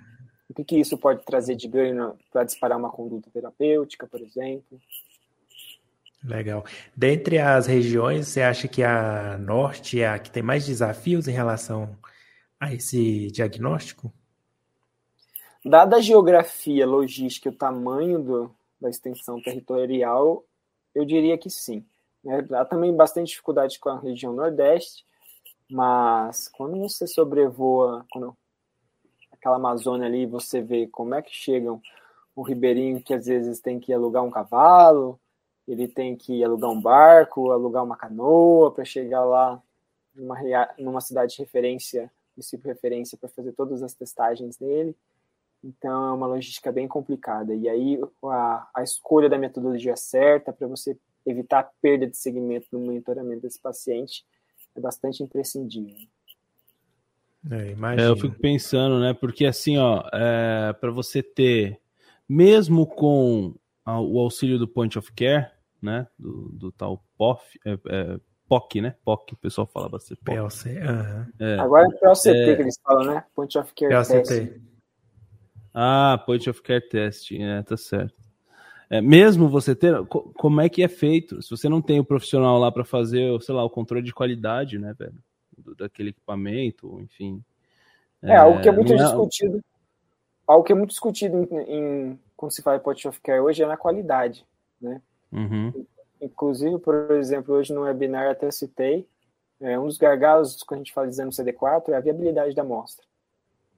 o 0.49 0.55
que, 0.55 0.65
que 0.65 0.77
isso 0.79 0.99
pode 0.99 1.25
trazer 1.25 1.57
de 1.57 1.69
ganho 1.69 2.17
para 2.33 2.45
disparar 2.45 2.79
uma 2.79 2.91
conduta 2.91 3.31
terapêutica, 3.33 4.07
por 4.07 4.21
exemplo. 4.21 4.81
Legal. 6.25 6.65
Dentre 6.97 7.39
as 7.39 7.67
regiões, 7.67 8.29
você 8.29 8.43
acha 8.43 8.67
que 8.67 8.83
a 8.83 9.39
norte 9.39 10.01
é 10.01 10.09
a 10.09 10.19
que 10.19 10.31
tem 10.31 10.43
mais 10.43 10.67
desafios 10.67 11.29
em 11.29 11.33
relação 11.33 11.97
a 12.59 12.73
esse 12.75 13.31
diagnóstico? 13.31 14.13
Dada 15.65 15.97
a 15.97 16.01
geografia, 16.01 16.87
logística 16.87 17.49
e 17.49 17.53
o 17.53 17.57
tamanho 17.57 18.23
do, 18.23 18.55
da 18.81 18.89
extensão 18.89 19.41
territorial, 19.41 20.45
eu 20.95 21.05
diria 21.05 21.37
que 21.39 21.51
sim. 21.51 21.85
Né? 22.25 22.45
Há 22.53 22.65
também 22.65 22.95
bastante 22.95 23.29
dificuldade 23.29 23.79
com 23.79 23.89
a 23.89 24.01
região 24.01 24.33
nordeste, 24.33 25.05
mas 25.71 26.49
quando 26.49 26.79
você 26.79 27.07
sobrevoa, 27.07 28.05
quando 28.11 28.37
aquela 29.39 29.57
Amazônia 29.57 30.07
ali, 30.07 30.27
você 30.27 30.61
vê 30.61 30.87
como 30.87 31.15
é 31.15 31.23
que 31.23 31.35
chegam 31.35 31.81
o 32.35 32.43
ribeirinho 32.43 33.03
que 33.03 33.15
às 33.15 33.27
vezes 33.27 33.61
tem 33.61 33.81
que 33.81 33.93
alugar 33.93 34.23
um 34.23 34.31
cavalo, 34.31 35.19
ele 35.67 35.89
tem 35.89 36.15
que 36.15 36.45
alugar 36.45 36.71
um 36.71 36.81
barco, 36.81 37.51
alugar 37.51 37.83
uma 37.83 37.97
canoa 37.97 38.71
para 38.73 38.85
chegar 38.85 39.25
lá 39.25 39.61
numa, 40.15 40.37
numa 40.79 41.01
cidade 41.01 41.35
de 41.35 41.39
referência, 41.39 42.11
município 42.37 42.65
de 42.65 42.69
referência, 42.69 43.19
para 43.19 43.29
fazer 43.29 43.53
todas 43.53 43.83
as 43.83 43.95
testagens 43.95 44.57
dele. 44.57 44.95
Então 45.65 46.11
é 46.11 46.13
uma 46.13 46.27
logística 46.27 46.71
bem 46.71 46.87
complicada. 46.87 47.55
E 47.55 47.69
aí 47.69 48.01
a, 48.25 48.69
a 48.75 48.83
escolha 48.83 49.29
da 49.29 49.39
metodologia 49.39 49.97
certa 49.97 50.53
para 50.53 50.69
você 50.69 50.97
evitar 51.25 51.61
a 51.61 51.71
perda 51.81 52.07
de 52.07 52.17
segmento 52.17 52.69
no 52.71 52.79
monitoramento 52.79 53.43
desse 53.43 53.61
paciente 53.61 54.25
é 54.77 54.81
bastante 54.81 55.23
imprescindível. 55.23 56.07
É, 57.51 58.03
é, 58.03 58.09
eu 58.09 58.17
fico 58.17 58.39
pensando, 58.39 58.99
né? 58.99 59.15
Porque 59.15 59.47
assim, 59.47 59.79
ó, 59.79 60.03
é, 60.13 60.73
para 60.73 60.91
você 60.91 61.23
ter, 61.23 61.81
mesmo 62.29 62.87
com 62.87 63.55
a, 63.85 64.01
o 64.01 64.19
auxílio 64.19 64.59
do 64.59 64.67
Point 64.67 64.99
of 64.99 65.13
Care, 65.13 65.47
né? 65.81 66.07
Do, 66.19 66.51
do 66.53 66.73
tal 66.73 67.05
POF, 67.17 67.59
é, 67.65 67.79
é, 67.89 68.21
POC, 68.49 68.81
né? 68.81 68.97
POC, 69.05 69.35
o 69.35 69.37
pessoal 69.37 69.67
fala 69.67 69.89
bastante. 69.89 70.21
PLC, 70.25 70.71
uh 70.71 70.83
-huh. 70.83 71.27
é, 71.39 71.59
Agora 71.61 71.87
é 71.87 71.99
PLCT 71.99 72.39
é. 72.39 72.57
que 72.57 72.63
eles 72.63 72.81
falam, 72.83 73.15
né? 73.15 73.25
Point 73.35 73.59
of 73.59 73.73
Care 73.75 73.91
PLCT. 73.91 74.47
Test. 74.47 74.61
Ah, 75.73 76.23
Point 76.25 76.51
of 76.51 76.63
Care 76.63 76.89
Test, 76.89 77.33
é, 77.33 77.63
tá 77.63 77.77
certo. 77.77 78.27
É, 78.89 79.01
mesmo 79.01 79.49
você 79.49 79.75
ter, 79.75 79.95
como 80.07 80.61
é 80.61 80.69
que 80.69 80.83
é 80.83 80.89
feito? 80.89 81.43
Se 81.43 81.51
você 81.51 81.69
não 81.69 81.83
tem 81.83 81.99
o 81.99 82.05
profissional 82.05 82.59
lá 82.59 82.71
para 82.71 82.85
fazer, 82.85 83.41
sei 83.43 83.55
lá, 83.55 83.65
o 83.65 83.71
controle 83.71 84.05
de 84.05 84.15
qualidade, 84.15 84.79
né, 84.79 84.95
velho? 84.97 85.19
Daquele 85.75 86.11
equipamento, 86.11 87.01
enfim. 87.01 87.43
É, 88.23 88.33
é 88.33 88.37
algo 88.37 88.61
que 88.61 88.69
é 88.69 88.73
muito 88.73 88.93
é... 88.93 88.97
discutido. 88.97 89.63
Algo 90.47 90.65
que 90.65 90.73
é 90.73 90.77
muito 90.77 90.91
discutido 90.91 91.37
em, 91.51 91.59
em, 91.59 92.21
quando 92.37 92.53
se 92.53 92.63
fala 92.63 92.77
em 92.77 92.81
point 92.81 93.09
of 93.09 93.21
care 93.21 93.41
hoje 93.41 93.63
é 93.63 93.67
na 93.67 93.77
qualidade, 93.77 94.47
né? 94.81 95.03
Uhum. 95.33 95.87
Inclusive, 96.21 96.79
por 96.79 97.11
exemplo, 97.13 97.55
hoje 97.55 97.73
no 97.73 97.83
webinar 97.83 98.31
até 98.31 98.51
citei, 98.51 99.09
é, 99.61 99.79
um 99.79 99.87
dos 99.87 99.99
gargalos 99.99 100.63
que 100.63 100.75
a 100.75 100.77
gente 100.77 100.93
fala 100.93 101.09
dizendo 101.09 101.31
CD4 101.31 101.89
é 101.89 101.97
a 101.97 102.01
viabilidade 102.01 102.55
da 102.55 102.63
amostra. 102.63 103.05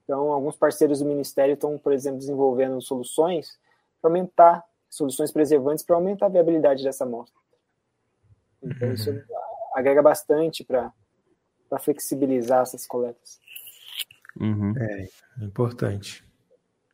Então, 0.03 0.31
alguns 0.31 0.55
parceiros 0.55 0.99
do 0.99 1.05
Ministério 1.05 1.53
estão, 1.53 1.77
por 1.77 1.93
exemplo, 1.93 2.19
desenvolvendo 2.19 2.81
soluções 2.81 3.59
para 4.01 4.09
aumentar, 4.09 4.65
soluções 4.89 5.31
preservantes 5.31 5.83
para 5.83 5.95
aumentar 5.95 6.27
a 6.27 6.29
viabilidade 6.29 6.83
dessa 6.83 7.03
amostra. 7.03 7.39
Então, 8.61 8.87
uhum. 8.87 8.93
isso 8.93 9.09
agrega 9.73 10.01
bastante 10.01 10.63
para 10.63 10.91
para 11.69 11.79
flexibilizar 11.79 12.63
essas 12.63 12.85
coletas. 12.87 13.39
Uhum. 14.39 14.73
É, 14.77 15.09
importante. 15.45 16.23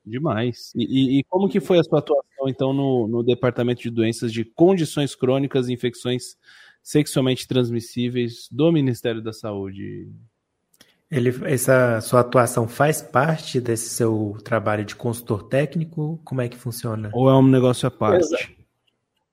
Demais. 0.06 0.72
E, 0.76 0.84
e, 0.84 1.20
e, 1.20 1.24
como 1.24 1.50
que 1.50 1.60
foi 1.60 1.80
a 1.80 1.84
sua 1.84 2.00
atuação, 2.00 2.48
então, 2.48 2.72
no, 2.72 3.08
no 3.08 3.24
Departamento 3.24 3.82
de 3.82 3.90
Doenças 3.90 4.32
de 4.32 4.46
Condições 4.46 5.16
Crônicas 5.16 5.68
e 5.68 5.74
Infecções 5.74 6.38
Sexualmente 6.84 7.48
Transmissíveis 7.48 8.48
do 8.52 8.72
Ministério 8.72 9.22
da 9.22 9.34
Saúde? 9.34 10.08
Ele, 11.10 11.30
essa 11.46 12.02
sua 12.02 12.20
atuação 12.20 12.68
faz 12.68 13.02
parte 13.02 13.60
desse 13.60 13.90
seu 13.90 14.38
trabalho 14.44 14.86
de 14.86 14.96
consultor 14.96 15.44
técnico? 15.44 16.20
Como 16.24 16.42
é 16.42 16.50
que 16.50 16.58
funciona? 16.58 17.10
Ou 17.14 17.30
é 17.30 17.36
um 17.36 17.48
negócio 17.48 17.88
à 17.88 17.92
parte? 17.92 18.56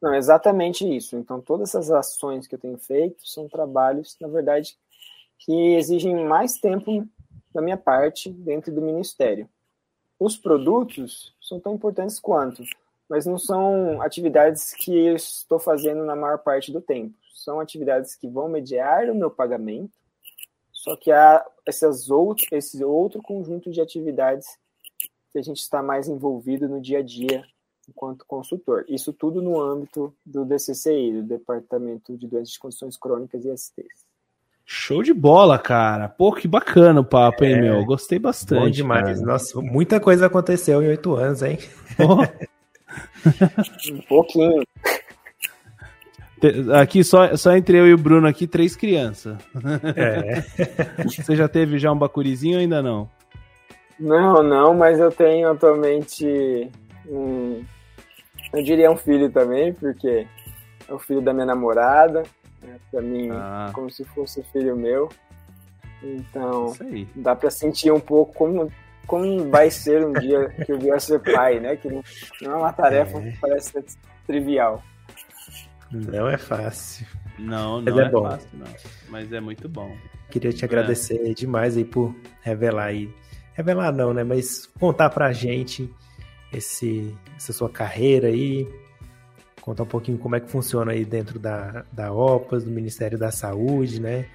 Não, 0.01 0.15
exatamente 0.15 0.85
isso. 0.85 1.17
Então, 1.17 1.41
todas 1.41 1.71
essas 1.71 1.91
ações 1.91 2.47
que 2.47 2.55
eu 2.55 2.59
tenho 2.59 2.79
feito 2.79 3.27
são 3.27 3.49
trabalhos, 3.49 4.17
na 4.21 4.29
verdade, 4.29 4.77
que 5.45 5.75
exigem 5.75 6.25
mais 6.25 6.59
tempo 6.59 7.07
da 7.53 7.61
minha 7.61 7.77
parte 7.77 8.31
dentro 8.31 8.73
do 8.73 8.81
ministério. 8.81 9.49
Os 10.19 10.37
produtos 10.37 11.35
são 11.41 11.59
tão 11.59 11.75
importantes 11.75 12.21
quanto, 12.21 12.63
mas 13.09 13.27
não 13.27 13.37
são 13.37 14.01
atividades 14.01 14.73
que 14.73 14.97
eu 14.97 15.17
estou 15.17 15.59
fazendo 15.59 16.05
na 16.05 16.15
maior 16.15 16.39
parte 16.39 16.73
do 16.73 16.81
tempo. 16.81 17.15
São 17.35 17.59
atividades 17.59 18.15
que 18.15 18.29
vão 18.29 18.49
mediar 18.49 19.11
o 19.11 19.15
meu 19.15 19.31
pagamento, 19.31 19.93
só 20.73 20.97
que 20.97 21.11
há 21.11 21.45
essas 21.67 22.09
outro, 22.09 22.47
esse 22.53 22.85
outro 22.85 23.21
conjunto 23.21 23.71
de 23.71 23.81
atividades 23.81 24.47
que 25.33 25.39
a 25.39 25.43
gente 25.43 25.59
está 25.59 25.83
mais 25.83 26.09
envolvido 26.09 26.69
no 26.69 26.81
dia 26.81 27.01
a 27.01 27.03
dia 27.03 27.45
enquanto 27.89 28.25
consultor. 28.27 28.85
Isso 28.89 29.13
tudo 29.13 29.43
no 29.43 29.61
âmbito 29.61 30.15
do 30.25 30.45
DCCI, 30.45 31.13
do 31.15 31.23
Departamento 31.25 32.17
de 32.17 32.29
Doenças 32.29 32.53
de 32.53 32.59
Condições 32.61 32.97
Crônicas 32.97 33.45
e 33.45 33.57
STs. 33.57 34.12
Show 34.75 35.03
de 35.03 35.13
bola, 35.13 35.59
cara. 35.59 36.09
Pô, 36.09 36.33
que 36.33 36.49
bacana 36.49 37.03
o 37.03 37.05
papo, 37.05 37.45
hein, 37.45 37.53
é, 37.53 37.61
meu? 37.61 37.85
Gostei 37.85 38.19
bastante. 38.19 38.59
Bom 38.59 38.71
demais. 38.71 39.21
Cara. 39.21 39.33
Nossa, 39.33 39.61
muita 39.61 40.01
coisa 40.01 40.25
aconteceu 40.25 40.83
em 40.83 40.89
oito 40.89 41.15
anos, 41.15 41.43
hein? 41.43 41.59
Oh. 41.99 42.23
um 43.93 44.01
pouquinho. 44.09 44.63
Aqui 46.81 47.05
só, 47.05 47.37
só 47.37 47.55
entre 47.55 47.79
eu 47.79 47.87
e 47.87 47.93
o 47.93 47.99
Bruno 47.99 48.27
aqui, 48.27 48.47
três 48.47 48.75
crianças. 48.75 49.37
É. 49.95 50.41
Você 51.05 51.37
já 51.37 51.49
teve 51.49 51.79
já 51.79 51.93
um 51.93 51.99
bacurizinho 51.99 52.55
ou 52.55 52.61
ainda 52.61 52.81
não? 52.81 53.11
Não, 54.01 54.43
não, 54.43 54.73
mas 54.73 54.99
eu 54.99 55.13
tenho 55.13 55.51
atualmente 55.51 56.71
um, 57.07 57.63
eu 58.55 58.65
diria 58.65 58.91
um 58.91 58.97
filho 58.97 59.31
também, 59.31 59.75
porque 59.75 60.27
é 60.89 60.95
o 60.95 60.99
filho 60.99 61.21
da 61.21 61.35
minha 61.35 61.47
namorada, 61.47 62.23
né? 62.73 62.81
para 62.91 63.03
mim 63.03 63.29
ah. 63.31 63.71
como 63.75 63.91
se 63.91 64.05
fosse 64.05 64.43
filho 64.45 64.77
meu. 64.77 65.09
Então, 66.03 66.73
dá 67.15 67.37
para 67.37 67.51
sentir 67.51 67.93
um 67.93 68.01
pouco 68.01 68.35
como 68.35 68.73
como 69.07 69.51
vai 69.51 69.71
ser 69.71 70.05
um 70.05 70.13
dia 70.13 70.49
que 70.65 70.73
eu 70.73 70.79
vier 70.79 71.01
ser 71.01 71.21
pai, 71.21 71.61
né? 71.61 71.77
Que 71.77 71.89
não, 71.89 72.03
não 72.41 72.53
é 72.53 72.57
uma 72.57 72.73
tarefa 72.73 73.19
é. 73.19 73.31
que 73.31 73.39
parece 73.39 73.85
trivial. 74.27 74.83
Não 75.91 76.29
é 76.29 76.39
fácil. 76.39 77.07
Não, 77.39 77.81
não 77.81 78.01
é, 78.01 78.05
é, 78.05 78.09
bom. 78.09 78.23
fácil, 78.23 78.49
não. 78.55 78.67
Mas 79.09 79.33
é 79.33 79.41
muito 79.41 79.69
bom. 79.69 79.95
Queria 80.31 80.53
te 80.53 80.65
agradecer 80.65 81.31
é. 81.31 81.35
demais 81.35 81.77
aí 81.77 81.85
por 81.85 82.15
revelar 82.41 82.87
aí. 82.87 83.13
Revelar 83.55 83.93
não, 83.93 84.15
né? 84.15 84.25
Mas 84.25 84.67
contar 84.79 85.11
pra 85.11 85.33
gente 85.33 85.93
esse, 86.53 87.15
essa 87.37 87.53
sua 87.53 87.69
carreira 87.69 88.29
aí. 88.29 88.67
Contar 89.63 89.85
um 89.85 89.87
pouquinho 89.87 90.19
como 90.19 90.37
é 90.37 90.41
que 90.41 90.51
funciona 90.51 90.93
aí 90.93 91.05
dentro 91.05 91.39
da, 91.39 91.85
da 91.91 92.13
OPAS, 92.13 92.65
do 92.65 92.71
Ministério 92.71 93.17
da 93.17 93.31
Saúde, 93.31 94.01
né? 94.01 94.27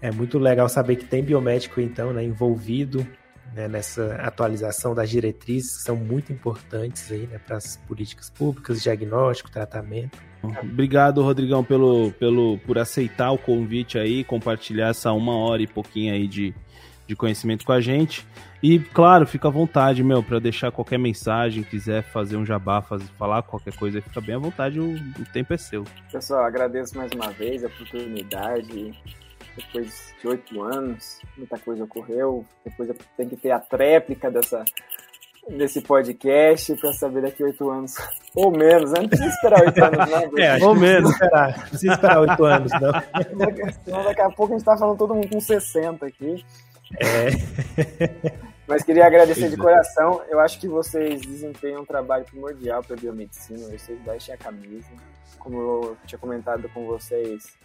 É 0.00 0.10
muito 0.10 0.38
legal 0.38 0.68
saber 0.68 0.96
que 0.96 1.04
tem 1.04 1.22
biomédico, 1.22 1.80
então, 1.80 2.12
né, 2.12 2.24
envolvido 2.24 3.06
né, 3.54 3.68
nessa 3.68 4.16
atualização 4.16 4.94
das 4.94 5.08
diretrizes, 5.08 5.76
que 5.76 5.82
são 5.82 5.96
muito 5.96 6.32
importantes 6.32 7.10
aí, 7.12 7.26
né, 7.26 7.38
para 7.38 7.56
as 7.56 7.76
políticas 7.76 8.28
públicas, 8.28 8.82
diagnóstico, 8.82 9.50
tratamento. 9.50 10.18
Obrigado, 10.62 11.22
Rodrigão, 11.22 11.64
pelo, 11.64 12.10
pelo, 12.12 12.58
por 12.58 12.78
aceitar 12.78 13.30
o 13.30 13.38
convite 13.38 13.98
aí, 13.98 14.24
compartilhar 14.24 14.88
essa 14.88 15.12
uma 15.12 15.36
hora 15.36 15.62
e 15.62 15.66
pouquinho 15.66 16.12
aí 16.12 16.26
de, 16.26 16.54
de 17.06 17.14
conhecimento 17.14 17.64
com 17.64 17.72
a 17.72 17.80
gente. 17.80 18.26
E, 18.62 18.78
claro, 18.78 19.26
fica 19.26 19.48
à 19.48 19.50
vontade, 19.50 20.02
meu, 20.02 20.22
para 20.22 20.38
deixar 20.38 20.70
qualquer 20.72 20.98
mensagem, 20.98 21.62
quiser 21.62 22.02
fazer 22.02 22.36
um 22.36 22.46
jabá, 22.46 22.80
fazer, 22.80 23.04
falar 23.18 23.42
qualquer 23.42 23.76
coisa, 23.76 24.00
fica 24.00 24.20
bem 24.20 24.34
à 24.34 24.38
vontade, 24.38 24.80
o, 24.80 24.94
o 24.94 25.24
tempo 25.32 25.52
é 25.52 25.56
seu. 25.56 25.84
Pessoal, 26.10 26.44
agradeço 26.44 26.96
mais 26.96 27.12
uma 27.12 27.30
vez 27.30 27.62
a 27.62 27.66
oportunidade 27.66 28.92
depois 29.56 30.14
de 30.20 30.28
oito 30.28 30.62
anos, 30.62 31.20
muita 31.36 31.58
coisa 31.58 31.84
ocorreu. 31.84 32.44
Depois 32.64 32.90
tenho 33.16 33.30
que 33.30 33.36
ter 33.36 33.50
a 33.52 33.60
tréplica 33.60 34.30
dessa, 34.30 34.64
desse 35.48 35.80
podcast 35.80 36.74
para 36.76 36.92
saber 36.92 37.22
daqui 37.22 37.42
a 37.42 37.46
oito 37.46 37.70
anos. 37.70 37.94
Ou 38.34 38.50
menos, 38.50 38.90
né? 38.92 39.02
Não 39.02 39.08
precisa 39.08 39.30
esperar 39.30 39.60
oito 39.62 39.84
anos, 39.84 40.10
não. 40.10 40.38
É, 40.42 40.64
ou 40.64 40.74
menos. 40.74 41.10
Esperar. 41.12 41.56
Não 41.56 41.68
precisa 41.68 41.92
esperar 41.92 42.20
oito 42.20 42.44
anos, 42.44 42.72
não. 42.72 43.72
Senão 43.84 44.02
daqui 44.04 44.20
a 44.20 44.30
pouco 44.30 44.52
a 44.52 44.56
gente 44.56 44.62
está 44.62 44.76
falando 44.76 44.98
todo 44.98 45.14
mundo 45.14 45.28
com 45.28 45.40
60 45.40 46.04
aqui. 46.04 46.44
É. 47.00 48.44
Mas 48.66 48.82
queria 48.82 49.06
agradecer 49.06 49.50
de 49.50 49.56
coração. 49.56 50.22
Eu 50.28 50.40
acho 50.40 50.58
que 50.58 50.66
vocês 50.66 51.20
desempenham 51.20 51.82
um 51.82 51.84
trabalho 51.84 52.24
primordial 52.24 52.82
para 52.82 52.96
a 52.96 52.98
biomedicina. 52.98 53.68
Vocês 53.68 53.98
vestem 54.02 54.34
a 54.34 54.38
camisa. 54.38 54.88
Como 55.38 55.60
eu 55.60 55.96
tinha 56.06 56.18
comentado 56.18 56.68
com 56.70 56.86
vocês, 56.86 57.58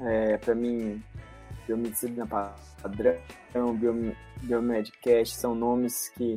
é, 0.00 0.36
para 0.36 0.54
mim, 0.54 1.02
biomedicina 1.66 2.26
padrão, 2.26 3.74
biom, 3.74 4.12
biomedcast 4.42 5.36
são 5.36 5.54
nomes 5.54 6.08
que, 6.10 6.36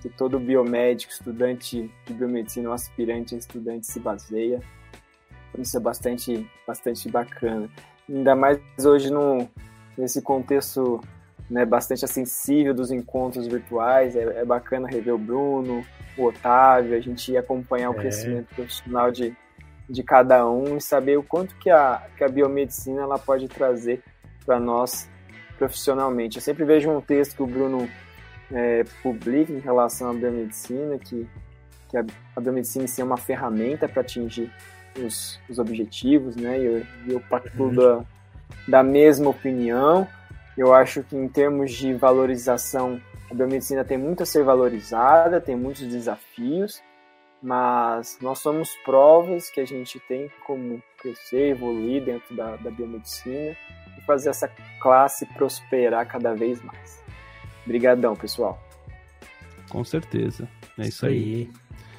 que 0.00 0.08
todo 0.08 0.40
biomédico, 0.40 1.12
estudante 1.12 1.90
de 2.06 2.14
biomedicina 2.14 2.70
ou 2.70 2.74
aspirante 2.74 3.36
estudante 3.36 3.86
se 3.86 4.00
baseia. 4.00 4.60
Isso 5.58 5.76
é 5.76 5.80
bastante, 5.80 6.50
bastante 6.66 7.10
bacana. 7.10 7.68
Ainda 8.08 8.34
mais 8.34 8.58
hoje 8.82 9.10
no, 9.10 9.48
nesse 9.96 10.22
contexto 10.22 11.00
né, 11.54 11.64
bastante 11.64 12.04
acessível 12.04 12.74
dos 12.74 12.90
encontros 12.90 13.46
virtuais. 13.46 14.16
É, 14.16 14.40
é, 14.40 14.44
bacana 14.44 14.88
rever 14.88 15.14
o 15.14 15.18
Bruno, 15.18 15.84
o 16.18 16.24
Otávio, 16.24 16.96
a 16.96 17.00
gente 17.00 17.36
acompanhar 17.36 17.90
o 17.90 17.94
é. 17.94 17.98
crescimento 17.98 18.52
profissional 18.52 19.12
de, 19.12 19.32
de 19.88 20.02
cada 20.02 20.50
um 20.50 20.76
e 20.76 20.80
saber 20.80 21.16
o 21.16 21.22
quanto 21.22 21.54
que 21.54 21.70
a, 21.70 22.02
que 22.18 22.24
a 22.24 22.28
biomedicina 22.28 23.02
ela 23.02 23.20
pode 23.20 23.46
trazer 23.46 24.02
para 24.44 24.58
nós 24.58 25.08
profissionalmente. 25.56 26.38
Eu 26.38 26.42
sempre 26.42 26.64
vejo 26.64 26.90
um 26.90 27.00
texto 27.00 27.36
que 27.36 27.42
o 27.44 27.46
Bruno 27.46 27.88
é, 28.50 28.82
publica 29.00 29.52
em 29.52 29.60
relação 29.60 30.10
à 30.10 30.12
biomedicina, 30.12 30.98
que, 30.98 31.24
que 31.88 31.96
a, 31.96 32.04
a 32.34 32.40
biomedicina 32.40 32.84
é 32.98 33.04
uma 33.04 33.16
ferramenta 33.16 33.88
para 33.88 34.00
atingir 34.00 34.50
os, 34.98 35.38
os, 35.48 35.60
objetivos, 35.60 36.34
né? 36.34 36.58
E 36.58 36.64
eu, 36.64 36.86
eu 37.06 37.20
partilho 37.20 37.66
uhum. 37.66 37.74
da, 37.76 38.04
da 38.66 38.82
mesma 38.82 39.30
opinião. 39.30 40.08
Eu 40.56 40.72
acho 40.72 41.02
que 41.02 41.16
em 41.16 41.28
termos 41.28 41.72
de 41.72 41.92
valorização, 41.94 43.00
a 43.30 43.34
biomedicina 43.34 43.84
tem 43.84 43.98
muito 43.98 44.22
a 44.22 44.26
ser 44.26 44.44
valorizada, 44.44 45.40
tem 45.40 45.56
muitos 45.56 45.82
desafios, 45.82 46.80
mas 47.42 48.18
nós 48.22 48.38
somos 48.38 48.70
provas 48.84 49.50
que 49.50 49.60
a 49.60 49.66
gente 49.66 49.98
tem 50.08 50.30
como 50.46 50.82
crescer, 50.98 51.50
evoluir 51.50 52.04
dentro 52.04 52.34
da, 52.34 52.56
da 52.56 52.70
biomedicina 52.70 53.56
e 53.98 54.00
fazer 54.06 54.30
essa 54.30 54.48
classe 54.80 55.26
prosperar 55.26 56.06
cada 56.06 56.34
vez 56.34 56.62
mais. 56.62 57.02
Obrigadão, 57.64 58.14
pessoal. 58.14 58.58
Com 59.68 59.82
certeza. 59.82 60.48
É 60.78 60.86
isso 60.86 61.04
aí. 61.04 61.50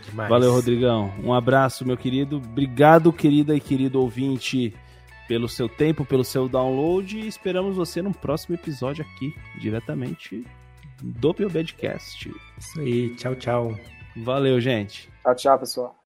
Demais. 0.05 0.29
Valeu, 0.29 0.51
Rodrigão. 0.51 1.13
Um 1.23 1.33
abraço, 1.33 1.85
meu 1.85 1.97
querido. 1.97 2.37
Obrigado, 2.37 3.11
querida 3.11 3.55
e 3.55 3.59
querido 3.59 3.99
ouvinte, 3.99 4.73
pelo 5.27 5.47
seu 5.47 5.67
tempo, 5.67 6.05
pelo 6.05 6.23
seu 6.23 6.47
download. 6.47 7.17
E 7.17 7.27
esperamos 7.27 7.75
você 7.75 8.01
no 8.01 8.13
próximo 8.13 8.55
episódio 8.55 9.05
aqui, 9.05 9.33
diretamente 9.59 10.45
do 11.01 11.33
Biobedcast. 11.33 12.33
Isso 12.57 12.79
aí. 12.79 13.15
Tchau, 13.15 13.35
tchau. 13.35 13.79
Valeu, 14.15 14.59
gente. 14.61 15.09
Tchau, 15.23 15.35
tchau, 15.35 15.59
pessoal. 15.59 15.95